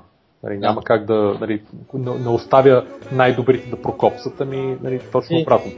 Нали, 0.43 0.57
няма 0.57 0.83
как 0.83 1.05
да 1.05 1.37
нали, 1.41 1.63
не, 1.93 2.19
не 2.19 2.29
оставя 2.29 2.85
най-добрите 3.11 3.69
да 3.69 3.81
прокопсат, 3.81 4.41
ами 4.41 4.77
нали, 4.81 5.01
точно 5.11 5.37
обратно. 5.37 5.71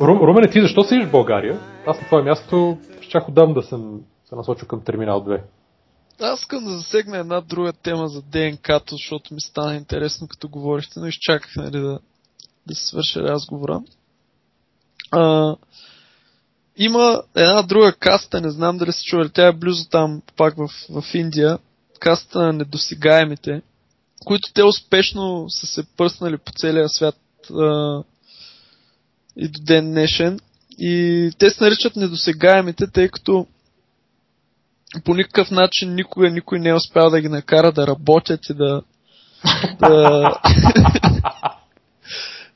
Рум, 0.00 0.18
Румене, 0.18 0.50
ти 0.50 0.60
защо 0.60 0.82
седиш 0.82 1.06
в 1.06 1.10
България? 1.10 1.58
Аз 1.86 2.00
на 2.00 2.06
твое 2.06 2.22
място 2.22 2.78
щях 3.00 3.28
отдавна 3.28 3.54
да 3.54 3.62
съм 3.62 4.00
се 4.24 4.34
насочил 4.36 4.68
към 4.68 4.80
Терминал 4.80 5.24
2. 5.24 5.40
Аз 6.20 6.40
искам 6.40 6.64
да 6.64 6.70
засегна 6.70 7.18
една 7.18 7.40
друга 7.40 7.72
тема 7.72 8.08
за 8.08 8.22
ДНК-то, 8.22 8.94
защото 8.94 9.34
ми 9.34 9.40
стана 9.40 9.76
интересно 9.76 10.28
като 10.28 10.48
говорихте, 10.48 11.00
но 11.00 11.06
изчаках 11.06 11.56
нали, 11.56 11.80
да, 11.80 11.98
да 12.68 12.74
се 12.74 12.86
свърши 12.86 13.20
разговора. 13.20 13.82
А, 15.10 15.56
има 16.76 17.22
една 17.34 17.62
друга 17.62 17.92
каста, 17.92 18.40
не 18.40 18.50
знам 18.50 18.78
дали 18.78 18.92
се 18.92 19.04
чували, 19.04 19.30
тя 19.30 19.46
е 19.46 19.52
близо 19.52 19.88
там, 19.88 20.22
пак 20.36 20.54
в, 20.56 20.68
в 20.90 21.14
Индия, 21.14 21.58
каста 22.00 22.38
на 22.38 22.52
недосегаемите, 22.52 23.62
които 24.24 24.52
те 24.52 24.64
успешно 24.64 25.46
са 25.50 25.66
се 25.66 25.82
пръснали 25.96 26.38
по 26.38 26.52
целия 26.52 26.88
свят 26.88 27.16
а, 27.50 28.02
и 29.36 29.48
до 29.48 29.60
ден 29.62 29.90
днешен. 29.90 30.40
И 30.78 31.30
те 31.38 31.50
се 31.50 31.64
наричат 31.64 31.96
недосегаемите, 31.96 32.86
тъй 32.86 33.08
като 33.08 33.46
по 35.04 35.14
никакъв 35.14 35.50
начин 35.50 35.94
никога 35.94 36.30
никой 36.30 36.58
не 36.58 36.68
е 36.68 36.74
успял 36.74 37.10
да 37.10 37.20
ги 37.20 37.28
накара 37.28 37.72
да 37.72 37.86
работят 37.86 38.40
и 38.50 38.54
да, 38.54 38.82
да, 39.80 40.30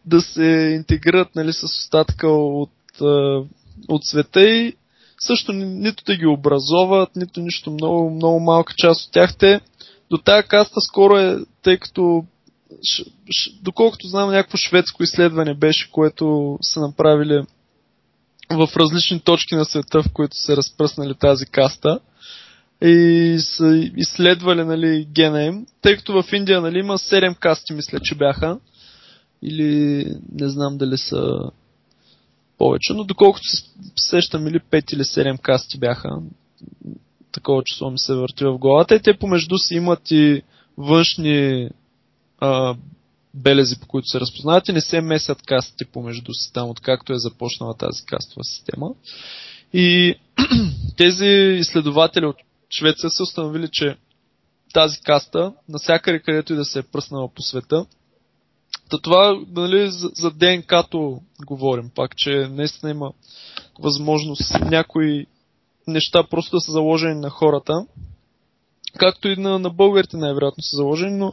да 0.07 0.21
се 0.21 0.45
интегрират 0.77 1.35
нали, 1.35 1.53
с 1.53 1.63
остатъка 1.63 2.29
от 2.29 2.71
от 3.89 4.05
света 4.05 4.41
и 4.41 4.75
също 5.21 5.53
нито 5.53 6.05
да 6.05 6.17
ги 6.17 6.27
образоват, 6.27 7.17
нито 7.17 7.41
нищо 7.41 7.71
много, 7.71 8.11
много 8.11 8.41
малка 8.41 8.75
част 8.77 9.07
от 9.07 9.13
тях. 9.13 9.37
Те 9.37 9.61
до 10.11 10.19
тази 10.19 10.49
каста 10.49 10.81
скоро 10.81 11.17
е, 11.17 11.39
тъй 11.63 11.79
като 11.79 12.25
ш, 12.85 13.05
ш, 13.31 13.51
доколкото 13.63 14.07
знам 14.07 14.31
някакво 14.31 14.57
шведско 14.57 15.03
изследване 15.03 15.55
беше, 15.55 15.91
което 15.91 16.59
са 16.63 16.81
направили 16.81 17.43
в 18.51 18.69
различни 18.77 19.21
точки 19.21 19.55
на 19.55 19.65
света, 19.65 20.03
в 20.03 20.13
които 20.13 20.37
са 20.37 20.57
разпръснали 20.57 21.15
тази 21.15 21.47
каста 21.47 21.99
и 22.83 23.37
са 23.41 23.91
изследвали 23.97 24.65
нали, 24.65 25.09
гена 25.15 25.45
им, 25.45 25.67
тъй 25.83 25.97
като 25.97 26.23
в 26.23 26.33
Индия 26.33 26.61
нали, 26.61 26.79
има 26.79 26.99
7 26.99 27.39
касти, 27.39 27.73
мисля, 27.73 28.01
че 28.01 28.15
бяха. 28.15 28.59
Или 29.43 30.05
не 30.33 30.49
знам 30.49 30.79
дали 30.79 30.99
са 30.99 31.51
повече, 32.59 32.93
но 32.95 33.05
доколкото 33.05 33.45
се 33.45 33.63
сещам 33.97 34.47
или 34.47 34.61
5 34.61 34.95
или 34.95 35.03
7 35.03 35.41
касти 35.41 35.79
бяха, 35.79 36.09
такова 37.33 37.63
число 37.65 37.91
ми 37.91 37.99
се 37.99 38.15
върти 38.15 38.45
в 38.45 38.59
главата. 38.59 38.95
И 38.95 39.03
те 39.03 39.19
помежду 39.19 39.59
си 39.59 39.75
имат 39.75 40.11
и 40.11 40.43
външни 40.79 41.69
а, 42.41 42.77
белези, 43.35 43.81
по 43.81 43.87
които 43.87 44.09
се 44.09 44.21
разпознават. 44.21 44.69
И 44.69 44.73
не 44.73 44.81
се 44.81 45.01
месят 45.01 45.43
кастите 45.47 45.85
помежду 45.85 46.33
си 46.33 46.53
там, 46.53 46.71
откакто 46.71 47.13
е 47.13 47.19
започнала 47.19 47.75
тази 47.75 48.05
кастова 48.07 48.45
система. 48.45 48.91
И 49.73 50.15
тези 50.97 51.57
изследователи 51.61 52.27
от 52.27 52.37
Швеция 52.79 53.11
са 53.11 53.23
установили, 53.23 53.69
че 53.73 53.97
тази 54.75 55.01
каста, 55.01 55.53
навсякъде 55.69 56.19
където 56.19 56.53
и 56.53 56.57
да 56.57 56.65
се 56.65 56.79
е 56.79 56.83
пръснала 56.83 57.29
по 57.35 57.43
света, 57.43 57.87
Та 58.93 58.99
това, 58.99 59.41
нали, 59.57 59.91
за, 59.91 60.11
за 60.15 60.31
ДНК-то 60.31 61.21
говорим 61.47 61.91
пак, 61.95 62.17
че 62.17 62.31
наистина 62.31 62.91
има 62.91 63.13
възможност 63.81 64.61
някои 64.61 65.27
неща 65.87 66.25
просто 66.31 66.57
да 66.57 66.61
са 66.61 66.73
заложени 66.73 67.21
на 67.21 67.31
хората, 67.31 67.87
както 68.99 69.29
и 69.29 69.37
на, 69.37 69.59
на 69.59 69.71
българите 69.71 70.17
най-вероятно 70.17 70.63
са 70.63 70.77
заложени, 70.77 71.19
но 71.19 71.33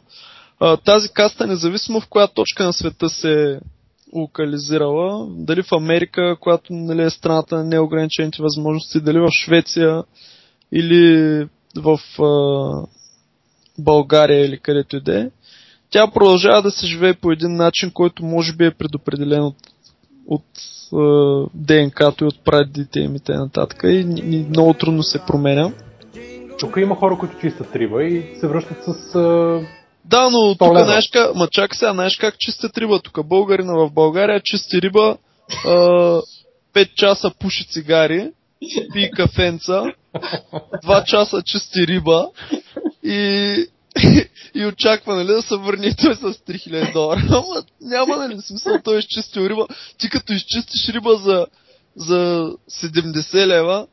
а, 0.59 0.77
тази 0.77 1.09
каста, 1.09 1.47
независимо 1.47 2.01
в 2.01 2.07
коя 2.07 2.27
точка 2.27 2.63
на 2.63 2.73
света 2.73 3.09
се 3.09 3.59
локализирала, 4.15 5.27
дали 5.29 5.63
в 5.63 5.71
Америка, 5.71 6.37
която 6.39 6.73
нали, 6.73 7.01
е 7.01 7.09
страната 7.09 7.55
на 7.55 7.63
неограничените 7.63 8.41
възможности, 8.41 9.01
дали 9.01 9.19
в 9.19 9.29
Швеция 9.31 10.03
или 10.71 11.47
в 11.75 11.99
а, 12.23 12.87
България 13.79 14.45
или 14.45 14.59
където 14.59 14.95
и 14.95 15.01
да 15.01 15.19
е, 15.19 15.29
тя 15.91 16.07
продължава 16.07 16.61
да 16.61 16.71
се 16.71 16.87
живее 16.87 17.13
по 17.13 17.31
един 17.31 17.55
начин, 17.55 17.91
който 17.91 18.25
може 18.25 18.53
би 18.53 18.65
е 18.65 18.71
предопределен 18.71 19.43
от, 19.43 19.55
от 20.27 20.45
е, 20.93 21.49
ДНК-то 21.53 22.23
и 22.23 22.27
от 22.27 22.43
прадедите 22.45 22.99
им 22.99 23.15
и 23.15 23.19
т.н. 23.19 23.67
И, 23.83 23.99
и 24.17 24.45
много 24.49 24.73
трудно 24.73 25.03
се 25.03 25.25
променя. 25.27 25.71
Тук 26.59 26.77
има 26.77 26.95
хора, 26.95 27.17
които 27.17 27.39
чистят 27.39 27.75
риба 27.75 28.03
и 28.03 28.35
се 28.39 28.47
връщат 28.47 28.77
с... 28.83 29.15
Е... 29.15 29.79
Да, 30.05 30.29
но 30.29 30.55
тук 30.55 30.77
знаеш 30.77 31.09
как, 31.13 31.35
ма 31.35 31.47
чак 31.51 31.75
сега, 31.75 31.93
знаеш 31.93 32.17
как 32.17 32.39
чистят 32.39 32.77
риба? 32.77 32.99
Тук 32.99 33.27
българина 33.27 33.73
в 33.73 33.91
България 33.91 34.41
чисти 34.43 34.81
риба, 34.81 35.17
е, 35.65 35.69
5 35.69 36.93
часа 36.95 37.31
пуши 37.39 37.67
цигари, 37.67 38.31
пи 38.93 39.11
кафенца, 39.11 39.83
2 40.85 41.03
часа 41.03 41.41
чисти 41.45 41.87
риба 41.87 42.29
и 43.03 43.65
и 44.03 44.28
очаква, 44.65 45.15
нали, 45.15 45.27
да 45.27 45.41
се 45.41 45.57
върне 45.57 45.95
той 45.95 46.15
с 46.15 46.21
3000 46.21 46.93
долара. 46.93 47.21
Ама 47.29 47.63
няма, 47.81 48.17
нали, 48.17 48.41
смисъл, 48.41 48.79
той 48.83 48.95
е 48.95 48.99
изчистил 48.99 49.41
риба. 49.41 49.67
Ти 49.97 50.09
като 50.09 50.33
изчистиш 50.33 50.89
риба 50.89 51.15
за, 51.15 51.47
за 51.95 52.51
70 52.71 53.47
лева, 53.47 53.87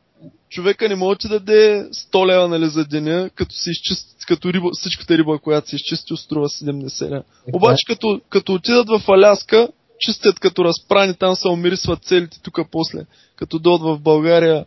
човека 0.51 0.89
не 0.89 0.95
може 0.95 1.19
да 1.19 1.29
даде 1.29 1.89
100 1.93 2.27
лева, 2.27 2.49
нали, 2.49 2.69
за 2.69 2.85
деня, 2.85 3.31
като 3.35 3.55
се 3.55 3.71
изчисти, 3.71 4.27
като 4.27 4.53
риба, 4.53 4.69
всичката 4.73 5.19
риба, 5.19 5.39
която 5.39 5.69
се 5.69 5.77
изчисти, 5.77 6.17
струва 6.17 6.49
70 6.49 7.11
лева. 7.11 7.23
Обаче, 7.53 7.87
като, 7.87 8.21
като 8.31 8.55
отидат 8.55 8.89
в 8.89 9.03
Аляска, 9.09 9.69
чистят 9.99 10.41
като 10.41 10.65
разпрани, 10.65 11.15
там 11.15 11.37
се 11.37 11.49
умирисват 11.49 12.05
целите 12.05 12.41
тук 12.43 12.59
после. 12.71 13.07
Като 13.37 13.59
дойдат 13.59 13.83
в 13.83 14.01
България, 14.01 14.65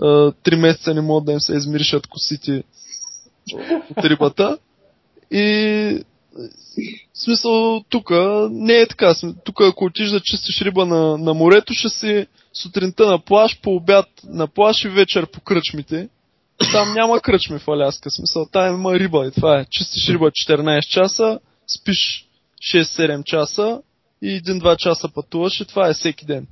3 0.00 0.56
месеца 0.56 0.94
не 0.94 1.00
могат 1.00 1.26
да 1.26 1.32
им 1.32 1.40
се 1.40 1.54
измиришат 1.54 2.06
косите 2.06 2.62
от 3.96 4.04
рибата. 4.04 4.58
И 5.30 6.04
в 7.14 7.18
смисъл, 7.18 7.84
тук 7.88 8.10
не 8.50 8.80
е 8.80 8.86
така. 8.86 9.14
Тук 9.44 9.60
ако 9.60 9.84
отиш 9.84 10.10
да 10.10 10.20
чистиш 10.20 10.62
риба 10.62 10.86
на, 10.86 11.18
на 11.18 11.34
морето, 11.34 11.74
ще 11.74 11.88
си 11.88 12.26
сутринта 12.52 13.06
на 13.06 13.18
плаш, 13.18 13.60
по 13.62 13.76
обяд 13.76 14.06
на 14.24 14.46
плаш 14.46 14.84
и 14.84 14.88
вечер 14.88 15.26
по 15.26 15.40
кръчмите. 15.40 16.08
Там 16.72 16.94
няма 16.94 17.20
кръчми 17.20 17.58
в 17.58 17.68
Аляска. 17.68 18.10
Смисъл, 18.10 18.46
там 18.52 18.74
има 18.74 18.98
риба 18.98 19.26
и 19.26 19.30
това 19.30 19.60
е. 19.60 19.66
Чистиш 19.70 20.08
риба 20.08 20.30
14 20.30 20.80
часа, 20.80 21.38
спиш 21.66 22.26
6-7 22.74 23.24
часа 23.24 23.80
и 24.22 24.42
1-2 24.42 24.76
часа 24.76 25.08
пътуваш 25.14 25.60
и 25.60 25.64
това 25.64 25.88
е 25.88 25.94
всеки 25.94 26.26
ден. 26.26 26.46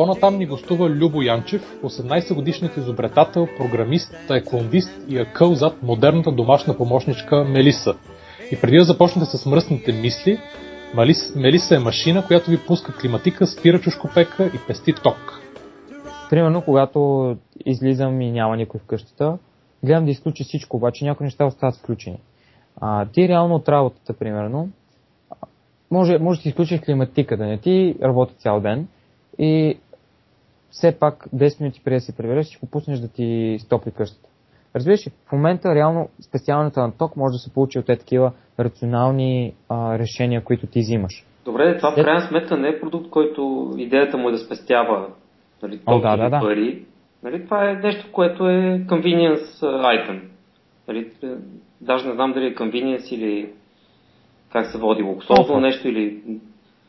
По-натам 0.00 0.38
ни 0.38 0.46
гостува 0.46 0.90
Любо 0.90 1.22
Янчев, 1.22 1.80
18-годишният 1.82 2.76
изобретател, 2.76 3.46
програмист, 3.56 4.14
тайквондист 4.28 4.90
и 5.08 5.18
акъл 5.18 5.54
зад 5.54 5.82
модерната 5.82 6.32
домашна 6.32 6.76
помощничка 6.76 7.44
Мелиса. 7.44 7.94
И 8.52 8.60
преди 8.60 8.76
да 8.76 8.84
започнете 8.84 9.26
с 9.26 9.46
мръсните 9.46 9.92
мисли, 9.92 10.38
Мелиса 11.36 11.76
е 11.76 11.78
машина, 11.78 12.26
която 12.26 12.50
ви 12.50 12.58
пуска 12.66 12.92
климатика, 13.00 13.46
спира 13.46 13.80
чушкопека 13.80 14.46
и 14.46 14.58
пести 14.66 14.92
ток. 14.92 15.40
Примерно, 16.30 16.62
когато 16.62 17.36
излизам 17.66 18.20
и 18.20 18.32
няма 18.32 18.56
никой 18.56 18.80
в 18.80 18.86
къщата, 18.86 19.38
гледам 19.84 20.04
да 20.04 20.10
изключи 20.10 20.44
всичко, 20.44 20.76
обаче 20.76 21.04
някои 21.04 21.24
неща 21.24 21.44
остават 21.44 21.76
включени. 21.76 22.18
А, 22.80 23.06
ти 23.06 23.28
реално 23.28 23.54
от 23.54 23.68
работата, 23.68 24.12
примерно, 24.12 24.68
може, 25.90 26.18
може 26.18 26.38
да 26.38 26.42
си 26.42 26.48
изключиш 26.48 26.80
климатика, 26.80 27.36
да 27.36 27.46
не 27.46 27.58
ти 27.58 27.94
работи 28.02 28.34
цял 28.34 28.60
ден 28.60 28.88
и 29.38 29.78
все 30.70 30.98
пак 30.98 31.28
10 31.34 31.60
минути 31.60 31.80
преди 31.84 31.96
да 31.96 32.00
се 32.00 32.16
прибереш, 32.16 32.46
ще 32.46 32.58
го 32.58 32.70
пуснеш 32.70 32.98
да 32.98 33.08
ти 33.08 33.58
стопли 33.60 33.90
къщата. 33.90 34.28
Разбираш 34.76 35.06
ли, 35.06 35.10
в 35.28 35.32
момента 35.32 35.74
реално 35.74 36.08
специалната 36.28 36.80
на 36.80 36.92
ток 36.98 37.16
може 37.16 37.32
да 37.32 37.38
се 37.38 37.54
получи 37.54 37.78
от 37.78 37.86
тези 37.86 37.98
такива 37.98 38.32
рационални 38.60 39.54
а, 39.68 39.98
решения, 39.98 40.44
които 40.44 40.66
ти 40.66 40.80
взимаш. 40.80 41.24
Добре, 41.44 41.76
това 41.78 41.92
в 41.92 41.94
крайна 41.94 42.20
сметка 42.20 42.56
не 42.56 42.68
е 42.68 42.80
продукт, 42.80 43.10
който 43.10 43.70
идеята 43.76 44.16
му 44.16 44.28
е 44.28 44.32
да 44.32 44.38
спестява 44.38 45.08
нали, 45.62 45.78
ток 45.78 45.88
О, 45.88 46.00
да, 46.00 46.16
да, 46.16 46.30
да. 46.30 46.40
пари. 46.40 46.84
Нали, 47.22 47.44
това 47.44 47.70
е 47.70 47.74
нещо, 47.74 48.12
което 48.12 48.48
е 48.48 48.84
convenience 48.88 49.60
item. 49.62 50.20
Нали, 50.88 51.10
даже 51.80 52.08
не 52.08 52.14
знам 52.14 52.32
дали 52.32 52.46
е 52.46 52.54
convenience 52.54 53.14
или 53.14 53.52
как 54.52 54.66
се 54.66 54.78
води 54.78 55.02
луксозно 55.02 55.60
нещо 55.60 55.88
или 55.88 56.22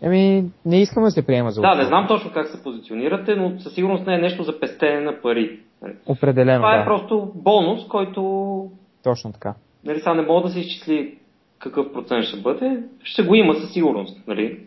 Еми, 0.01 0.51
не 0.65 0.81
искаме 0.81 1.07
да 1.07 1.11
се 1.11 1.25
приема 1.25 1.51
за 1.51 1.61
Да, 1.61 1.75
не 1.75 1.83
знам 1.83 2.07
точно 2.07 2.31
как 2.33 2.47
се 2.47 2.63
позиционирате, 2.63 3.35
но 3.35 3.59
със 3.59 3.73
сигурност 3.73 4.07
не 4.07 4.15
е 4.15 4.17
нещо 4.17 4.43
за 4.43 4.59
пестене 4.59 5.01
на 5.01 5.21
пари. 5.21 5.59
Определено, 6.05 6.59
Това 6.59 6.73
е 6.73 6.77
да. 6.77 6.81
е 6.81 6.85
просто 6.85 7.31
бонус, 7.35 7.87
който... 7.87 8.71
Точно 9.03 9.33
така. 9.33 9.53
Нали, 9.83 9.99
сега 9.99 10.13
не 10.13 10.21
мога 10.21 10.47
да 10.47 10.53
се 10.53 10.59
изчисли 10.59 11.17
какъв 11.59 11.93
процент 11.93 12.25
ще 12.25 12.41
бъде, 12.41 12.83
ще 13.03 13.23
го 13.23 13.35
има 13.35 13.55
със 13.55 13.73
сигурност. 13.73 14.27
Нали? 14.27 14.59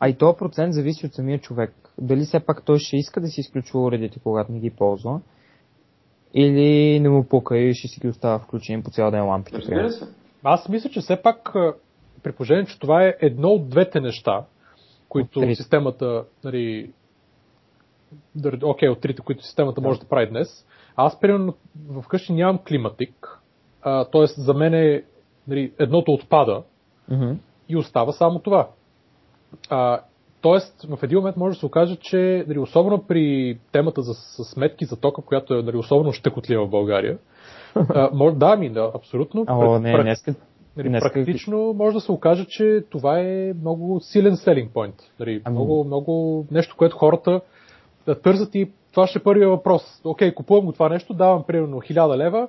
А 0.00 0.08
и 0.08 0.14
този 0.14 0.38
процент 0.38 0.74
зависи 0.74 1.06
от 1.06 1.14
самия 1.14 1.38
човек. 1.38 1.74
Дали 1.98 2.20
все 2.20 2.40
пак 2.40 2.64
той 2.64 2.78
ще 2.78 2.96
иска 2.96 3.20
да 3.20 3.26
си 3.26 3.40
изключва 3.40 3.82
уредите, 3.82 4.20
когато 4.22 4.52
не 4.52 4.60
ги 4.60 4.70
ползва, 4.70 5.20
или 6.34 7.00
не 7.00 7.08
му 7.08 7.24
пука 7.28 7.58
и 7.58 7.74
ще 7.74 7.88
си 7.88 8.00
ги 8.00 8.08
остава 8.08 8.38
включени 8.38 8.82
по 8.82 8.90
цял 8.90 9.10
ден 9.10 9.26
лампите. 9.26 9.58
Разбира 9.58 9.90
се. 9.90 10.04
Аз 10.44 10.68
мисля, 10.68 10.90
че 10.90 11.00
все 11.00 11.22
пак 11.22 11.52
при 12.22 12.32
положение, 12.32 12.64
че 12.64 12.78
това 12.78 13.04
е 13.04 13.14
едно 13.20 13.48
от 13.48 13.68
двете 13.68 14.00
неща, 14.00 14.44
които 15.10 15.40
от 15.40 15.56
системата, 15.56 16.24
нали, 16.44 16.90
окей, 18.62 18.88
от 18.88 19.00
трите, 19.00 19.22
които 19.22 19.44
системата 19.44 19.80
може 19.80 20.00
да 20.00 20.08
прави 20.08 20.26
днес. 20.26 20.66
Аз, 20.96 21.20
примерно, 21.20 21.54
вкъщи 22.02 22.32
нямам 22.32 22.58
климатик, 22.68 23.40
т.е. 23.82 24.26
за 24.26 24.54
мен 24.54 24.74
е, 24.74 25.02
нали, 25.48 25.72
едното 25.78 26.12
отпада 26.12 26.62
mm-hmm. 27.10 27.36
и 27.68 27.76
остава 27.76 28.12
само 28.12 28.38
това. 28.38 28.68
А, 29.70 30.00
тоест, 30.40 30.86
в 30.88 30.98
един 31.02 31.18
момент 31.18 31.36
може 31.36 31.54
да 31.54 31.60
се 31.60 31.66
окаже, 31.66 31.96
че 31.96 32.44
нали, 32.48 32.58
особено 32.58 33.02
при 33.02 33.58
темата 33.72 34.02
за, 34.02 34.12
за 34.12 34.44
сметки 34.44 34.84
за 34.84 35.00
тока, 35.00 35.22
която 35.22 35.54
е 35.54 35.62
нали, 35.62 35.76
особено 35.76 36.12
щекотлива 36.12 36.66
в 36.66 36.70
България, 36.70 37.18
а, 37.74 38.10
може, 38.12 38.36
да, 38.36 38.56
ми, 38.56 38.70
да, 38.70 38.90
абсолютно. 38.94 39.44
О, 39.48 39.78
не, 39.78 39.92
пред, 39.92 40.02
днес, 40.02 40.24
Нали, 40.76 40.88
Днес 40.88 41.02
практично 41.02 41.74
може 41.74 41.94
да 41.94 42.00
се 42.00 42.12
окаже, 42.12 42.46
че 42.48 42.84
това 42.90 43.20
е 43.20 43.52
много 43.60 44.00
силен 44.00 44.32
selling 44.32 44.68
point. 44.68 45.02
Нали, 45.20 45.42
ами... 45.44 45.54
много, 45.54 45.84
много 45.84 46.46
нещо, 46.50 46.76
което 46.76 46.96
хората 46.96 47.40
да 48.06 48.20
търсят 48.20 48.54
и 48.54 48.70
това 48.92 49.06
ще 49.06 49.18
е 49.18 49.22
първия 49.22 49.48
въпрос. 49.48 50.00
Окей, 50.04 50.34
купувам 50.34 50.64
го 50.64 50.72
това 50.72 50.88
нещо, 50.88 51.14
давам 51.14 51.44
примерно 51.46 51.80
1000 51.80 52.16
лева, 52.16 52.48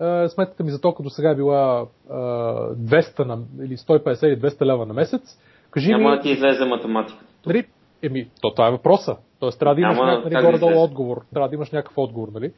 Uh, 0.00 0.26
сметката 0.26 0.64
ми 0.64 0.70
за 0.70 0.80
тока 0.80 1.02
до 1.02 1.10
сега 1.10 1.30
е 1.30 1.34
била 1.34 1.86
uh, 2.10 2.74
200 2.74 3.24
на, 3.24 3.38
или 3.64 3.76
150 3.76 4.26
или 4.26 4.40
200 4.40 4.64
лева 4.64 4.86
на 4.86 4.94
месец. 4.94 5.38
Кажи 5.70 5.90
Няма 5.90 6.10
ми, 6.10 6.16
да 6.16 6.22
ти 6.22 6.30
излезе 6.30 6.64
математиката. 6.64 7.24
Нали, 7.46 7.66
еми, 8.02 8.28
то 8.40 8.50
това 8.50 8.68
е 8.68 8.70
въпроса. 8.70 9.16
Тоест 9.40 9.58
трябва 9.58 9.74
да 9.74 9.80
имаш 9.80 9.98
някакъв 9.98 10.32
нали, 10.32 10.44
горе-долу 10.44 10.82
отговор. 10.82 11.22
Трябва 11.32 11.48
да 11.48 11.54
имаш 11.54 11.70
някакъв 11.70 11.98
отговор, 11.98 12.28
нали? 12.34 12.52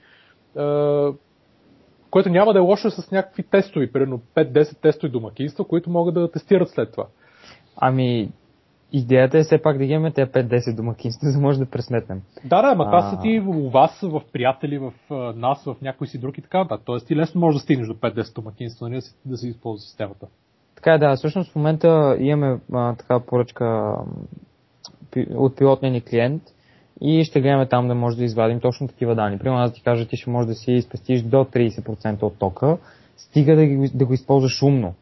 Което 2.10 2.28
няма 2.28 2.52
да 2.52 2.58
е 2.58 2.62
лошо 2.62 2.90
с 2.90 3.10
някакви 3.10 3.42
тестови, 3.42 3.92
примерно 3.92 4.20
5-10 4.36 4.80
тестови 4.80 5.12
домакинства, 5.12 5.64
които 5.64 5.90
могат 5.90 6.14
да 6.14 6.30
тестират 6.30 6.68
след 6.68 6.92
това. 6.92 7.06
Ами, 7.76 8.30
идеята 8.92 9.38
е 9.38 9.42
все 9.42 9.62
пак 9.62 9.78
да 9.78 9.84
имаме 9.84 10.12
тези 10.12 10.30
5-10 10.30 10.76
домакинства, 10.76 11.28
за 11.30 11.38
да 11.38 11.42
може 11.42 11.58
да 11.58 11.66
пресметнем. 11.66 12.22
Да, 12.44 12.62
да, 12.62 12.68
ама 12.68 12.84
това 12.84 13.10
са 13.10 13.20
ти 13.22 13.42
у 13.46 13.70
вас, 13.70 14.00
в 14.02 14.22
приятели, 14.32 14.78
в 14.78 14.92
нас, 15.36 15.64
в 15.64 15.76
някой 15.82 16.06
си 16.06 16.18
друг 16.18 16.38
и 16.38 16.42
така 16.42 16.58
нататък. 16.58 16.82
Тоест 16.86 17.06
ти 17.06 17.16
лесно 17.16 17.40
можеш 17.40 17.60
да 17.60 17.62
стигнеш 17.62 17.86
до 17.86 17.94
5-10 17.94 18.34
домакинства, 18.34 18.88
нали, 18.88 18.96
да, 18.96 19.02
си, 19.02 19.14
да 19.24 19.36
си 19.36 19.48
използва 19.48 19.80
системата. 19.80 20.26
Така 20.74 20.94
е, 20.94 20.98
да. 20.98 21.16
Всъщност 21.16 21.52
в 21.52 21.56
момента 21.56 22.16
имаме 22.20 22.60
а, 22.72 22.94
така 22.94 23.20
поръчка 23.20 23.96
от 25.34 25.56
пилотния 25.56 25.92
ни 25.92 26.00
клиент, 26.00 26.42
и 27.00 27.24
ще 27.24 27.40
гледаме 27.40 27.68
там 27.68 27.88
да 27.88 27.94
може 27.94 28.16
да 28.16 28.24
извадим 28.24 28.60
точно 28.60 28.88
такива 28.88 29.14
данни. 29.14 29.38
Примерно 29.38 29.62
аз 29.62 29.72
ти 29.72 29.82
кажа, 29.82 30.08
ти 30.08 30.16
ще 30.16 30.30
можеш 30.30 30.48
да 30.48 30.54
си 30.54 30.82
спестиш 30.82 31.22
до 31.22 31.36
30% 31.36 32.22
от 32.22 32.38
тока, 32.38 32.78
стига 33.16 33.56
да, 33.56 33.66
ги, 33.66 33.90
да 33.94 34.06
го 34.06 34.12
използваш 34.12 34.62
умно. 34.62 34.94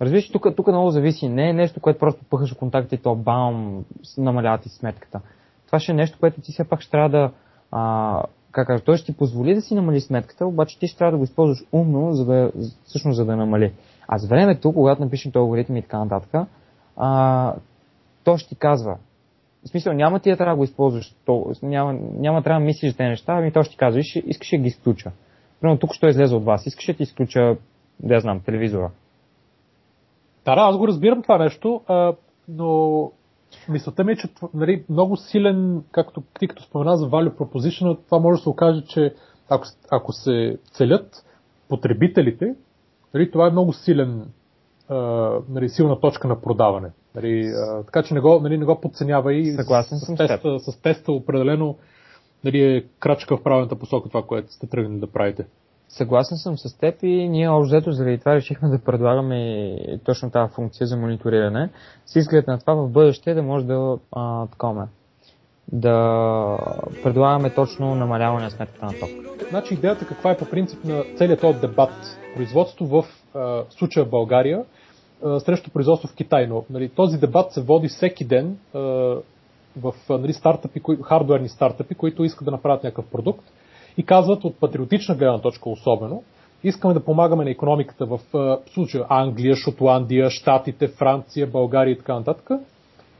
Разбираш, 0.00 0.30
тук, 0.30 0.46
тук 0.56 0.66
много 0.66 0.90
зависи. 0.90 1.28
Не 1.28 1.50
е 1.50 1.52
нещо, 1.52 1.80
което 1.80 1.98
просто 1.98 2.24
пъхаш 2.30 2.54
в 2.54 2.58
контакта 2.58 2.94
и 2.94 2.98
то 2.98 3.14
бам, 3.14 3.84
намалява 4.18 4.58
ти 4.58 4.68
сметката. 4.68 5.20
Това 5.66 5.80
ще 5.80 5.92
е 5.92 5.94
нещо, 5.94 6.18
което 6.20 6.40
ти 6.40 6.52
все 6.52 6.64
пак 6.64 6.80
ще 6.80 6.90
трябва 6.90 7.08
да... 7.08 7.30
А, 7.72 8.22
как 8.52 8.66
кажа, 8.66 8.84
той 8.84 8.96
ще 8.96 9.12
ти 9.12 9.18
позволи 9.18 9.54
да 9.54 9.60
си 9.60 9.74
намали 9.74 10.00
сметката, 10.00 10.46
обаче 10.46 10.78
ти 10.78 10.86
ще 10.86 10.98
трябва 10.98 11.12
да 11.12 11.18
го 11.18 11.24
използваш 11.24 11.58
умно, 11.72 12.12
за 12.12 12.24
да, 12.24 12.52
всъщност 12.84 13.16
за 13.16 13.24
да 13.24 13.36
намали. 13.36 13.72
А 14.08 14.18
с 14.18 14.28
времето, 14.28 14.72
когато 14.72 15.02
напишем 15.02 15.32
този 15.32 15.40
алгоритъм 15.40 15.76
и 15.76 15.82
така 15.82 15.98
нататък, 15.98 16.48
а, 16.96 17.54
то 18.24 18.36
ще 18.36 18.48
ти 18.48 18.56
казва, 18.56 18.96
в 19.66 19.70
смисъл, 19.70 19.92
няма 19.92 20.20
ти 20.20 20.30
да 20.30 20.36
трябва 20.36 20.52
да 20.52 20.56
го 20.56 20.64
използваш, 20.64 21.14
то, 21.24 21.52
няма, 21.62 21.92
няма 22.18 22.42
трябва 22.42 22.60
да 22.60 22.66
мислиш 22.66 22.96
тези 22.96 23.08
неща, 23.08 23.32
ами 23.32 23.52
то 23.52 23.62
ще 23.62 23.70
ти 23.70 23.76
казва, 23.76 24.00
искаш 24.00 24.50
да 24.50 24.58
ги 24.58 24.68
изключа. 24.68 25.12
Примерно 25.60 25.78
тук 25.78 25.92
ще 25.92 26.06
излезе 26.06 26.34
от 26.34 26.44
вас, 26.44 26.66
искаш 26.66 26.86
да 26.86 26.94
ти 26.94 27.02
изключа, 27.02 27.56
да 28.00 28.14
я 28.14 28.20
знам, 28.20 28.40
телевизора. 28.40 28.90
Да, 30.44 30.54
да, 30.54 30.60
аз 30.60 30.78
го 30.78 30.88
разбирам 30.88 31.22
това 31.22 31.38
нещо, 31.38 31.80
а, 31.86 32.14
но 32.48 33.10
мисълта 33.68 34.04
ми 34.04 34.12
е, 34.12 34.16
че 34.16 34.28
нали, 34.54 34.84
много 34.88 35.16
силен, 35.16 35.82
както 35.90 36.22
ти 36.38 36.48
като 36.48 36.62
спомена 36.62 36.96
за 36.96 37.06
value 37.06 37.36
proposition, 37.36 37.98
това 38.06 38.18
може 38.18 38.38
да 38.38 38.42
се 38.42 38.48
окаже, 38.48 38.84
че 38.88 39.14
ако, 39.48 39.64
ако 39.90 40.12
се 40.12 40.58
целят 40.72 41.24
потребителите, 41.68 42.54
нали, 43.14 43.30
това 43.30 43.46
е 43.46 43.50
много 43.50 43.72
силен, 43.72 44.26
а, 44.88 44.96
нали, 45.48 45.68
силна 45.68 46.00
точка 46.00 46.28
на 46.28 46.40
продаване. 46.40 46.90
Нали, 47.14 47.46
а, 47.46 47.82
така 47.82 48.02
че 48.02 48.14
не 48.14 48.20
го, 48.20 48.40
нали, 48.40 48.58
не 48.58 48.64
го 48.64 48.80
подценява 48.80 49.34
и 49.34 49.52
Съгласен 49.52 49.98
с, 49.98 50.06
с, 50.06 50.16
теста, 50.16 50.58
с 50.58 50.82
теста 50.82 51.12
определено 51.12 51.76
нали, 52.44 52.76
е 52.76 52.84
крачка 52.98 53.36
в 53.36 53.42
правилната 53.42 53.76
посока 53.76 54.08
това, 54.08 54.22
което 54.22 54.52
сте 54.52 54.66
тръгнали 54.66 55.00
да 55.00 55.06
правите. 55.06 55.46
Съгласен 55.88 56.36
съм 56.36 56.58
с 56.58 56.78
теб 56.78 57.02
и 57.02 57.28
ние 57.28 57.48
общо 57.48 57.92
заради 57.92 58.18
това 58.18 58.34
решихме 58.34 58.68
да 58.68 58.78
предлагаме 58.78 59.76
точно 60.04 60.30
тази 60.30 60.52
функция 60.52 60.86
за 60.86 60.96
мониториране. 60.96 61.70
С 62.06 62.16
изглед 62.16 62.46
на 62.46 62.58
това 62.58 62.74
в 62.74 62.90
бъдеще 62.90 63.34
да 63.34 63.42
може 63.42 63.66
да 63.66 63.98
а, 64.12 64.46
да 65.72 66.58
предлагаме 67.02 67.50
точно 67.50 67.94
намаляване 67.94 68.44
на 68.44 68.50
сметката 68.50 68.86
на 68.86 68.92
ток. 68.92 69.08
Значи 69.50 69.74
идеята 69.74 70.06
каква 70.06 70.30
е 70.30 70.36
по 70.36 70.44
принцип 70.44 70.84
на 70.84 71.02
целият 71.16 71.40
този 71.40 71.58
дебат? 71.58 72.18
Производство 72.36 72.86
в 72.86 73.04
а, 73.36 73.64
случая 73.70 74.04
в 74.04 74.10
България 74.10 74.64
срещу 75.38 75.70
производство 75.70 76.08
в 76.08 76.14
Китай. 76.14 76.46
Но 76.46 76.64
нали, 76.70 76.88
този 76.88 77.18
дебат 77.18 77.52
се 77.52 77.62
води 77.62 77.88
всеки 77.88 78.24
ден 78.24 78.58
а, 78.74 78.78
в 79.80 79.94
нали, 80.10 80.32
стартъпи, 80.32 80.80
кои, 80.80 80.98
хардуерни 81.02 81.48
стартъпи, 81.48 81.94
които 81.94 82.24
искат 82.24 82.44
да 82.44 82.50
направят 82.50 82.84
някакъв 82.84 83.06
продукт 83.06 83.44
и 83.96 84.06
казват 84.06 84.44
от 84.44 84.60
патриотична 84.60 85.14
гледна 85.14 85.38
точка 85.38 85.70
особено, 85.70 86.22
искаме 86.64 86.94
да 86.94 87.04
помагаме 87.04 87.44
на 87.44 87.50
економиката 87.50 88.06
в, 88.06 88.20
в 88.32 88.58
случая 88.74 89.06
Англия, 89.08 89.56
Шотландия, 89.56 90.30
Штатите, 90.30 90.88
Франция, 90.88 91.46
България 91.46 91.92
и 91.92 91.98
така 91.98 92.14
нататък. 92.14 92.50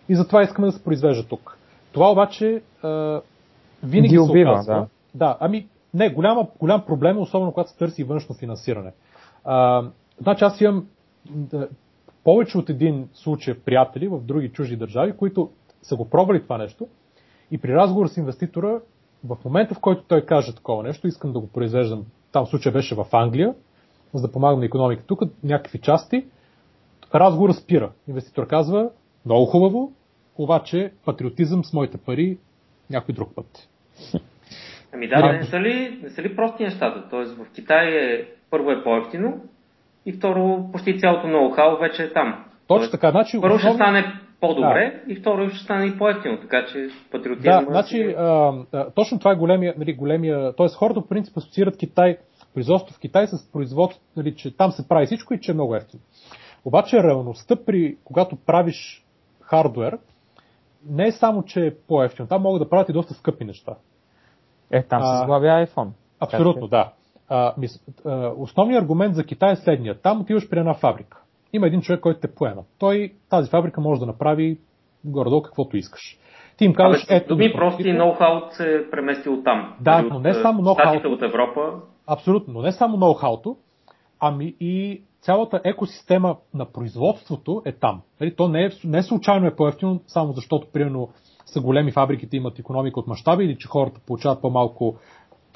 И 0.08 0.16
затова 0.16 0.42
искаме 0.42 0.66
да 0.66 0.72
се 0.72 0.84
произвежда 0.84 1.28
тук. 1.28 1.58
Това 1.92 2.10
обаче 2.10 2.62
а, 2.82 3.20
винаги 3.82 4.08
Ги 4.08 4.18
убива, 4.18 4.50
се 4.50 4.70
оказва. 4.70 4.74
Да. 5.14 5.26
да, 5.26 5.36
ами 5.40 5.66
не, 5.94 6.10
голям, 6.10 6.48
голям 6.60 6.84
проблем, 6.86 7.18
особено 7.18 7.52
когато 7.52 7.70
се 7.70 7.76
търси 7.76 8.04
външно 8.04 8.34
финансиране. 8.34 8.92
А, 9.44 9.84
значи 10.20 10.44
аз 10.44 10.60
имам 10.60 10.86
да, 11.30 11.68
повече 12.24 12.58
от 12.58 12.70
един 12.70 13.08
случай 13.12 13.54
приятели 13.54 14.08
в 14.08 14.20
други 14.20 14.48
чужди 14.48 14.76
държави, 14.76 15.16
които 15.16 15.50
са 15.82 15.96
го 15.96 16.10
пробвали 16.10 16.42
това 16.42 16.58
нещо 16.58 16.88
и 17.50 17.58
при 17.58 17.74
разговор 17.74 18.06
с 18.06 18.16
инвеститора, 18.16 18.80
в 19.24 19.36
момента 19.44 19.74
в 19.74 19.80
който 19.80 20.02
той 20.08 20.24
каже 20.24 20.54
такова 20.54 20.82
нещо, 20.82 21.06
искам 21.06 21.32
да 21.32 21.40
го 21.40 21.48
произвеждам, 21.48 22.04
там 22.32 22.46
случай 22.46 22.72
беше 22.72 22.94
в 22.94 23.06
Англия, 23.12 23.54
за 24.14 24.26
да 24.26 24.32
помагам 24.32 24.60
на 24.60 24.66
економика 24.66 25.02
тук, 25.06 25.22
някакви 25.44 25.80
части, 25.80 26.26
разговор 27.14 27.52
спира. 27.52 27.92
Инвеститор 28.08 28.46
казва, 28.46 28.90
много 29.24 29.46
хубаво, 29.46 29.92
обаче 30.38 30.92
патриотизъм 31.04 31.64
с 31.64 31.72
моите 31.72 31.98
пари 31.98 32.38
някой 32.90 33.14
друг 33.14 33.34
път. 33.34 33.68
Ами 34.92 35.08
да, 35.08 35.32
не 35.32 35.44
са 35.44 35.60
ли, 35.60 36.00
не 36.02 36.10
са 36.10 36.22
ли 36.22 36.36
прости 36.36 36.62
нещата? 36.62 37.08
Тоест 37.10 37.36
в 37.36 37.46
Китай 37.54 37.86
е, 37.88 38.28
първо 38.50 38.70
е 38.70 38.84
по-ефтино 38.84 39.40
и 40.06 40.12
второ 40.12 40.68
почти 40.72 40.98
цялото 40.98 41.26
ноу-хау 41.26 41.80
вече 41.80 42.02
е 42.02 42.12
там. 42.12 42.44
Точно 42.66 42.90
така, 42.90 43.10
значи... 43.10 43.40
Първо 43.40 43.56
основно... 43.56 43.76
ще 43.76 43.84
стане 43.84 44.20
по-добре 44.40 45.02
да. 45.06 45.12
и 45.12 45.16
второ 45.16 45.50
ще 45.50 45.64
стане 45.64 45.86
и 45.86 45.98
по-ефтино, 45.98 46.40
така 46.40 46.66
че 46.72 46.88
патриотизма... 47.10 47.60
Да, 47.60 47.66
значи, 47.70 48.14
а, 48.18 48.52
а, 48.72 48.90
точно 48.90 49.18
това 49.18 49.32
е 49.32 49.36
големия, 49.36 49.74
нали, 49.78 49.94
големия... 49.94 50.52
Тоест 50.56 50.76
хората 50.76 51.00
по 51.00 51.08
принцип 51.08 51.36
асоциират 51.36 51.76
Китай, 51.76 52.18
производство 52.54 52.94
в 52.94 53.00
Китай 53.00 53.26
с 53.26 53.52
производство, 53.52 54.02
нали, 54.16 54.36
че 54.36 54.56
там 54.56 54.70
се 54.70 54.88
прави 54.88 55.06
всичко 55.06 55.34
и 55.34 55.40
че 55.40 55.50
е 55.50 55.54
много 55.54 55.76
ефтино. 55.76 56.02
Обаче 56.64 57.02
реалността 57.02 57.56
при, 57.66 57.96
когато 58.04 58.36
правиш 58.36 59.04
хардвер, 59.40 59.98
не 60.88 61.06
е 61.06 61.12
само, 61.12 61.42
че 61.42 61.66
е 61.66 61.74
по-ефтино. 61.88 62.28
Там 62.28 62.42
могат 62.42 62.62
да 62.62 62.68
правят 62.68 62.88
и 62.88 62.92
доста 62.92 63.14
скъпи 63.14 63.44
неща. 63.44 63.74
Е, 64.70 64.82
там 64.82 65.02
се 65.02 65.24
сглавя 65.24 65.66
iPhone. 65.66 65.88
Абсолютно, 66.20 66.68
да. 66.68 66.92
А, 67.28 67.54
мис, 67.58 67.84
а, 68.04 68.32
основният 68.36 68.82
аргумент 68.82 69.14
за 69.14 69.24
Китай 69.24 69.52
е 69.52 69.56
следния. 69.56 70.00
Там 70.00 70.20
отиваш 70.20 70.48
при 70.48 70.58
една 70.58 70.74
фабрика. 70.74 71.18
Има 71.52 71.66
един 71.66 71.80
човек, 71.80 72.00
който 72.00 72.20
те 72.20 72.34
поема. 72.34 72.62
Той 72.78 73.12
тази 73.30 73.50
фабрика 73.50 73.80
може 73.80 74.00
да 74.00 74.06
направи 74.06 74.58
горе-долу 75.04 75.42
каквото 75.42 75.76
искаш. 75.76 76.18
Ти 76.56 76.64
им 76.64 76.74
казваш, 76.74 77.06
ето... 77.10 77.28
Думи 77.28 77.52
прости 77.52 77.92
ноу-хау 77.92 78.50
се 78.50 78.74
е 78.74 78.90
преместил 78.90 79.42
там. 79.42 79.74
Да, 79.80 80.02
но 80.02 80.18
не 80.18 80.34
само 80.34 80.62
ноу-хау. 80.62 81.14
от 81.14 81.22
Европа. 81.22 81.72
Абсолютно, 82.06 82.54
но 82.54 82.62
не 82.62 82.72
само 82.72 82.96
ноу-хауто, 82.96 83.56
ами 84.20 84.54
и 84.60 85.02
цялата 85.20 85.60
екосистема 85.64 86.36
на 86.54 86.64
производството 86.64 87.62
е 87.64 87.72
там. 87.72 88.02
Нали, 88.20 88.36
то 88.36 88.48
не 88.48 88.64
е, 88.64 88.70
не 88.84 88.98
е 88.98 89.02
случайно 89.02 89.46
е 89.46 89.56
по-ефтино, 89.56 90.00
само 90.06 90.32
защото, 90.32 90.66
примерно, 90.72 91.08
са 91.46 91.60
големи 91.60 91.92
фабриките, 91.92 92.36
имат 92.36 92.58
економика 92.58 93.00
от 93.00 93.06
мащаби 93.06 93.44
или 93.44 93.58
че 93.58 93.68
хората 93.68 94.00
получават 94.06 94.40
по-малко 94.40 94.96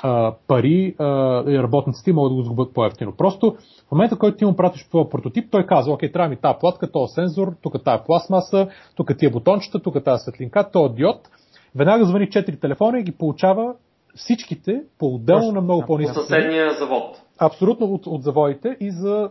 а, 0.03 0.35
пари 0.49 0.95
а, 0.99 1.05
и 1.51 1.59
работниците 1.59 2.13
могат 2.13 2.33
да 2.33 2.35
го 2.37 2.43
сгубят 2.43 2.75
по-ефтино. 2.75 3.13
Просто 3.17 3.57
в 3.89 3.93
момента, 3.93 4.17
в 4.17 4.19
който 4.19 4.37
ти 4.37 4.45
му 4.45 4.57
пратиш 4.57 4.89
това 4.89 5.09
прототип, 5.09 5.51
той 5.51 5.67
казва, 5.67 5.93
окей, 5.93 6.13
трябва 6.13 6.29
ми 6.29 6.37
тази 6.37 6.59
платка, 6.61 6.93
този 6.93 7.15
сензор, 7.15 7.55
тук 7.63 7.85
тази 7.85 8.03
пластмаса, 8.07 8.69
тук 8.97 9.19
тия 9.19 9.31
бутончета, 9.31 9.83
тук 9.83 10.05
тази 10.05 10.23
светлинка, 10.23 10.71
този 10.71 10.95
диод. 10.95 11.29
Веднага 11.75 12.05
звъни 12.05 12.27
4 12.27 12.61
телефона 12.61 12.99
и 12.99 13.03
ги 13.03 13.13
получава 13.13 13.75
всичките 14.15 14.83
по-отделно 14.99 15.53
на 15.53 15.61
много 15.61 15.85
по-ниски. 15.87 16.19
От 16.19 16.27
съседния 16.27 16.75
завод. 16.75 17.23
Абсолютно 17.39 17.87
от, 17.87 18.07
от 18.07 18.23
заводите 18.23 18.77
и 18.81 18.91
за, 18.91 19.31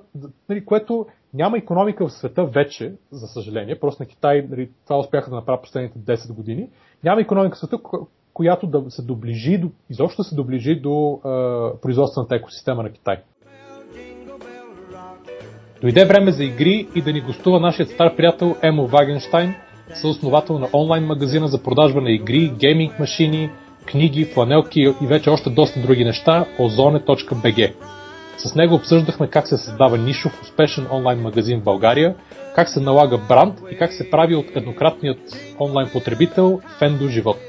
нали, 0.50 0.66
което 0.66 1.06
няма 1.34 1.58
економика 1.58 2.08
в 2.08 2.14
света 2.14 2.46
вече, 2.46 2.94
за 3.12 3.28
съжаление, 3.28 3.80
просто 3.80 4.04
на 4.04 4.08
Китай 4.08 4.48
нали, 4.50 4.70
това 4.88 5.00
успяха 5.00 5.30
да 5.30 5.36
направят 5.36 5.62
последните 5.62 6.00
10 6.00 6.34
години, 6.34 6.70
няма 7.04 7.22
економика 7.22 7.56
в 7.56 7.60
света, 7.60 7.78
която 8.40 8.68
да 8.68 8.84
се 8.90 9.02
доближи, 9.02 9.58
до, 9.58 9.70
изобщо 9.90 10.24
се 10.24 10.36
доближи 10.36 10.76
до 10.76 11.20
е, 11.26 11.30
производствената 11.82 12.36
екосистема 12.36 12.84
на 12.84 12.92
Китай. 12.92 13.18
Дойде 15.82 16.06
време 16.06 16.32
за 16.32 16.44
игри 16.44 16.88
и 16.96 17.02
да 17.02 17.14
ни 17.14 17.22
гостува 17.22 17.60
нашият 17.60 17.90
стар 17.90 18.16
приятел 18.16 18.56
Емо 18.62 18.88
Вагенштайн, 18.88 19.56
съосновател 19.94 20.60
на 20.60 20.68
онлайн 20.74 21.04
магазина 21.04 21.48
за 21.48 21.64
продажба 21.64 22.02
на 22.02 22.12
игри, 22.12 22.52
гейминг 22.60 23.00
машини, 23.00 23.50
книги, 23.86 24.26
фланелки 24.26 24.82
и 25.02 25.08
вече 25.08 25.30
още 25.30 25.50
доста 25.50 25.82
други 25.82 26.06
неща, 26.06 26.46
ozone.bg. 26.60 27.74
С 28.38 28.56
него 28.56 28.76
обсъждахме 28.76 29.28
как 29.28 29.48
се 29.48 29.58
създава 29.58 29.98
нишов 29.98 30.42
успешен 30.42 30.88
онлайн 30.92 31.20
магазин 31.20 31.60
в 31.60 31.64
България, 31.64 32.16
как 32.56 32.70
се 32.70 32.80
налага 32.80 33.18
бранд 33.30 33.62
и 33.72 33.78
как 33.78 33.94
се 33.94 34.10
прави 34.10 34.36
от 34.36 34.46
еднократният 34.56 35.20
онлайн 35.60 35.90
потребител 35.94 36.62
фен 36.80 36.98
до 36.98 37.08
живот. 37.08 37.49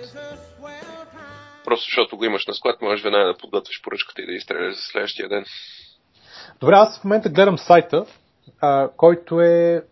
Просто 1.65 1.85
защото 1.85 2.17
го 2.17 2.25
имаш 2.25 2.47
на 2.47 2.55
склад, 2.55 2.83
можеш 2.83 3.05
веднага 3.05 3.27
да 3.27 3.37
подготвиш 3.37 3.83
поръчката 3.83 4.23
и 4.23 4.27
да 4.27 4.33
изстреляш 4.33 4.75
за 4.75 4.83
следващия 4.83 5.29
ден. 5.29 5.45
Добре, 6.61 6.75
аз 6.75 7.01
в 7.01 7.05
момента 7.05 7.29
гледам 7.29 7.59
сайта, 7.59 8.07
а, 8.61 8.89
който 8.97 9.41
е 9.41 9.83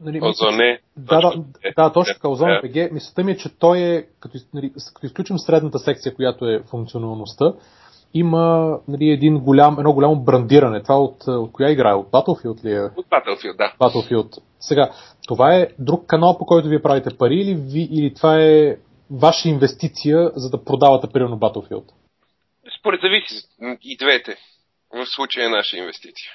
Нали, 0.00 0.20
Озоне. 0.22 0.80
Да, 0.96 1.20
да, 1.20 1.44
да, 1.76 1.92
точно 1.92 2.14
така, 2.14 2.28
Озоне 2.28 2.60
ПГ. 2.62 2.92
Мисълта 2.92 3.24
ми 3.24 3.32
е, 3.32 3.36
че 3.36 3.58
той 3.58 3.78
е, 3.78 4.06
като, 4.20 4.38
нали, 4.54 4.72
като 4.94 5.06
изключим 5.06 5.38
средната 5.38 5.78
секция, 5.78 6.14
която 6.14 6.46
е 6.46 6.62
функционалността, 6.70 7.52
има 8.14 8.78
нали, 8.88 9.10
един 9.10 9.38
голям, 9.38 9.78
едно 9.78 9.92
голямо 9.92 10.16
брандиране. 10.16 10.82
Това 10.82 10.98
от, 10.98 11.16
от 11.26 11.52
коя 11.52 11.70
игра? 11.70 11.96
От 11.96 12.10
Battlefield 12.10 12.64
ли 12.64 12.72
е? 12.72 12.80
От 12.82 13.06
Battlefield, 13.06 13.56
да. 13.56 13.72
Battlefield. 13.80 14.38
Сега, 14.60 14.90
това 15.28 15.54
е 15.54 15.68
друг 15.78 16.06
канал, 16.06 16.38
по 16.38 16.46
който 16.46 16.68
вие 16.68 16.82
правите 16.82 17.16
пари 17.18 17.34
или, 17.34 17.54
ви, 17.54 17.88
или 17.92 18.14
това 18.14 18.40
е 18.40 18.76
ваша 19.10 19.48
инвестиция, 19.48 20.30
за 20.34 20.50
да 20.50 20.64
продавате 20.64 21.06
примерно 21.12 21.36
Battlefield? 21.36 21.88
Според 22.80 23.00
зависи 23.00 23.46
и 23.82 23.96
двете. 23.96 24.36
В 24.94 25.06
случая 25.06 25.46
е 25.46 25.48
наша 25.48 25.76
инвестиция 25.76 26.32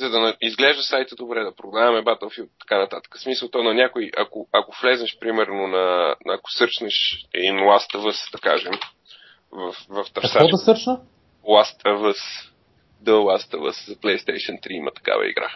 за 0.00 0.10
да 0.10 0.36
изглежда 0.40 0.82
сайта 0.82 1.16
добре, 1.16 1.44
да 1.44 1.54
продаваме 1.54 2.02
Battlefield 2.02 2.48
така 2.60 2.78
нататък. 2.78 3.16
В 3.16 3.22
смисъл 3.22 3.48
то 3.48 3.62
на 3.62 3.74
някой, 3.74 4.10
ако, 4.16 4.48
ако 4.52 4.72
влезеш 4.82 5.18
примерно 5.18 5.66
на, 5.66 6.16
ако 6.28 6.50
сърчнеш 6.50 7.26
in 7.34 7.54
Last 7.54 7.94
of 7.94 8.10
Us, 8.10 8.32
да 8.32 8.38
кажем, 8.38 8.72
в, 9.50 9.74
в 9.88 10.12
търсача. 10.14 10.38
Какво 10.38 10.48
да 10.48 10.56
сърчна? 10.56 11.00
Last 11.44 11.82
of 11.84 12.12
Us. 12.12 12.50
The 13.04 13.10
Last 13.10 13.56
of 13.56 13.60
Us 13.60 13.88
за 13.88 13.94
PlayStation 13.94 14.66
3 14.66 14.70
има 14.70 14.90
такава 14.90 15.28
игра. 15.28 15.50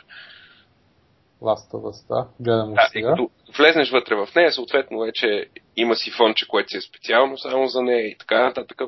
Last 1.44 1.72
of 1.72 1.82
Us, 1.82 2.08
да. 2.08 2.28
Гледам 2.40 2.74
да, 2.74 2.88
сега. 2.92 3.10
Като 3.10 3.30
влезнеш 3.58 3.90
вътре 3.90 4.14
в 4.14 4.28
нея, 4.36 4.52
съответно 4.52 4.98
вече 4.98 5.46
има 5.76 5.94
си 5.94 6.10
фонче, 6.10 6.48
което 6.48 6.70
си 6.70 6.76
е 6.76 6.80
специално 6.80 7.38
само 7.38 7.66
за 7.66 7.82
нея 7.82 8.06
и 8.06 8.18
така 8.18 8.44
нататък 8.44 8.82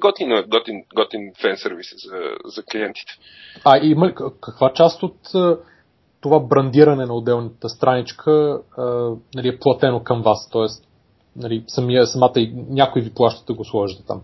готин, 0.00 0.44
готин, 0.48 0.84
готин 0.94 1.32
фен 1.40 1.56
сервис 1.56 1.94
за, 1.96 2.16
за 2.44 2.62
клиентите. 2.62 3.12
А 3.64 3.78
има 3.82 4.14
каква 4.40 4.72
част 4.72 5.02
от 5.02 5.18
това 6.20 6.40
брандиране 6.40 7.06
на 7.06 7.14
отделната 7.14 7.68
страничка 7.68 8.60
а, 8.78 8.82
нали, 9.34 9.48
е 9.48 9.58
платено 9.58 10.02
към 10.02 10.22
вас? 10.22 10.50
Тоест, 10.52 10.84
нали, 11.36 11.64
самия, 11.66 12.06
самата 12.06 12.32
и 12.36 12.54
някой 12.68 13.02
ви 13.02 13.14
плаща 13.14 13.44
да 13.44 13.54
го 13.54 13.64
сложите 13.64 14.02
там? 14.06 14.22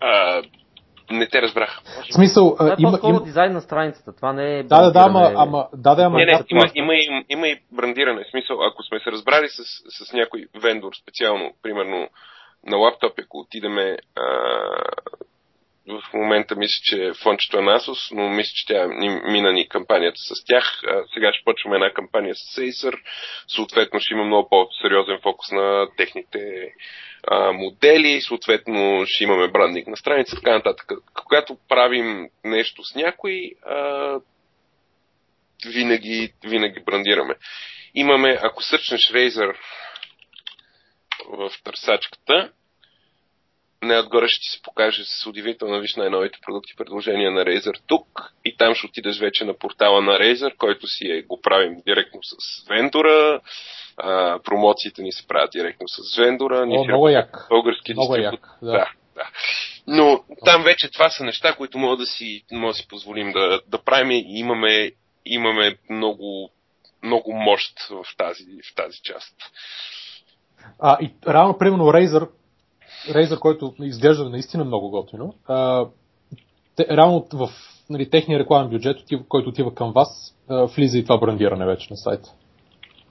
А, 0.00 0.42
не 1.10 1.28
те 1.28 1.42
разбрах. 1.42 1.80
В 2.10 2.14
смисъл, 2.14 2.54
това 2.56 2.70
е 2.70 2.74
има, 2.78 2.90
по-скоро 2.90 3.10
има... 3.10 3.24
дизайн 3.24 3.52
на 3.52 3.60
страницата, 3.60 4.16
това 4.16 4.32
не 4.32 4.58
е 4.58 4.62
Да, 4.62 4.82
да, 4.82 4.90
да, 4.90 5.00
ама, 5.00 5.32
ама, 5.36 5.68
да, 5.74 5.94
да, 5.94 6.02
ама... 6.02 6.18
Не, 6.18 6.24
не, 6.24 6.44
има, 6.50 6.64
има, 6.74 6.94
има, 6.94 7.24
има 7.28 7.48
и 7.48 7.60
брандиране. 7.72 8.24
В 8.24 8.30
смисъл, 8.30 8.64
ако 8.64 8.82
сме 8.82 8.98
се 8.98 9.12
разбрали 9.12 9.48
с, 9.48 9.62
с 10.04 10.12
някой 10.12 10.46
вендор 10.62 10.92
специално, 11.02 11.52
примерно 11.62 12.08
на 12.66 12.76
лаптоп, 12.76 13.12
ако 13.18 13.38
отидеме 13.38 13.96
а, 14.16 14.22
в 15.88 16.02
момента 16.14 16.56
мисля, 16.56 16.80
че 16.82 17.12
фончето 17.22 17.58
е 17.58 17.62
на 17.62 17.80
Asus, 17.80 18.14
но 18.14 18.28
мисля, 18.28 18.50
че 18.54 18.66
тя 18.66 18.86
мина 19.32 19.52
ни 19.52 19.68
кампанията 19.68 20.18
с 20.18 20.44
тях. 20.44 20.80
А, 20.84 21.04
сега 21.14 21.32
ще 21.32 21.44
почваме 21.44 21.76
една 21.76 21.92
кампания 21.92 22.34
с 22.34 22.60
Acer. 22.60 22.98
Съответно 23.48 24.00
ще 24.00 24.14
има 24.14 24.24
много 24.24 24.48
по-сериозен 24.48 25.18
фокус 25.22 25.50
на 25.50 25.88
техните 25.96 26.72
а, 27.28 27.52
модели, 27.52 28.20
съответно 28.20 29.02
ще 29.06 29.24
имаме 29.24 29.48
брандинг 29.48 29.86
на 29.86 29.96
страница, 29.96 30.36
така 30.36 30.52
нататък. 30.52 30.90
Когато 31.14 31.58
правим 31.68 32.28
нещо 32.44 32.84
с 32.84 32.94
някой, 32.94 33.50
а, 33.66 34.20
винаги, 35.66 36.32
винаги 36.44 36.80
брандираме. 36.80 37.34
Имаме, 37.94 38.38
ако 38.42 38.62
сърчнеш 38.62 39.00
Razer 39.00 39.56
в 41.28 41.50
търсачката. 41.64 42.52
Най-отгоре 43.86 44.28
ще 44.28 44.56
се 44.56 44.62
покаже 44.62 45.04
с 45.04 45.26
удивителна 45.26 45.80
виж 45.80 45.96
най-новите 45.96 46.38
продукти 46.46 46.72
предложения 46.76 47.30
на 47.30 47.44
Razer 47.44 47.80
тук 47.86 48.32
и 48.44 48.56
там 48.56 48.74
ще 48.74 48.86
отидеш 48.86 49.18
вече 49.18 49.44
на 49.44 49.58
портала 49.58 50.02
на 50.02 50.12
Razer, 50.12 50.56
който 50.56 50.86
си 50.86 51.10
е, 51.10 51.22
го 51.22 51.40
правим 51.40 51.82
директно 51.86 52.20
с 52.22 52.68
вендора. 52.68 53.40
А, 53.96 54.38
промоциите 54.44 55.02
ни 55.02 55.12
се 55.12 55.26
правят 55.26 55.50
директно 55.52 55.88
с 55.88 56.16
вендора. 56.16 56.58
О, 56.58 56.84
много 56.84 57.08
як. 57.08 57.46
Български 57.50 57.92
много 57.92 58.16
як, 58.16 58.58
да. 58.62 58.72
да. 58.72 58.90
да. 59.14 59.30
Но 59.86 60.24
там 60.44 60.64
вече 60.64 60.90
това 60.90 61.10
са 61.10 61.24
неща, 61.24 61.54
които 61.54 61.78
мога 61.78 61.96
да 61.96 62.06
си, 62.06 62.44
мога 62.52 62.72
да 62.72 62.76
си 62.76 62.88
позволим 62.88 63.32
да, 63.32 63.60
да 63.66 63.78
правим 63.78 64.10
и 64.10 64.24
имаме, 64.38 64.92
имаме 65.24 65.76
много, 65.90 66.50
много 67.02 67.32
мощ 67.32 67.80
в 67.90 68.16
тази, 68.16 68.44
в 68.72 68.74
тази 68.74 68.98
част. 69.02 69.34
А, 70.78 70.98
и 71.00 71.10
реално, 71.28 71.58
примерно, 71.58 71.84
Razer, 71.84 72.28
Razer, 73.08 73.38
който 73.38 73.74
изглежда 73.80 74.28
наистина 74.28 74.64
много 74.64 74.90
готино, 74.90 75.34
а, 75.46 75.86
те, 76.76 76.86
реално 76.90 77.26
в 77.32 77.50
нали, 77.90 78.10
техния 78.10 78.38
рекламен 78.38 78.70
бюджет, 78.70 78.98
който 79.28 79.48
отива 79.48 79.74
към 79.74 79.92
вас, 79.92 80.34
а, 80.48 80.66
влиза 80.66 80.98
и 80.98 81.04
това 81.04 81.18
брандиране 81.18 81.66
вече 81.66 81.86
на 81.90 81.96
сайта. 81.96 82.28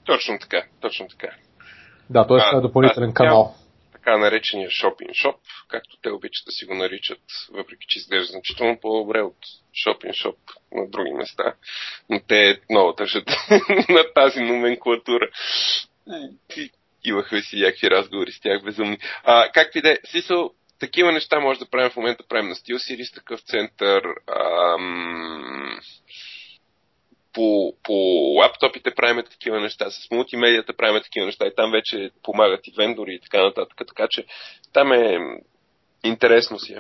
Точно 0.06 0.39
така, 0.39 0.64
точно 0.82 1.08
така. 1.08 1.28
Да, 2.10 2.28
т.е. 2.28 2.38
това 2.38 2.58
е 2.58 2.62
допълнителен 2.62 3.14
канал. 3.14 3.56
Така 3.93 4.18
наречения 4.18 4.70
Shopping 4.70 5.10
Shop, 5.10 5.36
както 5.68 5.98
те 6.02 6.10
обичат 6.10 6.46
да 6.46 6.52
си 6.52 6.66
го 6.66 6.76
наричат, 6.76 7.22
въпреки 7.52 7.86
че 7.88 8.00
изглежда 8.00 8.32
значително 8.32 8.80
по-добре 8.82 9.22
от 9.22 9.38
Shopping 9.86 10.26
Shop 10.26 10.36
на 10.72 10.89
други 10.89 11.12
места. 11.14 11.54
Но 12.10 12.20
те 12.28 12.62
много 12.70 12.93
тъжат 12.93 13.28
на 13.89 14.14
тази 14.16 14.39
номенклатура. 14.39 15.30
Имахме 17.06 17.41
си 17.41 17.60
някакви 17.60 17.89
разговори 17.89 18.32
с 18.32 18.41
тях 18.41 18.64
безумни. 18.64 18.97
А, 19.24 19.51
както 19.51 19.78
и 19.78 19.82
да 19.82 19.91
е, 19.91 19.97
смисъл, 20.12 20.51
такива 20.80 21.12
неща 21.12 21.39
може 21.39 21.60
да 21.60 21.70
правим 21.70 21.91
в 21.91 21.95
момента. 21.95 22.24
Правим 22.30 22.49
на 22.49 22.56
SteelSeries 22.56 23.16
такъв 23.16 23.41
център. 23.41 24.03
Ам, 24.28 25.80
по, 27.34 27.74
по 27.84 27.93
лаптопите 28.39 28.91
правим 28.95 29.24
такива 29.32 29.60
неща, 29.60 29.91
с 29.91 30.12
мултимедията 30.12 30.74
правим 30.78 31.01
такива 31.03 31.26
неща 31.26 31.45
и 31.45 31.56
там 31.56 31.72
вече 31.72 32.12
помагат 32.24 32.68
и 32.68 32.74
вендори 32.78 33.14
и 33.14 33.20
така 33.20 33.43
нататък. 33.43 33.78
Така 33.88 34.08
че 34.10 34.26
там 34.74 34.91
е 34.91 35.18
интересно 36.03 36.60
си 36.60 36.74
е. 36.74 36.80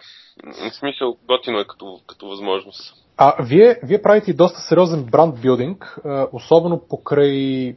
В 0.69 0.73
смисъл, 0.73 1.17
готино 1.27 1.59
е 1.59 1.67
като, 1.67 1.99
като 2.07 2.27
възможност. 2.27 2.93
А 3.17 3.43
вие, 3.43 3.79
вие 3.83 4.01
правите 4.01 4.33
доста 4.33 4.59
сериозен 4.59 5.03
бранд 5.03 5.41
билдинг, 5.41 5.97
особено 6.31 6.87
покрай 6.89 7.75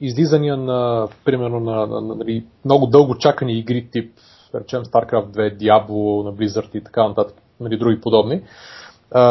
излизания 0.00 0.56
на, 0.56 1.08
примерно, 1.24 1.60
на, 1.60 1.86
на, 1.86 2.00
на, 2.00 2.14
нали, 2.14 2.44
много 2.64 2.86
дълго 2.86 3.18
чакани 3.18 3.58
игри 3.58 3.88
тип, 3.92 4.12
речем 4.54 4.82
StarCraft 4.82 5.26
2, 5.26 5.56
Diablo, 5.56 6.24
на 6.24 6.34
Blizzard 6.34 6.76
и 6.76 6.84
така 6.84 7.08
нататък, 7.08 7.36
нали, 7.60 7.78
други 7.78 8.00
подобни. 8.00 8.42
А, 9.10 9.22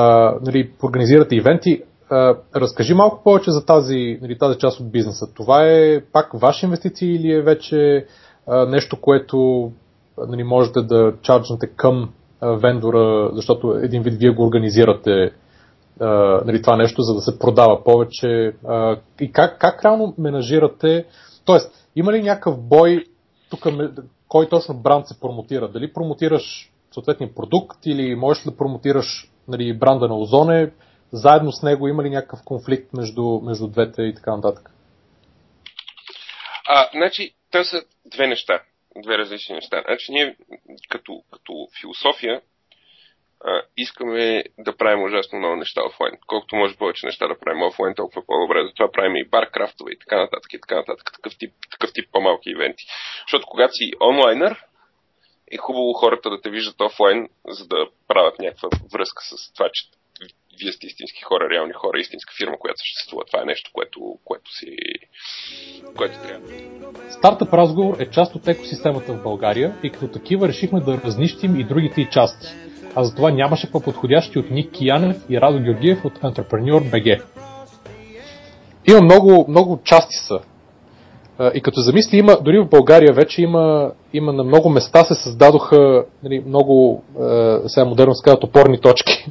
нали, 0.42 0.72
организирате 0.84 1.36
ивенти. 1.36 1.82
А, 2.10 2.36
разкажи 2.56 2.94
малко 2.94 3.24
повече 3.24 3.52
за 3.52 3.66
тази, 3.66 4.20
нали, 4.22 4.38
тази 4.38 4.60
част 4.60 4.80
от 4.80 4.92
бизнеса. 4.92 5.34
Това 5.34 5.68
е 5.68 6.02
пак 6.14 6.30
ваши 6.34 6.66
инвестиции 6.66 7.16
или 7.16 7.32
е 7.32 7.42
вече 7.42 8.06
а, 8.48 8.66
нещо, 8.66 9.02
което 9.02 9.72
нали, 10.28 10.44
можете 10.44 10.82
да 10.82 11.14
чарджнете 11.22 11.68
към 11.68 12.10
вендора, 12.42 13.30
защото 13.34 13.72
един 13.72 14.04
вид 14.04 14.14
вие 14.14 14.30
го 14.30 14.44
организирате 14.44 15.32
нали, 16.46 16.62
това 16.62 16.78
нещо, 16.78 17.02
за 17.02 17.14
да 17.14 17.22
се 17.22 17.40
продава 17.40 17.84
повече. 17.84 18.54
А, 18.68 19.00
и 19.22 19.32
как, 19.32 19.60
как 19.60 19.86
реално 19.86 20.16
менажирате? 20.18 21.06
Тоест, 21.46 21.90
има 21.96 22.14
ли 22.14 22.24
някакъв 22.24 22.68
бой 22.68 23.06
тук, 23.50 23.68
кой 24.28 24.50
точно 24.50 24.82
бранд 24.82 25.08
се 25.08 25.20
промотира? 25.20 25.68
Дали 25.68 25.94
промотираш 25.94 26.72
съответния 26.92 27.36
продукт 27.36 27.86
или 27.86 28.16
можеш 28.16 28.44
да 28.44 28.58
промотираш 28.58 29.32
нали, 29.48 29.78
бранда 29.78 30.08
на 30.08 30.18
Озоне? 30.18 30.72
Заедно 31.12 31.52
с 31.52 31.64
него 31.64 31.88
има 31.88 32.04
ли 32.04 32.10
някакъв 32.10 32.40
конфликт 32.46 32.94
между, 32.94 33.40
между 33.44 33.68
двете 33.68 34.02
и 34.02 34.16
така 34.16 34.36
нататък? 34.36 34.70
А, 36.68 36.90
значи, 36.94 37.34
те 37.52 37.64
са 37.64 37.82
две 38.06 38.28
неща. 38.28 38.62
Две 39.04 39.18
различни 39.18 39.56
неща. 39.56 39.84
Значи, 39.88 40.12
ние 40.12 40.36
като, 40.90 41.22
като 41.32 41.54
философия 41.82 42.42
искаме 43.78 44.44
да 44.60 44.78
правим 44.78 45.04
ужасно 45.04 45.40
много 45.40 45.56
неща 45.56 45.82
офлайн. 45.86 46.18
Колкото 46.28 46.56
може 46.56 46.78
повече 46.78 47.06
неща 47.06 47.28
да 47.28 47.40
правим 47.40 47.64
офлайн, 47.64 47.96
толкова 47.96 48.26
по-добре. 48.26 48.66
Затова 48.66 48.92
правим 48.92 49.16
и 49.16 49.30
баркрафтове 49.30 49.92
и 49.92 50.00
така 50.00 50.18
нататък 50.18 50.54
и 50.54 50.62
така 50.62 50.76
нататък. 50.76 51.12
Такъв 51.14 51.38
тип, 51.38 51.54
такъв 51.72 51.94
тип 51.94 52.10
по-малки 52.12 52.50
ивенти. 52.50 52.84
Защото 53.28 53.48
когато 53.48 53.74
си 53.74 53.92
онлайнер, 54.02 54.64
е 55.52 55.58
хубаво 55.58 55.94
хората 55.94 56.30
да 56.30 56.42
те 56.42 56.50
виждат 56.50 56.82
офлайн, 56.82 57.30
за 57.48 57.68
да 57.68 57.88
правят 58.08 58.40
някаква 58.40 58.70
връзка 58.94 59.24
с 59.24 59.54
това, 59.54 59.70
че 59.74 59.84
вие 60.60 60.72
сте 60.72 60.88
истински 60.88 61.22
хора, 61.22 61.50
реални 61.50 61.74
хора, 61.74 62.00
истинска 62.00 62.34
фирма, 62.38 62.60
която 62.60 62.78
съществува. 62.78 63.24
Това 63.26 63.42
е 63.42 63.46
нещо, 63.46 63.72
което, 63.74 64.00
което 64.26 64.52
си 64.52 64.76
което 65.96 66.22
трябва. 66.22 66.48
Стартъп 67.12 67.54
разговор 67.54 68.00
е 68.00 68.12
част 68.12 68.36
от 68.36 68.48
екосистемата 68.48 69.14
в 69.14 69.24
България 69.24 69.80
и 69.84 69.90
като 69.90 70.08
такива 70.08 70.48
решихме 70.48 70.80
да 70.80 71.02
разнищим 71.06 71.56
и 71.56 71.64
другите 71.64 72.10
части 72.12 72.48
а 72.96 73.04
за 73.04 73.16
това 73.16 73.32
нямаше 73.32 73.72
по-подходящи 73.72 74.40
от 74.40 74.52
Ник 74.52 74.72
Киянев 74.72 75.18
и 75.30 75.42
Радо 75.42 75.60
Георгиев 75.60 76.06
от 76.06 76.20
Entrepreneur 76.20 76.92
BG. 76.92 77.22
Има 78.90 79.02
много, 79.02 79.46
много 79.50 79.80
части 79.84 80.16
са. 80.16 80.40
И 81.54 81.62
като 81.62 81.80
замисли, 81.80 82.18
има, 82.18 82.38
дори 82.42 82.60
в 82.60 82.70
България 82.70 83.14
вече 83.14 83.42
има, 83.42 83.92
има 84.14 84.34
на 84.34 84.44
много 84.44 84.70
места 84.70 85.04
се 85.04 85.16
създадоха 85.16 86.06
нали, 86.24 86.44
много, 86.48 87.04
е, 87.20 87.70
сега 87.70 87.86
модерно 87.86 88.14
се 88.14 88.24
казват, 88.24 88.44
опорни 88.44 88.82
точки. 88.82 89.26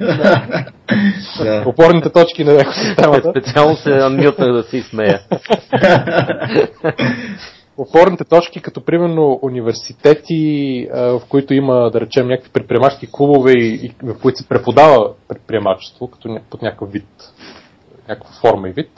да. 0.00 1.64
Опорните 1.66 2.10
точки 2.10 2.44
на 2.44 2.52
екосистемата. 2.52 3.30
Специално 3.30 3.76
се 3.76 3.90
анмютнах 3.90 4.52
да 4.52 4.62
си 4.62 4.82
смея. 4.82 5.20
опорните 7.78 8.24
точки, 8.24 8.62
като 8.62 8.84
примерно 8.84 9.38
университети, 9.42 10.88
в 10.92 11.22
които 11.28 11.54
има, 11.54 11.90
да 11.90 12.00
речем, 12.00 12.28
някакви 12.28 12.52
предприемачки 12.52 13.08
клубове, 13.12 13.52
и, 13.52 13.74
и, 13.74 13.92
в 14.02 14.18
които 14.22 14.38
се 14.38 14.48
преподава 14.48 15.12
предприемачество, 15.28 16.06
като 16.06 16.38
под 16.50 16.62
някакъв 16.62 16.92
вид, 16.92 17.08
някаква 18.08 18.30
форма 18.40 18.68
и 18.68 18.72
вид. 18.72 18.90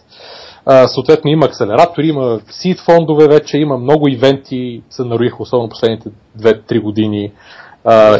съответно 0.86 1.30
има 1.30 1.46
акселератори, 1.46 2.08
има 2.08 2.40
сид 2.50 2.80
фондове 2.80 3.28
вече, 3.28 3.58
има 3.58 3.78
много 3.78 4.08
ивенти, 4.08 4.82
се 4.90 5.04
нароиха, 5.04 5.42
особено 5.42 5.68
последните 5.68 6.10
2-3 6.38 6.82
години. 6.82 7.32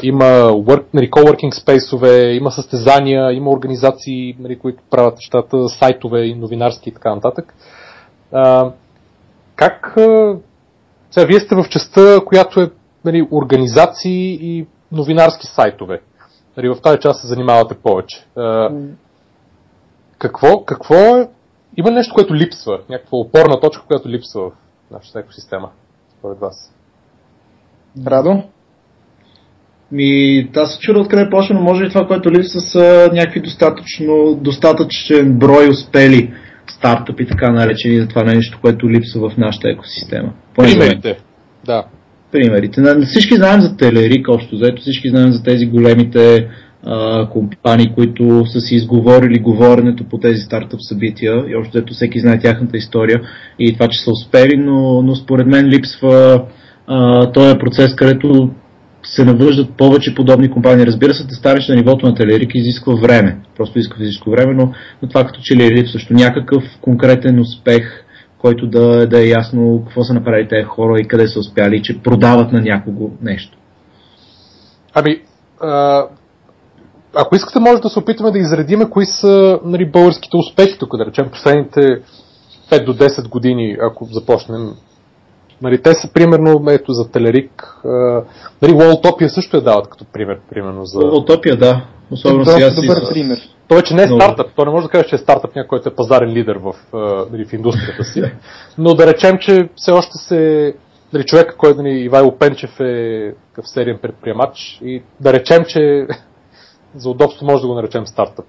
има 0.03 0.25
work, 0.53 0.85
нали, 0.95 1.11
coworking 1.11 1.63
спейсове, 1.63 2.33
има 2.35 2.51
състезания, 2.51 3.33
има 3.33 3.51
организации, 3.51 4.37
нали, 4.39 4.59
които 4.59 4.83
правят 4.91 5.15
нещата, 5.15 5.69
сайтове 5.69 6.25
и 6.25 6.35
новинарски 6.35 6.89
и 6.89 6.93
така 6.93 7.15
нататък. 7.15 7.55
Как 9.57 9.97
сега, 11.11 11.27
вие 11.27 11.41
сте 11.41 11.55
в 11.55 11.69
частта, 11.71 12.21
която 12.27 12.61
е 12.61 12.71
нали, 13.05 13.29
организации 13.31 14.39
и 14.41 14.67
новинарски 14.93 15.47
сайтове. 15.47 16.01
Нали, 16.57 16.69
в 16.69 16.77
тази 16.83 16.99
част 16.99 17.21
се 17.21 17.27
занимавате 17.27 17.75
повече. 17.75 18.27
А, 18.37 18.71
какво, 20.19 20.65
какво 20.65 20.95
е? 20.95 21.29
Има 21.77 21.91
нещо, 21.91 22.15
което 22.15 22.35
липсва? 22.35 22.81
Някаква 22.89 23.19
опорна 23.19 23.61
точка, 23.61 23.87
която 23.87 24.09
липсва 24.09 24.43
в 24.43 24.53
нашата 24.91 25.19
екосистема, 25.19 25.71
според 26.19 26.39
вас? 26.39 26.75
Радо? 28.07 28.43
Ми, 29.93 30.51
аз 30.57 30.75
се 30.75 30.81
чудя 30.81 31.01
откъде 31.01 31.31
почна, 31.31 31.57
но 31.57 31.63
може 31.63 31.85
и 31.85 31.89
това, 31.89 32.07
което 32.07 32.31
липсва 32.31 32.61
са 32.61 33.11
някакви 33.13 33.41
достатъчно, 33.41 34.35
достатъчен 34.35 35.39
брой 35.39 35.69
успели 35.69 36.35
стартъпи, 36.71 37.27
така 37.27 37.51
наречени, 37.53 38.01
за 38.01 38.09
това 38.09 38.25
нещо, 38.25 38.59
което 38.61 38.91
липсва 38.91 39.31
в 39.31 39.37
нашата 39.37 39.71
екосистема. 39.71 40.33
Примерите. 40.59 41.19
Да. 41.67 41.85
Примерите. 42.33 42.83
Всички 43.05 43.35
знаем 43.35 43.61
за 43.61 43.77
Телерик, 43.77 44.29
общо 44.29 44.57
заето 44.57 44.83
всички 44.83 45.09
знаем 45.09 45.33
за 45.33 45.43
тези 45.43 45.67
големите 45.67 46.49
а, 46.87 47.29
компании, 47.29 47.93
които 47.95 48.47
са 48.47 48.61
си 48.61 48.75
изговорили 48.75 49.39
говоренето 49.39 50.05
по 50.05 50.19
тези 50.19 50.41
стартъп 50.41 50.81
събития 50.83 51.45
и 51.49 51.57
общо 51.57 51.73
заето 51.73 51.95
всеки 51.95 52.21
знае 52.21 52.39
тяхната 52.39 52.77
история 52.77 53.21
и 53.59 53.73
това, 53.73 53.89
че 53.89 53.99
са 53.99 54.11
успели, 54.11 54.57
но, 54.57 55.03
но 55.03 55.15
според 55.15 55.47
мен 55.47 55.67
липсва 55.67 56.45
а, 56.87 57.27
този 57.33 57.59
процес, 57.59 57.95
където 57.95 58.51
се 59.03 59.25
навъждат 59.25 59.77
повече 59.77 60.15
подобни 60.15 60.51
компании. 60.51 60.87
Разбира 60.87 61.15
се, 61.15 61.27
да 61.27 61.35
станеш 61.35 61.69
на 61.69 61.75
нивото 61.75 62.07
на 62.07 62.15
Телерик 62.15 62.51
изисква 62.55 62.95
време. 62.95 63.37
Просто 63.57 63.79
изисква 63.79 63.99
физическо 63.99 64.31
време, 64.31 64.55
но, 64.55 64.73
но 65.03 65.09
това 65.09 65.25
като 65.25 65.41
че 65.43 65.57
ли 65.57 65.65
е 65.65 65.71
липсващо 65.71 66.15
някакъв 66.15 66.65
конкретен 66.81 67.41
успех, 67.41 68.05
който 68.39 68.67
да, 68.67 69.07
да 69.07 69.21
е 69.21 69.29
ясно 69.29 69.83
какво 69.87 70.05
са 70.05 70.15
направили 70.15 70.49
тези 70.49 70.65
хора 70.65 71.01
и 71.01 71.09
къде 71.09 71.29
са 71.29 71.39
успяли, 71.41 71.83
че 71.83 72.03
продават 72.03 72.53
на 72.53 72.61
някого 72.61 73.11
нещо. 73.23 73.59
Ами, 74.95 75.23
а, 75.61 76.05
ако 77.15 77.37
искате, 77.37 77.61
може 77.61 77.83
да 77.83 77.89
се 77.89 77.99
опитаме 77.99 78.31
да 78.31 78.39
изредиме 78.39 78.91
кои 78.91 79.07
са 79.07 79.61
нали, 79.65 79.91
българските 79.91 80.37
успехи 80.37 80.79
тук, 80.79 80.97
да 80.97 81.07
речем 81.07 81.29
последните 81.31 81.81
5 82.71 82.85
до 82.85 82.95
10 82.95 83.29
години, 83.29 83.77
ако 83.81 84.05
започнем 84.05 84.75
Нали, 85.63 85.83
те 85.83 85.95
са 85.95 86.13
примерно, 86.13 86.63
ето 86.71 86.93
за 86.93 87.11
Телерик, 87.11 87.75
нали, 88.63 88.73
Walltopia 88.73 89.27
също 89.27 89.57
я 89.57 89.63
дават 89.63 89.89
като 89.89 90.05
пример, 90.13 90.39
примерно 90.51 90.85
за... 90.85 90.99
Walltopia, 90.99 91.57
да. 91.57 91.85
Особено 92.11 92.45
сега 92.45 92.71
си... 92.71 92.87
добър 92.87 93.13
пример. 93.13 93.39
Той 93.69 93.79
вече 93.79 93.95
не 93.95 94.03
е 94.03 94.07
стартъп, 94.07 94.47
той 94.57 94.65
не 94.65 94.71
може 94.71 94.87
да 94.87 94.91
каже, 94.91 95.09
че 95.09 95.15
е 95.15 95.19
стартъп 95.19 95.57
някой, 95.57 95.69
който 95.69 95.89
е 95.89 95.95
пазарен 95.95 96.29
лидер 96.29 96.57
в, 96.57 96.73
нали, 97.33 97.45
в 97.45 97.53
индустрията 97.53 98.05
си, 98.05 98.23
но 98.79 98.95
да 98.95 99.07
речем, 99.07 99.39
че 99.41 99.69
все 99.77 99.91
още 99.91 100.19
се... 100.19 100.75
Нали, 101.13 101.25
човека, 101.25 101.57
който 101.57 101.83
нали, 101.83 102.01
Ивайло 102.01 102.39
Пенчев 102.39 102.81
е 102.81 103.33
такъв 103.49 103.69
сериен 103.69 103.99
предприемач 104.03 104.79
и 104.83 105.03
да 105.21 105.33
речем, 105.33 105.65
че 105.69 106.07
за 106.95 107.11
удобство 107.11 107.47
може 107.47 107.63
да 107.63 107.69
го 107.69 107.75
наречем 107.75 108.07
стартъп. 108.07 108.45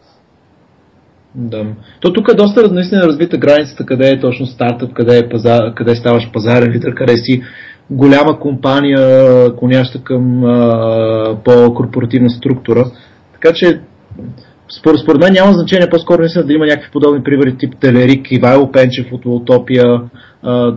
Да. 1.35 1.65
То 2.01 2.13
тук 2.13 2.27
е 2.31 2.35
доста 2.35 2.71
наистина 2.71 3.03
развита 3.03 3.37
границата, 3.37 3.85
къде 3.85 4.09
е 4.09 4.19
точно 4.19 4.45
стартъп, 4.45 4.93
къде, 4.93 5.17
е 5.17 5.29
пазар, 5.29 5.73
къде 5.73 5.95
ставаш 5.95 6.31
пазарен 6.33 6.71
лидер, 6.71 6.93
къде 6.93 7.17
си 7.17 7.43
голяма 7.89 8.39
компания, 8.39 9.55
коняща 9.55 10.03
към 10.03 10.43
а, 10.43 11.37
по-корпоративна 11.45 12.29
структура. 12.29 12.85
Така 13.33 13.53
че 13.53 13.81
според, 14.79 14.99
според 14.99 15.21
мен 15.21 15.33
няма 15.33 15.53
значение 15.53 15.89
по-скоро 15.89 16.19
наистина 16.19 16.45
да 16.45 16.53
има 16.53 16.65
някакви 16.65 16.91
подобни 16.91 17.23
примери, 17.23 17.57
тип 17.57 17.73
Телерик, 17.79 18.31
Ивайло 18.31 18.71
Пенчев 18.71 19.07
от 19.11 19.25
Утопия. 19.25 20.01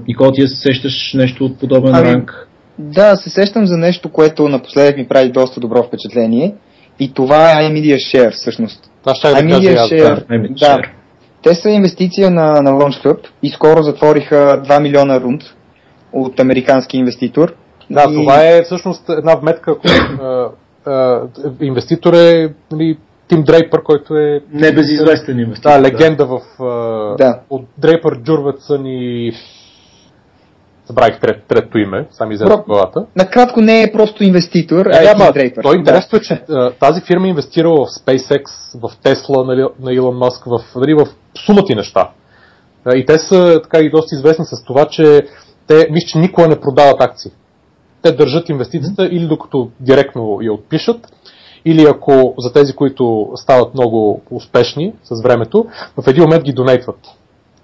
Никола, 0.09 0.33
ти 0.33 0.49
се 0.49 0.57
сещаш 0.57 1.15
нещо 1.15 1.45
от 1.45 1.61
подобен 1.61 1.95
ами, 1.95 2.09
ранг? 2.09 2.49
Да, 2.79 3.17
се 3.17 3.31
сещам 3.31 3.67
за 3.67 3.77
нещо, 3.77 4.09
което 4.09 4.49
напоследък 4.49 4.97
ми 4.97 5.09
прави 5.09 5.31
доста 5.31 5.61
добро 5.61 5.83
впечатление. 5.83 6.55
И 7.01 7.13
това 7.13 7.51
е 7.51 7.55
iMedia 7.55 7.97
Share, 7.97 8.33
всъщност. 8.33 8.91
Това 9.01 9.15
ще 9.15 9.29
да 9.29 9.35
кажа 9.35 9.61
Share, 9.61 10.27
да, 10.29 10.77
да. 10.77 10.83
Те 11.43 11.55
са 11.55 11.71
инвестиция 11.71 12.31
на, 12.31 12.63
на 12.63 12.71
Launch 12.71 13.05
Hub 13.05 13.19
и 13.43 13.51
скоро 13.51 13.83
затвориха 13.83 14.63
2 14.69 14.83
милиона 14.83 15.21
рунд 15.21 15.43
от 16.13 16.41
американски 16.41 16.97
инвеститор. 16.97 17.55
Да, 17.91 18.07
и... 18.11 18.15
това 18.15 18.49
е 18.49 18.63
всъщност 18.63 19.09
една 19.09 19.35
вметка, 19.35 19.79
която 19.79 20.51
инвеститор 21.61 22.13
е 22.13 22.55
нали, 22.73 22.97
Тим 23.33 23.43
Дрейпър, 23.43 23.83
който 23.83 24.17
е... 24.17 24.41
Небезизвестен 24.53 25.39
инвеститор. 25.39 25.71
Да, 25.71 25.81
легенда 25.81 26.27
в... 26.27 26.41
Да. 27.19 27.41
От 27.51 27.65
Дрейпър, 27.79 28.23
Джурватсън 28.23 28.87
и 28.87 29.33
Забравих 30.87 31.21
трет, 31.21 31.45
трето 31.49 31.79
име, 31.79 32.07
сами 32.11 32.37
в 32.37 32.65
главата. 32.67 33.07
Накратко 33.17 33.61
не 33.61 33.83
е 33.83 33.93
просто 33.93 34.25
инвеститор, 34.25 34.87
а 34.87 35.11
е 35.11 35.15
ма, 35.19 35.33
Дрейпър. 35.33 35.63
Той 35.63 35.77
интересно 35.77 36.19
е, 36.19 36.21
че 36.21 36.43
тази 36.81 37.01
фирма 37.01 37.27
е 37.27 37.31
инвестирала 37.31 37.87
в 37.87 37.89
SpaceX, 37.89 38.45
в 38.75 38.97
Tesla 39.05 39.47
нали, 39.47 39.67
на 39.81 39.93
Илон 39.93 40.17
Маск, 40.17 40.45
в, 40.45 40.61
нали, 40.77 40.95
в 40.95 41.07
сумати 41.47 41.75
неща. 41.75 42.11
И 42.95 43.07
те 43.07 43.19
са 43.19 43.61
така 43.63 43.79
и 43.79 43.91
доста 43.91 44.15
известни 44.15 44.45
с 44.45 44.65
това, 44.65 44.87
че 44.87 45.23
те, 45.67 45.89
мисля, 45.91 46.07
че 46.07 46.19
никога 46.19 46.49
не 46.49 46.61
продават 46.61 47.01
акции. 47.01 47.31
Те 48.03 48.13
държат 48.13 48.49
инвестицията 48.49 49.03
mm-hmm. 49.03 49.11
или 49.11 49.27
докато 49.27 49.71
директно 49.81 50.39
я 50.43 50.53
отпишат, 50.53 51.13
или 51.65 51.87
ако 51.91 52.35
за 52.39 52.53
тези, 52.53 52.73
които 52.73 53.29
стават 53.35 53.75
много 53.75 54.21
успешни 54.31 54.93
с 55.03 55.23
времето, 55.23 55.67
в 56.03 56.09
един 56.09 56.23
момент 56.23 56.45
ги 56.45 56.53
донейтват, 56.53 56.99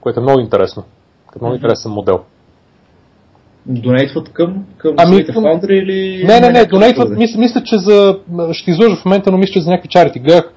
което 0.00 0.20
е 0.20 0.22
много 0.22 0.40
интересно. 0.40 0.84
Като 1.32 1.44
много 1.44 1.54
интересен 1.54 1.92
модел. 1.92 2.20
Донейтват 3.66 4.28
към, 4.28 4.64
към 4.78 4.94
ами. 4.98 5.16
Foundry 5.16 5.72
или... 5.72 6.24
Не, 6.26 6.40
не, 6.40 6.50
не, 6.50 6.64
донейтват, 6.64 7.10
мисля, 7.10 7.38
мисля, 7.38 7.62
че 7.62 7.78
за... 7.78 8.18
Ще 8.52 8.70
излъжа 8.70 8.96
в 8.96 9.04
момента, 9.04 9.30
но 9.30 9.38
мисля, 9.38 9.52
че 9.52 9.60
за 9.60 9.70
някакви 9.70 9.88
чарити. 9.88 10.18
Гледах, 10.18 10.52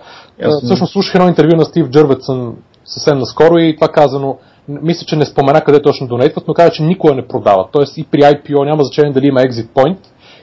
всъщност 0.64 0.94
слушах 0.94 1.16
едно 1.16 1.28
интервю 1.28 1.56
на 1.56 1.66
Стив 1.66 1.90
Джърветсън 1.90 2.56
съвсем 2.86 3.18
наскоро 3.18 3.58
и 3.58 3.76
това 3.76 3.88
казано, 3.88 4.38
мисля, 4.68 5.06
че 5.06 5.16
не 5.16 5.26
спомена 5.26 5.62
къде 5.62 5.82
точно 5.82 6.08
донейтват, 6.08 6.48
но 6.48 6.54
каза, 6.54 6.72
че 6.72 6.84
никога 6.84 7.16
не 7.16 7.28
продават. 7.28 7.68
Тоест 7.72 7.98
и 7.98 8.04
при 8.04 8.20
IPO 8.20 8.66
няма 8.66 8.84
значение 8.84 9.12
дали 9.12 9.28
има 9.28 9.40
exit 9.40 9.68
point 9.68 9.98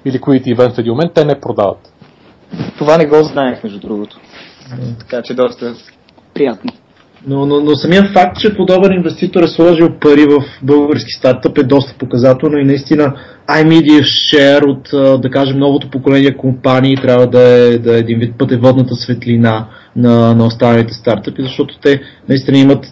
или 0.04 0.20
Liquidity 0.20 0.56
Event 0.56 0.74
в 0.74 0.78
един 0.78 0.92
момент, 0.92 1.12
те 1.14 1.24
не 1.24 1.40
продават. 1.40 1.92
Това 2.78 2.98
не 2.98 3.06
го 3.06 3.22
знаех, 3.22 3.64
между 3.64 3.80
другото. 3.80 4.20
Така 4.98 5.22
че 5.22 5.34
доста 5.34 5.74
приятно. 6.34 6.72
Но, 7.26 7.46
но, 7.46 7.60
но 7.60 7.76
самия 7.76 8.12
факт, 8.12 8.40
че 8.40 8.56
подобен 8.56 8.92
инвеститор 8.92 9.42
е 9.42 9.48
сложил 9.48 9.88
пари 10.00 10.26
в 10.26 10.44
български 10.62 11.10
стартъп 11.10 11.58
е 11.58 11.62
доста 11.62 11.94
показателно 11.98 12.58
и 12.58 12.64
наистина 12.64 13.14
iMedia 13.50 14.02
Share 14.02 14.66
от, 14.66 14.88
да 15.22 15.30
кажем, 15.30 15.58
новото 15.58 15.90
поколение 15.90 16.36
компании 16.36 16.96
трябва 16.96 17.26
да 17.26 17.42
е, 17.42 17.78
да 17.78 17.96
е 17.96 17.98
един 17.98 18.18
вид 18.18 18.34
пътеводната 18.38 18.94
светлина 18.94 19.66
на, 19.96 20.34
на 20.34 20.46
останалите 20.46 20.94
стартъпи, 20.94 21.42
защото 21.42 21.78
те 21.82 22.02
наистина 22.28 22.58
имат 22.58 22.86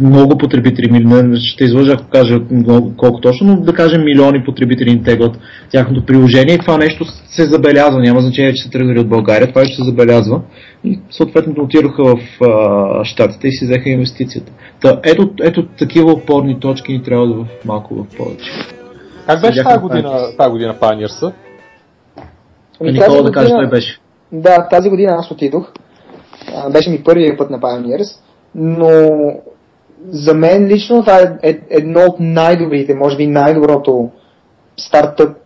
много 0.00 0.38
потребители, 0.38 1.38
ще 1.38 1.64
излъжа 1.64 1.92
ако 1.92 2.04
кажа 2.04 2.40
много, 2.50 2.96
колко 2.96 3.20
точно, 3.20 3.46
но 3.46 3.60
да 3.60 3.74
кажем 3.74 4.04
милиони 4.04 4.44
потребители 4.44 4.90
им 4.90 5.04
теглят 5.04 5.38
тяхното 5.70 6.06
приложение 6.06 6.54
и 6.54 6.58
това 6.58 6.78
нещо 6.78 7.04
се 7.04 7.44
забелязва. 7.44 8.00
Няма 8.00 8.20
значение, 8.20 8.54
че 8.54 8.62
са 8.62 8.70
тръгнали 8.70 8.98
от 8.98 9.08
България, 9.08 9.48
това 9.48 9.64
ще 9.64 9.76
се 9.76 9.84
забелязва. 9.84 10.40
И 10.84 11.00
съответно 11.10 11.54
отидоха 11.58 12.04
в 12.04 12.18
а, 12.42 13.04
щатите 13.04 13.48
и 13.48 13.52
си 13.52 13.64
взеха 13.64 13.88
инвестицията. 13.88 14.52
Та, 14.80 15.00
ето, 15.04 15.30
ето 15.42 15.66
такива 15.66 16.12
опорни 16.12 16.60
точки 16.60 16.92
ни 16.92 17.02
трябва 17.02 17.26
да 17.26 17.34
в 17.34 17.46
малко 17.64 17.94
в 17.94 18.16
повече. 18.16 18.50
Как 19.26 19.40
беше 19.40 19.62
тази 19.62 19.78
година, 19.78 20.18
тази 20.38 20.50
година 20.50 20.74
Pioneers? 20.80 21.32
Ами, 22.80 22.92
Никола 22.92 23.22
да 23.22 23.32
каже, 23.32 23.50
той 23.50 23.68
беше. 23.68 23.98
Да, 24.32 24.68
тази 24.68 24.88
година 24.88 25.16
аз 25.18 25.30
отидох. 25.30 25.72
Беше 26.72 26.90
ми 26.90 27.02
първият 27.04 27.38
път 27.38 27.50
на 27.50 27.60
Pioneers, 27.60 28.16
но 28.54 29.08
за 30.08 30.34
мен 30.34 30.66
лично 30.66 31.00
това 31.00 31.20
е, 31.20 31.50
е 31.50 31.60
едно 31.70 32.00
от 32.00 32.16
най-добрите, 32.20 32.94
може 32.94 33.16
би 33.16 33.26
най-доброто 33.26 34.10
стартъп 34.76 35.36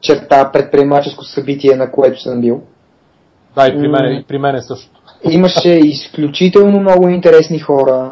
черта 0.00 0.50
предприемаческо 0.52 1.24
събитие, 1.24 1.76
на 1.76 1.90
което 1.90 2.20
съм 2.20 2.40
бил. 2.40 2.60
Да, 3.56 3.68
и 3.68 3.78
при 3.78 3.88
мен, 3.88 4.18
и 4.18 4.24
при 4.28 4.38
мен 4.38 4.54
е 4.54 4.62
също. 4.62 4.90
Имаше 5.30 5.70
изключително 5.84 6.80
много 6.80 7.08
интересни 7.08 7.58
хора. 7.58 8.10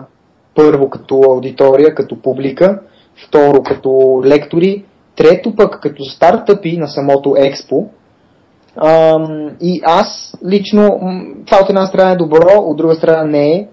Първо 0.55 0.91
като 0.91 1.23
аудитория, 1.29 1.95
като 1.95 2.23
публика, 2.23 2.81
второ 3.27 3.63
като 3.63 4.23
лектори, 4.25 4.85
трето 5.17 5.57
пък 5.57 5.81
като 5.83 6.05
стартъпи 6.05 6.77
на 6.77 6.89
самото 6.89 7.35
експо. 7.39 7.87
и 9.61 9.81
аз 9.85 10.37
лично, 10.47 11.01
това 11.47 11.59
от 11.63 11.69
една 11.69 11.87
страна 11.87 12.11
е 12.11 12.17
добро, 12.17 12.53
от 12.57 12.77
друга 12.77 12.95
страна 12.95 13.25
не 13.25 13.53
е 13.53 13.69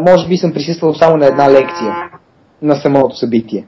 може 0.00 0.28
би 0.28 0.36
съм 0.36 0.52
присъствал 0.52 0.94
само 0.94 1.16
на 1.16 1.26
една 1.26 1.50
лекция 1.50 1.94
на 2.62 2.76
самото 2.76 3.16
събитие. 3.16 3.66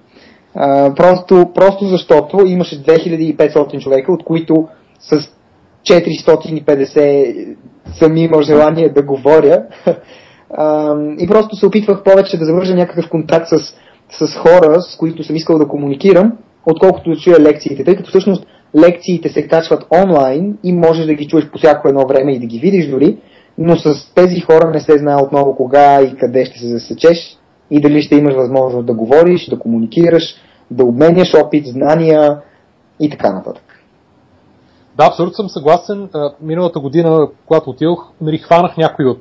А, 0.54 0.94
просто, 0.94 1.50
просто 1.54 1.86
защото 1.86 2.46
имаше 2.46 2.82
2500 2.82 3.80
човека, 3.80 4.12
от 4.12 4.24
които 4.24 4.68
с 5.00 5.30
450 5.84 7.56
съм 7.98 8.16
имал 8.16 8.42
желание 8.42 8.88
да 8.88 9.02
говоря. 9.02 9.62
А, 10.56 10.96
и 11.18 11.26
просто 11.26 11.56
се 11.56 11.66
опитвах 11.66 12.02
повече 12.02 12.38
да 12.38 12.44
завържа 12.44 12.74
някакъв 12.74 13.10
контакт 13.10 13.48
с, 13.48 13.58
с 14.26 14.36
хора, 14.36 14.80
с 14.80 14.96
които 14.96 15.24
съм 15.24 15.36
искал 15.36 15.58
да 15.58 15.68
комуникирам, 15.68 16.32
отколкото 16.66 17.10
да 17.10 17.16
чуя 17.16 17.40
лекциите, 17.40 17.84
тъй 17.84 17.96
като 17.96 18.08
всъщност 18.08 18.46
лекциите 18.76 19.28
се 19.28 19.48
качват 19.48 19.86
онлайн 20.04 20.58
и 20.64 20.72
можеш 20.72 21.06
да 21.06 21.14
ги 21.14 21.28
чуеш 21.28 21.50
по 21.50 21.58
всяко 21.58 21.88
едно 21.88 22.06
време 22.06 22.32
и 22.32 22.38
да 22.38 22.46
ги 22.46 22.58
видиш 22.58 22.86
дори, 22.86 23.16
но 23.58 23.76
с 23.76 24.14
тези 24.14 24.40
хора 24.40 24.70
не 24.70 24.80
се 24.80 24.98
знае 24.98 25.22
отново 25.22 25.56
кога 25.56 26.02
и 26.02 26.16
къде 26.16 26.44
ще 26.44 26.58
се 26.58 26.68
засечеш 26.68 27.38
и 27.70 27.80
дали 27.80 28.02
ще 28.02 28.16
имаш 28.16 28.34
възможност 28.34 28.86
да 28.86 28.94
говориш, 28.94 29.48
да 29.50 29.58
комуникираш, 29.58 30.34
да 30.70 30.84
обменяш 30.84 31.34
опит, 31.34 31.66
знания 31.66 32.38
и 33.00 33.10
така 33.10 33.32
нататък. 33.32 33.64
Да, 34.96 35.06
абсолютно 35.06 35.34
съм 35.34 35.48
съгласен. 35.48 36.08
Миналата 36.40 36.80
година, 36.80 37.28
когато 37.46 37.70
отидох, 37.70 38.08
нали, 38.20 38.38
хванах 38.38 38.76
някои 38.76 39.06
от 39.06 39.20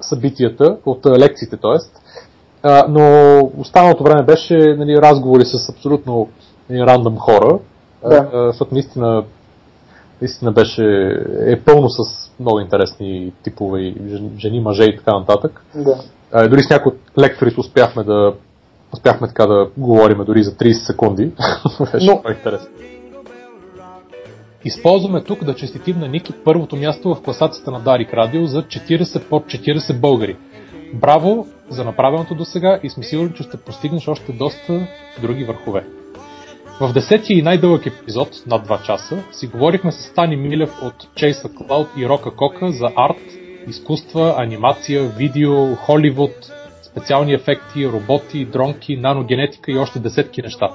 събитията, 0.00 0.76
от 0.86 1.06
лекциите, 1.06 1.56
т.е. 1.56 1.78
Но 2.88 3.38
останалото 3.58 4.04
време 4.04 4.22
беше 4.22 4.54
нали, 4.54 4.96
разговори 4.96 5.44
с 5.44 5.68
абсолютно 5.68 6.28
нали, 6.70 6.80
рандъм 6.80 7.16
хора, 7.18 7.58
да. 8.08 8.28
защото 8.46 8.74
наистина, 8.74 9.24
наистина 10.20 10.52
беше, 10.52 10.84
е 11.46 11.60
пълно 11.60 11.88
с 11.88 12.25
много 12.40 12.60
интересни 12.60 13.32
типове 13.42 13.80
и 13.80 13.94
жени, 14.38 14.60
мъже 14.60 14.84
и 14.84 14.96
така 14.96 15.18
нататък. 15.18 15.64
Да. 15.74 16.02
А, 16.32 16.48
дори 16.48 16.62
с 16.62 16.70
някои 16.70 16.92
от 16.92 16.98
лекторите 17.18 17.60
успяхме 17.60 18.04
да 18.04 18.34
успяхме 18.92 19.28
така 19.28 19.46
да 19.46 19.70
говорим 19.76 20.18
дори 20.26 20.42
за 20.42 20.52
30 20.52 20.72
секунди. 20.72 21.30
Беше 21.92 22.06
Но... 22.06 22.22
интересно. 22.30 22.68
Използваме 24.64 25.24
тук 25.24 25.44
да 25.44 25.54
честитим 25.54 25.98
на 25.98 26.08
Ники 26.08 26.32
първото 26.44 26.76
място 26.76 27.14
в 27.14 27.22
класацията 27.22 27.70
на 27.70 27.80
Дарик 27.80 28.14
Радио 28.14 28.46
за 28.46 28.62
40 28.62 29.28
под 29.28 29.44
40 29.44 30.00
българи. 30.00 30.36
Браво 30.94 31.46
за 31.70 31.84
направеното 31.84 32.34
до 32.34 32.44
сега 32.44 32.80
и 32.82 32.90
сме 32.90 33.04
сигурни, 33.04 33.34
че 33.34 33.42
ще 33.42 33.56
постигнеш 33.56 34.08
още 34.08 34.32
доста 34.32 34.86
други 35.20 35.44
върхове. 35.44 35.84
В 36.80 36.92
десетия 36.92 37.38
и 37.38 37.42
най-дълъг 37.42 37.86
епизод, 37.86 38.28
над 38.46 38.68
2 38.68 38.82
часа, 38.82 39.24
си 39.32 39.46
говорихме 39.46 39.92
с 39.92 40.14
Тани 40.14 40.36
Милев 40.36 40.70
от 40.82 40.94
Chase 40.94 41.54
Cloud 41.54 41.88
и 41.98 42.08
Рока 42.08 42.36
Кока 42.36 42.72
за 42.72 42.92
арт, 42.96 43.22
изкуства, 43.68 44.34
анимация, 44.38 45.08
видео, 45.08 45.74
Холивуд, 45.74 46.34
специални 46.82 47.32
ефекти, 47.32 47.88
роботи, 47.88 48.44
дронки, 48.44 48.96
наногенетика 48.96 49.72
и 49.72 49.78
още 49.78 49.98
десетки 49.98 50.42
неща. 50.42 50.68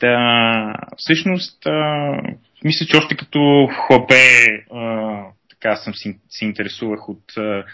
Да, 0.00 0.74
всъщност, 0.96 1.66
а, 1.66 1.72
мисля, 2.64 2.86
че 2.86 2.96
още 2.96 3.16
като 3.16 3.68
хлапе 3.86 4.14
а, 4.74 5.22
така 5.50 5.76
съм 5.76 5.94
се, 5.94 6.16
се 6.28 6.44
интересувах 6.44 7.08
от 7.08 7.36
а, 7.36 7.64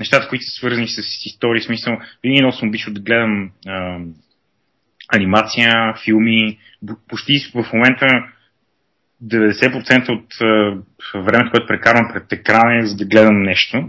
нещата, 0.00 0.28
които 0.28 0.44
са 0.44 0.50
свързани 0.50 0.88
с 0.88 1.26
история. 1.26 1.62
Смисъл, 1.62 1.96
винаги 2.22 2.42
много 2.42 2.56
съм 2.56 2.68
обичал 2.68 2.94
да 2.94 3.00
гледам 3.00 3.50
а, 3.66 3.98
анимация, 5.14 5.94
филми. 6.04 6.58
Почти 7.08 7.32
в 7.54 7.72
момента 7.72 8.06
90% 9.24 10.08
от 10.08 10.26
времето, 11.26 11.50
което 11.50 11.66
прекарвам 11.66 12.10
пред 12.12 12.32
екрана 12.32 12.78
е 12.78 12.86
за 12.86 12.96
да 12.96 13.04
гледам 13.04 13.42
нещо. 13.42 13.88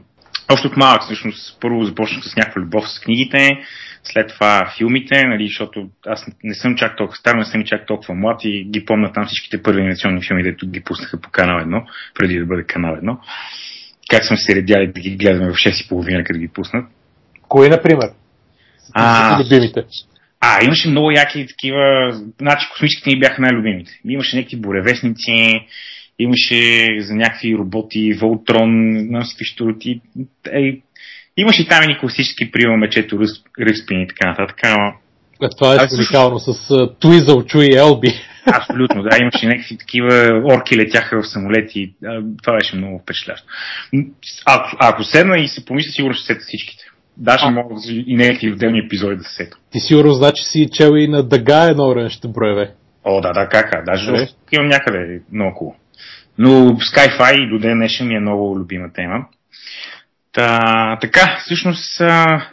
още 0.51 0.67
от 0.67 0.77
малък, 0.77 1.01
всъщност, 1.01 1.61
първо 1.61 1.83
започнах 1.83 2.23
с 2.23 2.35
някаква 2.35 2.61
любов 2.61 2.89
с 2.89 2.99
книгите, 2.99 3.59
след 4.03 4.27
това 4.27 4.73
филмите, 4.77 5.23
нали, 5.23 5.47
защото 5.47 5.89
аз 6.05 6.25
не 6.43 6.53
съм 6.53 6.75
чак 6.75 6.97
толкова 6.97 7.17
стар, 7.17 7.35
не 7.35 7.45
съм 7.45 7.63
чак 7.63 7.85
толкова 7.87 8.15
млад 8.15 8.41
и 8.43 8.67
ги 8.69 8.85
помня 8.85 9.13
там 9.13 9.25
всичките 9.25 9.63
първи 9.63 9.81
анимационни 9.81 10.21
филми, 10.27 10.43
дето 10.43 10.67
ги 10.67 10.83
пуснаха 10.83 11.21
по 11.21 11.29
канал 11.29 11.59
1, 11.59 11.83
преди 12.15 12.39
да 12.39 12.45
бъде 12.45 12.63
канал 12.63 12.95
1. 12.95 13.17
Как 14.09 14.25
сме 14.25 14.37
се 14.37 14.55
редяли 14.55 14.91
да 14.91 15.01
ги 15.01 15.15
гледаме 15.15 15.51
в 15.51 15.55
6.30, 15.55 16.27
като 16.27 16.39
ги 16.39 16.47
пуснат. 16.47 16.85
Кои, 17.47 17.69
например? 17.69 18.09
А, 18.93 19.39
любимите. 19.43 19.83
А, 20.49 20.65
имаше 20.65 20.89
много 20.89 21.11
яки 21.11 21.47
такива. 21.47 22.11
Значи, 22.39 22.67
космическите 22.71 23.09
ни 23.09 23.19
бяха 23.19 23.41
най-любимите. 23.41 23.91
Имаше 24.09 24.37
някакви 24.37 24.57
буревестници, 24.57 25.59
имаше 26.19 26.87
за 26.99 27.15
някакви 27.15 27.55
роботи, 27.57 28.13
Волтрон, 28.13 28.71
всички 29.23 29.43
штурти. 29.45 30.01
Е, 30.51 30.77
имаше 31.37 31.61
и 31.61 31.67
там 31.67 31.89
и 31.89 31.97
класически 31.99 32.51
приема 32.51 32.77
мечето, 32.77 33.19
Ръспин 33.61 34.01
и 34.01 34.07
така 34.07 34.29
нататък. 34.29 34.59
Ама... 34.63 34.93
Е, 35.43 35.47
това 35.57 35.75
е 35.75 35.77
уникално 35.97 36.39
с 36.39 36.53
uh, 36.53 36.99
Туизъл, 36.99 37.43
Чу 37.45 37.61
и 37.61 37.75
Елби. 37.75 38.13
Абсолютно, 38.45 39.03
да. 39.03 39.17
Имаше 39.21 39.47
някакви 39.47 39.77
такива 39.77 40.41
орки 40.45 40.77
летяха 40.77 41.21
в 41.21 41.27
самолети. 41.27 41.93
Това 42.43 42.57
беше 42.57 42.75
много 42.75 42.99
впечатлящо. 42.99 43.47
А, 44.45 44.71
ако 44.79 45.03
седна 45.03 45.39
и 45.39 45.47
се 45.47 45.65
помисля, 45.65 45.91
сигурно 45.91 46.13
ще 46.13 46.25
сета 46.25 46.45
всичките. 46.47 46.83
Даже 47.17 47.45
а. 47.45 47.51
мога 47.51 47.75
и 47.89 48.15
някакви 48.15 48.51
отделни 48.51 48.79
епизоди 48.79 49.15
да 49.15 49.23
се 49.23 49.35
сета. 49.35 49.57
Ти 49.71 49.79
сигурно 49.79 50.13
значи 50.13 50.43
си 50.43 50.69
чел 50.73 50.91
и 50.95 51.07
на 51.07 51.23
дъга 51.23 51.63
едно 51.63 51.89
време 51.89 52.09
ще 52.09 52.27
броеве. 52.27 52.73
О, 53.03 53.21
да, 53.21 53.33
да, 53.33 53.49
кака. 53.49 53.83
Даже 53.85 54.11
е. 54.11 54.27
имам 54.51 54.67
някъде 54.67 55.21
много 55.31 55.55
хубаво. 55.55 55.79
Но 56.37 56.49
Skyfi 56.71 57.49
до 57.49 57.59
ден 57.59 57.77
днешен 57.77 58.07
ми 58.07 58.15
е 58.15 58.19
много 58.19 58.59
любима 58.59 58.93
тема. 58.93 59.25
Та, 60.31 60.97
така, 61.01 61.37
всъщност 61.45 62.01
а, 62.01 62.47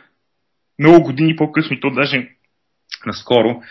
много 0.78 1.02
години 1.02 1.36
по-късно 1.36 1.76
и 1.76 1.80
то 1.80 1.90
даже 1.90 2.28
наскоро 3.06 3.62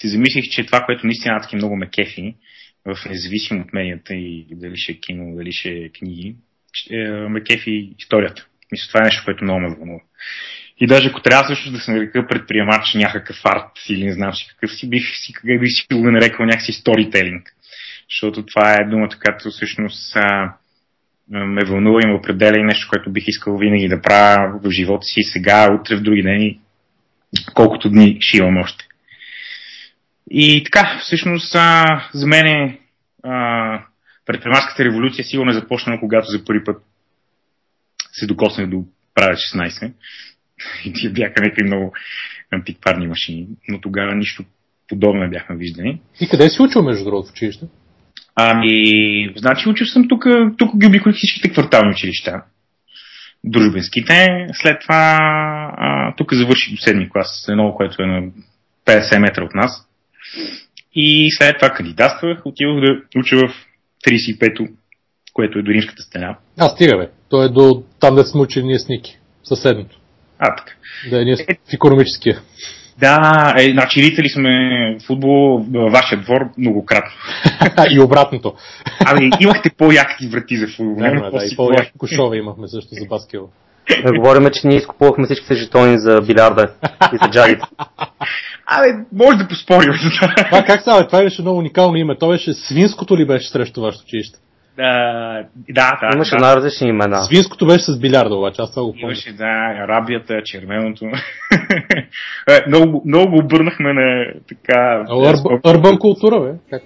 си 0.00 0.08
замислих, 0.08 0.44
че 0.50 0.66
това, 0.66 0.80
което 0.80 1.06
наистина 1.06 1.40
таки 1.40 1.56
много 1.56 1.76
ме 1.76 1.90
кефи, 1.90 2.36
в 2.86 3.08
независимо 3.08 3.60
от 3.60 3.72
медията 3.72 4.14
и 4.14 4.46
дали 4.50 4.76
ще 4.76 4.92
е 4.92 5.00
кино, 5.00 5.36
дали 5.36 5.52
ще 5.52 5.68
е 5.68 5.88
книги, 5.88 6.36
е, 6.90 7.10
ме 7.10 7.42
кефи 7.42 7.94
историята. 7.98 8.46
Мисля, 8.72 8.88
това 8.88 9.00
е 9.00 9.04
нещо, 9.04 9.22
което 9.24 9.44
много 9.44 9.60
ме 9.60 9.74
вълнува. 9.76 10.00
И 10.80 10.86
даже 10.86 11.08
ако 11.08 11.22
трябва 11.22 11.48
също 11.48 11.72
да 11.72 11.78
се 11.78 11.92
нарека 11.92 12.26
предприемач 12.26 12.94
някакъв 12.94 13.36
арт 13.44 13.70
или 13.88 14.04
не 14.04 14.12
знам 14.12 14.34
си 14.34 14.46
какъв 14.48 14.76
си, 14.76 14.90
бих 14.90 15.02
си, 15.02 15.32
как 15.32 15.44
си 15.44 15.86
го 15.94 16.10
нарекал 16.10 16.46
някакси 16.46 16.72
сторителинг. 16.72 17.54
Защото 18.10 18.46
това 18.46 18.74
е 18.74 18.90
думата, 18.90 19.18
която 19.24 19.50
всъщност 19.50 20.16
а, 20.16 20.54
ме 21.30 21.64
вълнува 21.64 22.00
и 22.02 22.06
ме 22.06 22.14
определя 22.14 22.58
и 22.58 22.64
нещо, 22.64 22.88
което 22.90 23.12
бих 23.12 23.24
искал 23.26 23.58
винаги 23.58 23.88
да 23.88 24.00
правя 24.00 24.60
в 24.62 24.70
живота 24.70 25.02
си 25.02 25.22
сега, 25.22 25.72
утре, 25.80 25.96
в 25.96 26.02
други 26.02 26.22
дни, 26.22 26.60
колкото 27.54 27.90
дни 27.90 28.16
ще 28.20 28.36
имам 28.36 28.56
още. 28.56 28.84
И 30.30 30.64
така, 30.64 30.98
всъщност 31.02 31.54
а, 31.54 31.84
за 32.14 32.26
мен 32.26 32.46
е, 32.46 32.78
предприемачската 34.26 34.84
революция 34.84 35.24
сигурно 35.24 35.50
е 35.50 35.54
започнала, 35.54 36.00
когато 36.00 36.26
за 36.26 36.44
първи 36.44 36.64
път 36.64 36.82
се 38.12 38.26
докоснах 38.26 38.70
до 38.70 38.84
правя 39.14 39.34
16. 39.34 39.92
И 40.84 40.92
тия 40.92 41.12
бяха 41.12 41.34
някакви 41.40 41.64
много 41.64 41.92
антикварни 42.52 43.06
машини, 43.06 43.46
но 43.68 43.80
тогава 43.80 44.14
нищо 44.14 44.44
подобно 44.88 45.30
бяхме 45.30 45.56
виждани. 45.56 46.00
И 46.20 46.28
къде 46.28 46.48
си 46.48 46.62
учил, 46.62 46.82
между 46.82 47.04
другото, 47.04 47.28
в 47.28 47.32
училище? 47.32 47.66
Ами, 48.34 49.34
значи 49.36 49.68
учил 49.68 49.86
съм 49.86 50.08
тук, 50.08 50.24
тук 50.58 50.78
ги 50.78 50.86
обиколих 50.86 51.16
всичките 51.16 51.50
квартални 51.50 51.90
училища. 51.90 52.42
Дружбенските. 53.44 54.46
След 54.52 54.80
това 54.80 55.16
а, 55.76 56.14
тук 56.16 56.34
завърших 56.34 56.74
до 56.74 56.76
седми 56.76 57.10
клас, 57.10 57.46
едно, 57.48 57.74
което 57.74 58.02
е 58.02 58.06
на 58.06 58.22
50 58.86 59.18
метра 59.18 59.44
от 59.44 59.54
нас. 59.54 59.88
И 60.94 61.28
след 61.38 61.56
това 61.58 61.70
кандидатствах, 61.70 62.42
отивах 62.44 62.80
да 62.80 63.18
уча 63.18 63.36
в 63.36 63.54
35-то, 64.08 64.66
което 65.32 65.58
е 65.58 65.62
до 65.62 65.70
римската 65.70 66.02
стена. 66.02 66.36
А, 66.58 66.68
стига 66.68 66.96
бе. 66.96 67.08
То 67.28 67.42
е 67.42 67.48
до 67.48 67.82
там 68.00 68.14
да 68.14 68.24
сме 68.24 68.40
учили 68.40 68.64
ние 68.64 68.78
с 68.78 68.88
Ники. 68.88 69.18
Съседното. 69.44 69.98
А, 70.38 70.56
така. 70.56 70.72
Да, 71.10 71.24
ние 71.24 71.36
е, 71.48 71.54
в 71.70 71.72
економическия. 71.72 72.40
Да, 72.98 73.54
е, 73.58 73.70
значи 73.72 74.02
ритали 74.02 74.28
сме 74.28 74.50
футбол 75.06 75.66
във 75.72 75.92
вашия 75.92 76.20
двор 76.20 76.40
многократно. 76.58 77.12
и 77.90 78.00
обратното. 78.00 78.54
Ами, 79.06 79.30
имахте 79.40 79.70
по-яки 79.78 80.26
врати 80.26 80.56
за 80.56 80.66
футбол. 80.76 80.96
Да, 80.96 81.10
да, 81.10 81.30
да, 81.30 81.44
и 81.52 81.56
по-яки 81.56 81.92
кошове 81.98 82.36
имахме 82.36 82.68
също 82.68 82.88
за 82.92 83.06
баскетбол. 83.06 83.48
Да 84.04 84.12
говорим, 84.12 84.48
че 84.52 84.66
ние 84.66 84.76
изкупувахме 84.76 85.24
всичките 85.24 85.54
жетони 85.54 85.98
за 85.98 86.20
билярда 86.20 86.74
и 87.14 87.16
за 87.22 87.30
джагите. 87.30 87.64
Абе, 88.66 89.04
може 89.12 89.38
да 89.38 89.48
поспорим 89.48 89.92
за 89.92 90.10
това. 90.44 90.62
Как 90.62 90.80
става? 90.80 91.06
Това 91.06 91.22
беше 91.22 91.42
много 91.42 91.58
уникално 91.58 91.96
име. 91.96 92.18
То 92.18 92.28
беше 92.28 92.54
свинското 92.54 93.16
ли 93.16 93.26
беше 93.26 93.48
срещу 93.48 93.80
вашето 93.80 94.04
училище? 94.04 94.38
Да, 94.76 95.44
да. 95.68 95.98
Имаше 96.14 96.36
да. 96.36 96.40
най-различни 96.40 96.88
имена. 96.88 97.22
Свинското 97.24 97.66
беше 97.66 97.84
с 97.84 97.98
билярда, 97.98 98.34
обаче, 98.34 98.62
аз 98.62 98.70
това 98.70 98.82
го 98.82 98.92
помня. 98.92 99.06
Имаше, 99.06 99.32
да, 99.32 99.74
арабията, 99.84 100.42
червеното. 100.44 101.04
Е, 102.50 102.68
много, 102.68 103.02
много 103.06 103.30
го 103.30 103.38
обърнахме 103.38 103.92
на 103.92 104.24
така... 104.48 105.04
Урбан 105.68 105.98
култура, 105.98 106.40
бе. 106.40 106.52
Как? 106.70 106.82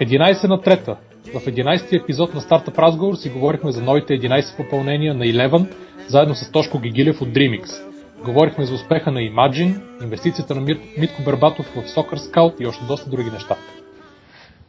11 0.00 0.48
на 0.48 0.60
трета. 0.60 0.96
В 1.26 1.46
11 1.46 2.02
епизод 2.02 2.34
на 2.34 2.40
Стартъп 2.40 2.78
разговор 2.78 3.14
си 3.14 3.30
говорихме 3.30 3.72
за 3.72 3.82
новите 3.82 4.20
11 4.20 4.56
попълнения 4.56 5.14
на 5.14 5.24
Eleven, 5.24 5.66
заедно 6.08 6.34
с 6.34 6.52
Тошко 6.52 6.78
Гигилев 6.78 7.20
от 7.20 7.28
Dreamix. 7.28 7.86
Говорихме 8.24 8.64
за 8.64 8.74
успеха 8.74 9.12
на 9.12 9.20
Imagine, 9.20 10.02
инвестицията 10.02 10.54
на 10.54 10.60
Митко 10.98 11.22
Бербатов 11.24 11.66
в 11.66 11.76
Soccer 11.76 12.16
Scout 12.16 12.60
и 12.60 12.66
още 12.66 12.84
доста 12.84 13.10
други 13.10 13.30
неща. 13.30 13.56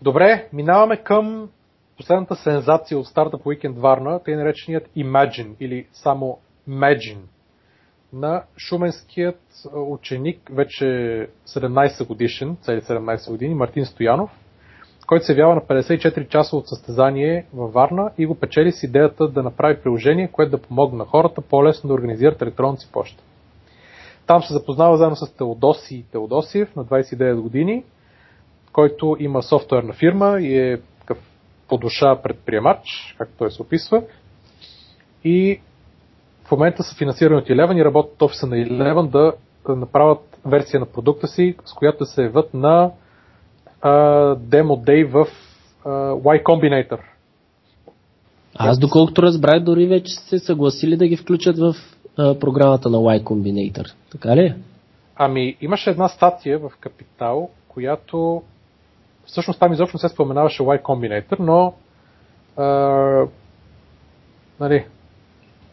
Добре, 0.02 0.48
минаваме 0.54 0.98
към 0.98 1.50
последната 1.98 2.36
сензация 2.36 3.00
от 3.00 3.08
Startup 3.08 3.44
Weekend 3.44 3.80
Варна, 3.80 4.20
тъй 4.24 4.36
нареченият 4.36 4.90
Imagine 4.98 5.56
или 5.60 5.88
само 5.94 6.38
Imagine 6.70 7.22
на 8.14 8.44
шуменският 8.58 9.42
ученик, 9.76 10.50
вече 10.52 10.86
17 11.48 12.08
годишен, 12.08 12.58
цели 12.62 12.82
17 12.82 13.32
години, 13.32 13.56
Мартин 13.56 13.86
Стоянов, 13.86 14.30
който 15.08 15.26
се 15.26 15.32
явява 15.32 15.56
на 15.56 15.62
54 15.62 16.28
часа 16.28 16.56
от 16.56 16.68
състезание 16.68 17.46
във 17.54 17.74
Варна 17.74 18.12
и 18.18 18.26
го 18.26 18.36
печели 18.36 18.72
с 18.72 18.84
идеята 18.84 19.28
да 19.28 19.44
направи 19.44 19.82
приложение, 19.82 20.32
което 20.32 20.52
да 20.52 20.62
помогне 20.62 20.98
на 20.98 21.06
хората 21.06 21.42
по-лесно 21.42 21.88
да 21.88 21.94
организират 21.94 22.42
електронната 22.42 22.82
си 22.82 22.92
почта. 22.92 23.24
Там 24.28 24.44
се 24.44 24.54
запознава 24.54 24.98
заедно 24.98 25.16
с 25.16 25.34
Теодоси 25.38 26.06
Теодосиев 26.12 26.76
на 26.76 26.86
29 26.86 27.42
години, 27.42 27.84
който 28.74 29.18
има 29.20 29.44
софтуерна 29.44 29.94
фирма 29.94 30.40
и 30.42 30.58
е 30.58 30.78
по 31.70 31.78
душа 31.78 32.22
предприемач, 32.22 33.16
както 33.18 33.34
той 33.38 33.52
се 33.52 33.62
описва. 33.62 34.04
И 35.24 35.62
в 36.44 36.52
момента 36.52 36.84
са 36.84 36.96
финансирани 36.96 37.38
от 37.38 37.48
Eleven 37.48 37.82
и 37.82 37.86
работят 37.86 38.22
офиса 38.22 38.48
на 38.48 38.56
Eleven 38.56 39.10
да, 39.10 39.34
направят 39.76 40.40
версия 40.46 40.80
на 40.80 40.86
продукта 40.86 41.28
си, 41.28 41.56
с 41.66 41.74
която 41.74 41.98
да 41.98 42.06
се 42.06 42.24
явят 42.24 42.54
на 42.54 42.92
демо 44.40 44.76
дей 44.86 45.04
в 45.04 45.28
а, 45.86 45.90
Y 46.12 46.44
Combinator. 46.44 47.00
Аз 48.56 48.80
доколкото 48.80 49.22
разбрах, 49.22 49.64
дори 49.64 49.88
вече 49.88 50.16
се 50.16 50.40
съгласили 50.40 50.98
да 50.98 51.08
ги 51.08 51.18
включат 51.18 51.58
в 51.58 51.76
а, 52.18 52.40
програмата 52.40 52.90
на 52.90 52.98
Y 52.98 53.24
Combinator. 53.24 53.94
Така 54.12 54.36
ли? 54.36 54.56
Ами, 55.16 55.58
имаше 55.62 55.90
една 55.90 56.08
статия 56.08 56.60
в 56.60 56.72
Капитал, 56.80 57.50
която 57.68 58.44
всъщност 59.28 59.60
там 59.60 59.74
изобщо 59.74 59.98
не 59.98 60.00
се 60.00 60.14
споменаваше 60.14 60.64
Y 60.64 60.82
Combinator, 60.82 61.40
но 61.40 61.74
а, 62.58 62.68
нали, 64.60 64.86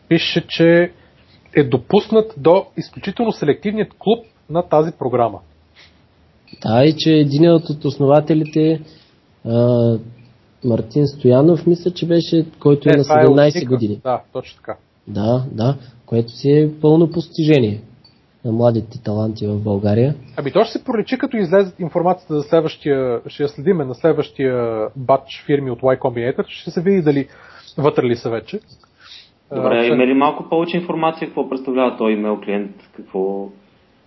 пише, 0.09 0.47
че 0.49 0.93
е 1.57 1.65
допуснат 1.65 2.35
до 2.37 2.67
изключително 2.77 3.33
селективният 3.33 3.95
клуб 3.99 4.27
на 4.51 4.63
тази 4.63 4.93
програма. 4.99 5.41
Да, 6.63 6.85
и 6.85 6.95
че 6.99 7.11
един 7.11 7.51
от 7.51 7.85
основателите 7.85 8.81
а, 9.45 9.99
Мартин 10.65 11.07
Стоянов, 11.07 11.67
мисля, 11.67 11.91
че 11.91 12.07
беше, 12.07 12.47
който 12.61 12.89
е, 12.89 12.93
е 12.95 12.97
на 12.97 13.05
17 13.05 13.63
е 13.63 13.65
години. 13.65 14.01
Да, 14.05 14.23
точно 14.33 14.57
така. 14.57 14.77
Да, 15.09 15.45
да, 15.53 15.77
което 16.07 16.33
си 16.33 16.51
е 16.51 16.81
пълно 16.81 17.11
постижение 17.11 17.83
на 18.45 18.53
младите 18.53 19.03
таланти 19.03 19.47
в 19.47 19.59
България. 19.59 20.15
Ами 20.37 20.53
то 20.53 20.65
ще 20.65 20.79
се 20.79 20.85
проличи, 20.85 21.19
като 21.19 21.37
излезе 21.37 21.73
информацията 21.79 22.35
за 22.35 22.43
следващия, 22.43 23.21
ще 23.27 23.43
я 23.43 23.49
следиме 23.49 23.85
на 23.85 23.95
следващия 23.95 24.87
батч 24.97 25.45
фирми 25.47 25.71
от 25.71 25.81
Y 25.81 25.99
Combinator, 25.99 26.45
ще 26.49 26.71
се 26.71 26.83
види 26.83 27.03
дали 27.03 27.29
вътре 27.79 28.03
ли 28.03 28.17
са 28.17 28.31
вече. 28.31 28.61
Добре, 29.55 29.79
а, 29.79 29.85
има 29.85 30.07
ли 30.07 30.15
малко 30.15 30.49
повече 30.49 30.77
информация 30.77 31.29
какво 31.29 31.49
представлява 31.49 31.97
този 31.97 32.13
имейл 32.13 32.41
клиент, 32.45 32.77
какво, 32.97 33.49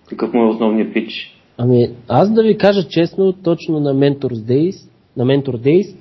какъв 0.09 0.33
му 0.33 0.43
е 0.43 0.49
основният 0.49 0.93
пич? 0.93 1.37
Ами, 1.57 1.89
аз 2.07 2.33
да 2.33 2.43
ви 2.43 2.57
кажа 2.57 2.87
честно, 2.89 3.33
точно 3.33 3.79
на 3.79 3.95
Mentors 3.95 4.33
Days, 4.33 4.89
на 5.17 5.25
Mentor 5.25 5.55
Days, 5.55 5.97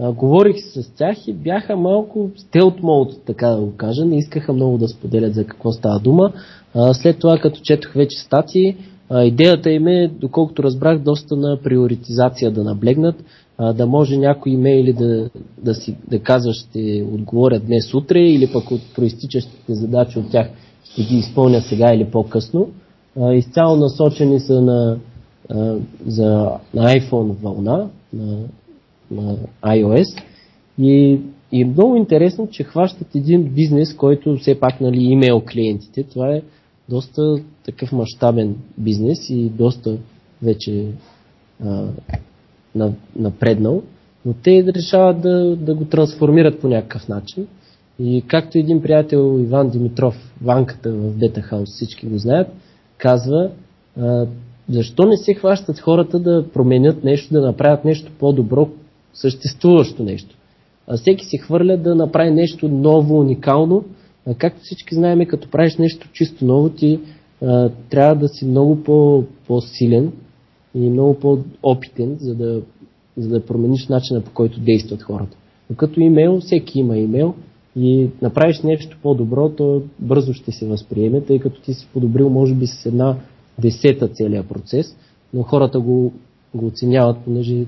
а, 0.00 0.12
говорих 0.12 0.56
с 0.74 0.94
тях 0.96 1.28
и 1.28 1.32
бяха 1.32 1.76
малко 1.76 2.30
стелт 2.36 2.82
мод, 2.82 3.12
така 3.26 3.48
да 3.48 3.60
го 3.60 3.76
кажа. 3.76 4.04
Не 4.04 4.18
искаха 4.18 4.52
много 4.52 4.78
да 4.78 4.88
споделят 4.88 5.34
за 5.34 5.44
какво 5.44 5.72
става 5.72 6.00
дума. 6.00 6.32
А, 6.74 6.94
след 6.94 7.18
това, 7.18 7.38
като 7.38 7.60
четох 7.60 7.92
вече 7.92 8.18
статии, 8.18 8.76
а, 9.10 9.24
идеята 9.24 9.70
им 9.70 9.86
е, 9.86 10.08
доколкото 10.08 10.62
разбрах, 10.62 10.98
доста 10.98 11.36
на 11.36 11.58
приоритизация 11.62 12.50
да 12.50 12.64
наблегнат, 12.64 13.24
а, 13.58 13.72
да 13.72 13.86
може 13.86 14.16
някои 14.16 14.52
имейли 14.52 14.92
да, 14.92 15.30
да, 15.62 15.74
си, 15.74 15.96
да 16.10 16.18
казва 16.18 16.52
ще 16.52 17.06
отговорят 17.12 17.66
днес 17.66 17.94
утре 17.94 18.20
или 18.20 18.52
пък 18.52 18.70
от 18.70 18.80
проистичащите 18.94 19.74
задачи 19.74 20.18
от 20.18 20.30
тях 20.30 20.50
ще 20.84 21.02
ги 21.02 21.16
изпълня 21.16 21.60
сега 21.60 21.94
или 21.94 22.04
по-късно. 22.04 22.68
А, 23.20 23.34
изцяло 23.34 23.76
насочени 23.76 24.40
са 24.40 24.60
на, 24.60 24.98
а, 25.48 25.74
за, 26.06 26.50
на 26.74 26.94
iPhone 26.94 27.32
вълна, 27.42 27.88
на 28.12 28.38
на 29.10 29.36
iOS. 29.62 30.22
И, 30.78 31.20
и 31.52 31.62
е 31.62 31.64
много 31.64 31.96
интересно, 31.96 32.48
че 32.50 32.64
хващат 32.64 33.14
един 33.14 33.42
бизнес, 33.42 33.94
който 33.94 34.36
все 34.36 34.60
пак 34.60 34.80
нали, 34.80 35.02
имейл 35.02 35.42
клиентите. 35.52 36.02
Това 36.02 36.34
е 36.34 36.42
доста 36.88 37.36
такъв 37.64 37.92
мащабен 37.92 38.56
бизнес 38.78 39.30
и 39.30 39.48
доста 39.48 39.96
вече 40.42 40.86
а, 41.64 41.86
напреднал. 43.16 43.82
Но 44.26 44.32
те 44.32 44.64
решават 44.76 45.20
да, 45.20 45.56
да 45.56 45.74
го 45.74 45.84
трансформират 45.84 46.60
по 46.60 46.68
някакъв 46.68 47.08
начин. 47.08 47.46
И 47.98 48.24
както 48.26 48.58
един 48.58 48.82
приятел 48.82 49.40
Иван 49.40 49.70
Димитров, 49.70 50.14
ванката 50.42 50.92
в 50.92 51.18
Бета 51.18 51.42
Хаус, 51.42 51.68
всички 51.70 52.06
го 52.06 52.18
знаят, 52.18 52.48
казва, 52.98 53.50
а, 54.00 54.26
защо 54.68 55.06
не 55.06 55.16
се 55.16 55.34
хващат 55.34 55.78
хората 55.78 56.18
да 56.18 56.46
променят 56.52 57.04
нещо, 57.04 57.34
да 57.34 57.40
направят 57.40 57.84
нещо 57.84 58.12
по-добро, 58.18 58.68
съществуващо 59.14 60.02
нещо. 60.02 60.36
А 60.86 60.96
всеки 60.96 61.24
се 61.24 61.38
хвърля 61.38 61.76
да 61.76 61.94
направи 61.94 62.30
нещо 62.30 62.68
ново, 62.68 63.20
уникално. 63.20 63.84
А 64.26 64.34
както 64.34 64.60
всички 64.62 64.94
знаем, 64.94 65.26
като 65.26 65.50
правиш 65.50 65.76
нещо 65.76 66.08
чисто 66.12 66.44
ново, 66.44 66.68
ти 66.68 67.00
а, 67.42 67.70
трябва 67.90 68.14
да 68.14 68.28
си 68.28 68.44
много 68.44 68.82
по, 68.82 69.24
по-силен 69.46 70.12
и 70.74 70.90
много 70.90 71.14
по-опитен, 71.14 72.16
за 72.20 72.34
да, 72.34 72.62
за 73.16 73.28
да 73.28 73.46
промениш 73.46 73.88
начина 73.88 74.20
по 74.20 74.30
който 74.30 74.60
действат 74.60 75.02
хората. 75.02 75.36
Но 75.70 75.76
като 75.76 76.00
имейл, 76.00 76.40
всеки 76.40 76.78
има 76.78 76.96
имейл 76.96 77.34
и 77.76 78.08
направиш 78.22 78.62
нещо 78.62 78.98
по-добро, 79.02 79.48
то 79.48 79.82
бързо 79.98 80.32
ще 80.32 80.52
се 80.52 80.66
възприеме, 80.66 81.20
тъй 81.20 81.38
като 81.38 81.60
ти 81.60 81.74
си 81.74 81.88
подобрил 81.92 82.30
може 82.30 82.54
би 82.54 82.66
с 82.66 82.86
една 82.86 83.16
десета 83.58 84.08
целият 84.08 84.48
процес, 84.48 84.96
но 85.34 85.42
хората 85.42 85.80
го, 85.80 86.12
го 86.54 86.66
оценяват, 86.66 87.18
понеже 87.24 87.64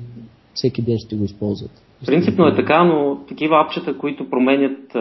всеки 0.54 0.82
ден 0.82 0.98
ще 0.98 1.16
го 1.16 1.24
използват. 1.24 1.70
Принципно 2.06 2.46
е 2.46 2.56
така, 2.56 2.84
но 2.84 3.18
такива 3.28 3.60
апчета, 3.60 3.98
които 3.98 4.30
променят 4.30 4.94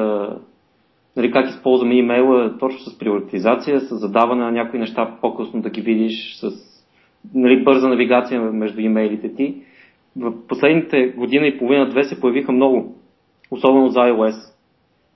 нали, 1.18 1.32
как 1.32 1.50
използваме 1.50 1.96
имейла 1.96 2.58
точно 2.58 2.80
с 2.80 2.98
приоритизация, 2.98 3.80
с 3.80 3.98
задаване 3.98 4.44
на 4.44 4.52
някои 4.52 4.80
неща 4.80 5.18
по-късно 5.22 5.62
да 5.62 5.70
ги 5.70 5.82
видиш, 5.82 6.36
с 6.36 6.52
нали, 7.34 7.64
бърза 7.64 7.88
навигация 7.88 8.42
между 8.42 8.82
имейлите 8.82 9.36
ти. 9.36 9.56
В 10.16 10.48
последните 10.48 11.08
година 11.08 11.48
и 11.48 11.58
половина-две 11.58 12.04
се 12.04 12.20
появиха 12.20 12.52
много, 12.52 12.96
особено 13.52 13.90
за 13.90 14.00
iOS. 14.00 14.54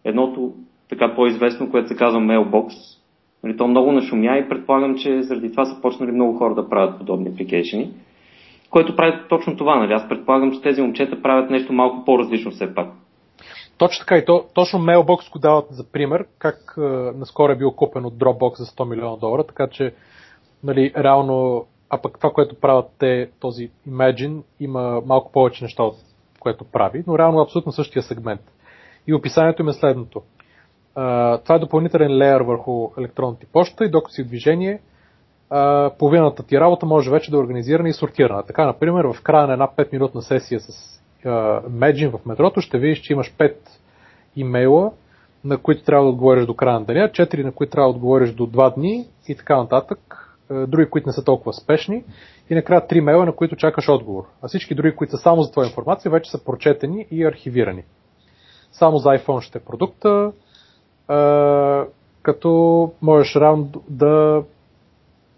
Едното 0.03 0.53
така 0.89 1.15
по-известно, 1.15 1.71
което 1.71 1.87
се 1.87 1.95
казва 1.95 2.19
Mailbox. 2.19 2.73
Нали, 3.43 3.57
то 3.57 3.67
много 3.67 3.91
нашумя 3.91 4.37
и 4.37 4.49
предполагам, 4.49 4.97
че 4.97 5.23
заради 5.23 5.51
това 5.51 5.65
са 5.65 5.81
почнали 5.81 6.11
много 6.11 6.37
хора 6.37 6.55
да 6.55 6.69
правят 6.69 6.97
подобни 6.97 7.29
апликейшени 7.29 7.91
което 8.73 8.95
прави 8.95 9.19
точно 9.29 9.57
това. 9.57 9.75
Нали? 9.75 9.93
Аз 9.93 10.09
предполагам, 10.09 10.51
че 10.51 10.61
тези 10.61 10.81
момчета 10.81 11.21
правят 11.21 11.49
нещо 11.49 11.73
малко 11.73 12.05
по-различно 12.05 12.51
все 12.51 12.75
пак. 12.75 12.87
Точно 13.77 13.99
така 13.99 14.17
и 14.17 14.25
то, 14.25 14.45
точно 14.53 14.79
Mailbox 14.79 15.31
го 15.31 15.39
дават 15.39 15.65
за 15.69 15.91
пример, 15.91 16.25
как 16.39 16.73
е, 16.77 16.81
наскоро 17.17 17.51
е 17.51 17.55
бил 17.55 17.71
купен 17.71 18.05
от 18.05 18.13
Dropbox 18.13 18.57
за 18.57 18.65
100 18.65 18.89
милиона 18.89 19.17
долара, 19.17 19.43
така 19.43 19.67
че 19.67 19.93
нали, 20.63 20.93
реално, 20.97 21.65
а 21.89 22.01
пък 22.01 22.17
това, 22.17 22.29
което 22.29 22.55
правят 22.55 22.85
те, 22.99 23.29
този 23.39 23.69
Imagine, 23.89 24.41
има 24.59 25.01
малко 25.05 25.31
повече 25.31 25.63
неща, 25.63 25.83
от 25.83 25.95
което 26.39 26.65
прави, 26.65 27.03
но 27.07 27.17
реално 27.17 27.39
е 27.39 27.43
абсолютно 27.43 27.71
същия 27.71 28.03
сегмент. 28.03 28.41
И 29.07 29.13
описанието 29.13 29.61
им 29.61 29.67
е 29.67 29.73
следното. 29.73 30.21
Uh, 30.95 31.43
това 31.43 31.55
е 31.55 31.59
допълнителен 31.59 32.17
леер 32.17 32.41
върху 32.41 32.89
електронната 32.97 33.45
почта 33.53 33.85
и 33.85 33.89
докато 33.89 34.13
си 34.13 34.23
в 34.23 34.27
движение, 34.27 34.79
половината 35.99 36.43
ти 36.43 36.59
работа 36.59 36.85
може 36.85 37.11
вече 37.11 37.31
да 37.31 37.37
е 37.37 37.39
организирана 37.39 37.89
и 37.89 37.93
сортирана. 37.93 38.43
Така, 38.43 38.65
например, 38.65 39.05
в 39.05 39.21
края 39.21 39.47
на 39.47 39.53
една 39.53 39.67
5-минутна 39.67 40.19
сесия 40.19 40.59
с 40.59 40.99
Меджин 41.69 42.11
в 42.11 42.25
метрото 42.25 42.61
ще 42.61 42.77
видиш, 42.77 43.01
че 43.01 43.13
имаш 43.13 43.33
5 43.33 43.55
имейла, 44.35 44.91
на 45.43 45.57
които 45.57 45.83
трябва 45.83 46.05
да 46.05 46.09
отговориш 46.09 46.45
до 46.45 46.53
края 46.53 46.79
на 46.79 46.85
деня, 46.85 47.09
4 47.09 47.43
на 47.43 47.51
които 47.51 47.71
трябва 47.71 47.91
да 47.91 47.95
отговориш 47.95 48.31
до 48.31 48.47
2 48.47 48.75
дни 48.75 49.07
и 49.27 49.35
така 49.35 49.57
нататък, 49.57 50.29
други, 50.67 50.89
които 50.89 51.09
не 51.09 51.13
са 51.13 51.23
толкова 51.23 51.53
спешни 51.53 52.03
и 52.49 52.55
накрая 52.55 52.87
3 52.87 52.99
мейла, 52.99 53.25
на 53.25 53.35
които 53.35 53.55
чакаш 53.55 53.89
отговор. 53.89 54.23
А 54.41 54.47
всички 54.47 54.75
други, 54.75 54.95
които 54.95 55.11
са 55.11 55.17
само 55.17 55.41
за 55.41 55.51
твоя 55.51 55.67
информация, 55.67 56.11
вече 56.11 56.31
са 56.31 56.43
прочетени 56.43 57.05
и 57.11 57.25
архивирани. 57.25 57.83
Само 58.71 58.97
за 58.97 59.09
iPhone 59.09 59.41
ще 59.41 59.57
е 59.57 59.61
продукта, 59.61 60.31
като 62.21 62.91
можеш 63.01 63.35
рано 63.35 63.69
да 63.89 64.43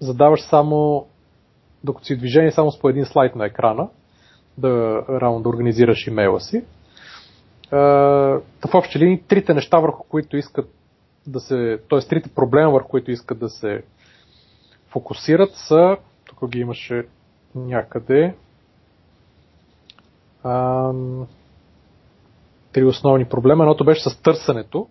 задаваш 0.06 0.42
само, 0.42 1.06
докато 1.84 2.06
си 2.06 2.16
в 2.16 2.18
движение, 2.18 2.52
само 2.52 2.72
с 2.72 2.80
по 2.80 2.90
един 2.90 3.06
слайд 3.06 3.36
на 3.36 3.46
екрана, 3.46 3.90
да, 4.58 5.04
рано 5.10 5.42
да 5.42 5.50
организираш 5.50 6.08
имейла 6.08 6.40
си. 6.40 6.64
в 7.72 8.74
общи 8.74 9.00
линии, 9.00 9.24
трите 9.28 9.54
неща, 9.54 9.80
върху 9.80 10.04
които 10.04 10.38
искат 10.38 10.70
да 11.28 11.40
се, 11.40 11.80
т.е. 11.90 12.00
трите 12.00 12.30
проблема, 12.30 12.72
върху 12.72 12.90
които 12.90 13.12
искат 13.12 13.40
да 13.40 13.50
се 13.50 13.84
фокусират 14.88 15.52
са, 15.54 15.98
тук 16.26 16.50
ги 16.50 16.60
имаше 16.60 17.08
някъде, 17.56 18.36
ам, 20.44 21.28
три 22.74 22.84
основни 22.84 23.26
проблема. 23.26 23.64
Едното 23.64 23.86
беше 23.86 24.10
с 24.10 24.22
търсенето, 24.22 24.88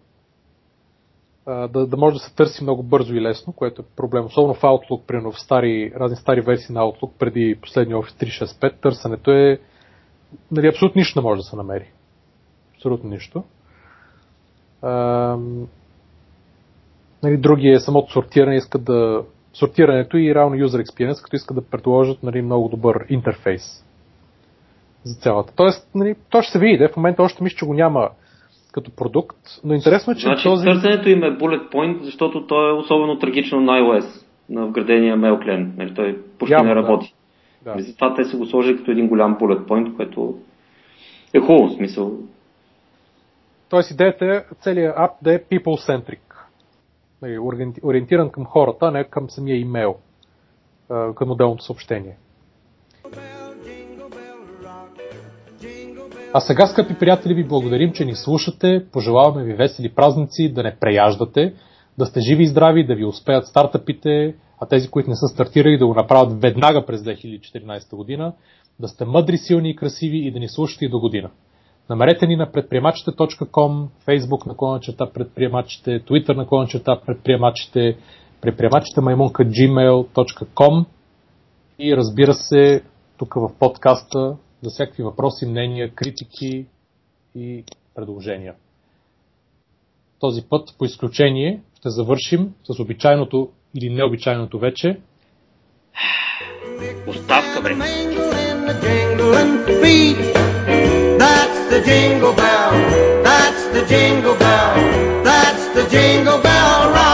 да, 1.46 1.86
да 1.86 1.96
може 1.96 2.14
да 2.14 2.20
се 2.20 2.34
търси 2.34 2.62
много 2.62 2.82
бързо 2.82 3.14
и 3.14 3.20
лесно, 3.20 3.52
което 3.52 3.82
е 3.82 3.96
проблем. 3.96 4.24
Особено 4.24 4.54
в 4.54 4.62
Outlook, 4.62 5.06
примерно 5.06 5.32
в 5.32 5.40
стари, 5.40 5.92
разни 5.96 6.16
стари 6.16 6.40
версии 6.40 6.74
на 6.74 6.80
Outlook, 6.80 7.10
преди 7.18 7.58
последния 7.62 7.96
Office 7.96 8.44
365, 8.44 8.80
търсенето 8.80 9.30
е 9.30 9.58
нали, 10.50 10.68
абсолютно 10.68 10.98
нищо 10.98 11.20
не 11.20 11.22
може 11.22 11.38
да 11.38 11.44
се 11.44 11.56
намери. 11.56 11.90
Абсолютно 12.74 13.10
нищо. 13.10 13.44
А, 14.82 14.90
нали, 17.22 17.36
други 17.36 17.68
е 17.68 17.80
самото 17.80 18.12
сортиране, 18.12 18.56
искат 18.56 18.84
да 18.84 19.24
сортирането 19.52 20.16
и 20.16 20.34
реално 20.34 20.56
user 20.56 20.84
experience, 20.84 21.24
като 21.24 21.36
искат 21.36 21.56
да 21.56 21.68
предложат 21.70 22.22
нали, 22.22 22.42
много 22.42 22.68
добър 22.68 23.06
интерфейс 23.08 23.84
за 25.04 25.14
цялата. 25.14 25.52
Тоест, 25.56 25.90
нали, 25.94 26.14
то 26.30 26.42
ще 26.42 26.52
се 26.52 26.58
види, 26.58 26.88
в 26.92 26.96
момента 26.96 27.22
още 27.22 27.42
мисля, 27.42 27.56
че 27.56 27.66
го 27.66 27.74
няма 27.74 28.10
като 28.74 28.90
продукт, 28.90 29.38
но 29.64 29.74
интересно 29.74 30.12
е, 30.12 30.16
че 30.16 30.26
значи, 30.26 30.42
този... 30.42 30.64
търсенето 30.64 31.08
им 31.08 31.22
е 31.22 31.38
bullet 31.38 31.72
point, 31.72 32.02
защото 32.02 32.46
то 32.46 32.68
е 32.68 32.72
особено 32.72 33.18
трагично 33.18 33.60
на 33.60 33.72
iOS, 33.72 34.26
на 34.48 34.66
вградения 34.66 35.16
mail 35.16 35.44
клиент. 35.44 35.76
Нали, 35.76 35.94
той 35.94 36.22
почти 36.38 36.52
Явно, 36.52 36.68
не 36.68 36.74
работи. 36.74 37.14
Да. 37.64 37.74
Да. 37.74 37.82
Затова 37.82 38.14
те 38.14 38.24
са 38.24 38.36
го 38.36 38.46
сложили 38.46 38.76
като 38.76 38.90
един 38.90 39.08
голям 39.08 39.38
bullet 39.38 39.64
point, 39.64 39.96
което 39.96 40.38
е 41.34 41.40
хубаво 41.40 41.68
смисъл. 41.68 42.12
Тоест 43.70 43.90
идеята 43.90 44.24
е 44.24 44.44
целият 44.60 44.94
ап 44.98 45.10
да 45.22 45.34
е 45.34 45.38
people-centric. 45.38 46.20
Нали, 47.22 47.38
ориентиран 47.84 48.30
към 48.30 48.44
хората, 48.44 48.86
а 48.86 48.90
не 48.90 49.04
към 49.04 49.30
самия 49.30 49.60
имейл, 49.60 49.96
към 51.14 51.30
отделното 51.30 51.64
съобщение. 51.64 52.16
А 56.36 56.40
сега, 56.40 56.66
скъпи 56.66 56.94
приятели, 56.94 57.34
ви 57.34 57.44
благодарим, 57.44 57.92
че 57.92 58.04
ни 58.04 58.14
слушате. 58.14 58.86
Пожелаваме 58.92 59.44
ви 59.44 59.54
весели 59.54 59.88
празници, 59.88 60.52
да 60.52 60.62
не 60.62 60.76
преяждате, 60.80 61.54
да 61.98 62.06
сте 62.06 62.20
живи 62.20 62.42
и 62.42 62.46
здрави, 62.46 62.86
да 62.86 62.94
ви 62.94 63.04
успеят 63.04 63.46
стартъпите, 63.46 64.34
а 64.60 64.66
тези, 64.66 64.90
които 64.90 65.10
не 65.10 65.16
са 65.16 65.28
стартирали, 65.28 65.78
да 65.78 65.86
го 65.86 65.94
направят 65.94 66.42
веднага 66.42 66.86
през 66.86 67.00
2014 67.00 67.96
година, 67.96 68.32
да 68.80 68.88
сте 68.88 69.04
мъдри, 69.04 69.38
силни 69.38 69.70
и 69.70 69.76
красиви 69.76 70.18
и 70.18 70.32
да 70.32 70.38
ни 70.38 70.48
слушате 70.48 70.84
и 70.84 70.88
до 70.88 71.00
година. 71.00 71.30
Намерете 71.90 72.26
ни 72.26 72.36
на 72.36 72.52
предприемачите.com, 72.52 73.86
Facebook 74.06 74.64
на 74.64 74.80
черта 74.80 75.06
предприемачите, 75.14 75.90
Twitter 76.00 76.36
на 76.36 76.66
черта 76.66 77.00
предприемачите, 77.06 77.96
предприемачите 78.40 79.00
маймунка 79.00 79.44
gmail.com 79.44 80.84
и 81.78 81.96
разбира 81.96 82.34
се, 82.34 82.82
тук 83.18 83.34
в 83.34 83.50
подкаста 83.58 84.36
за 84.64 84.70
всякакви 84.70 85.02
въпроси, 85.02 85.46
мнения, 85.46 85.94
критики 85.94 86.66
и 87.34 87.64
предложения. 87.94 88.54
Този 90.20 90.42
път, 90.42 90.74
по 90.78 90.84
изключение, 90.84 91.62
ще 91.78 91.90
завършим 91.90 92.54
с 92.64 92.80
обичайното 92.80 93.50
или 93.74 93.94
необичайното 93.94 94.58
вече. 94.58 95.00
Оставка 97.06 97.60
време. 97.60 97.84
That's 105.24 105.68
the 105.74 105.84
jingle 105.90 106.38
bell 106.42 106.92
rock. 106.94 107.13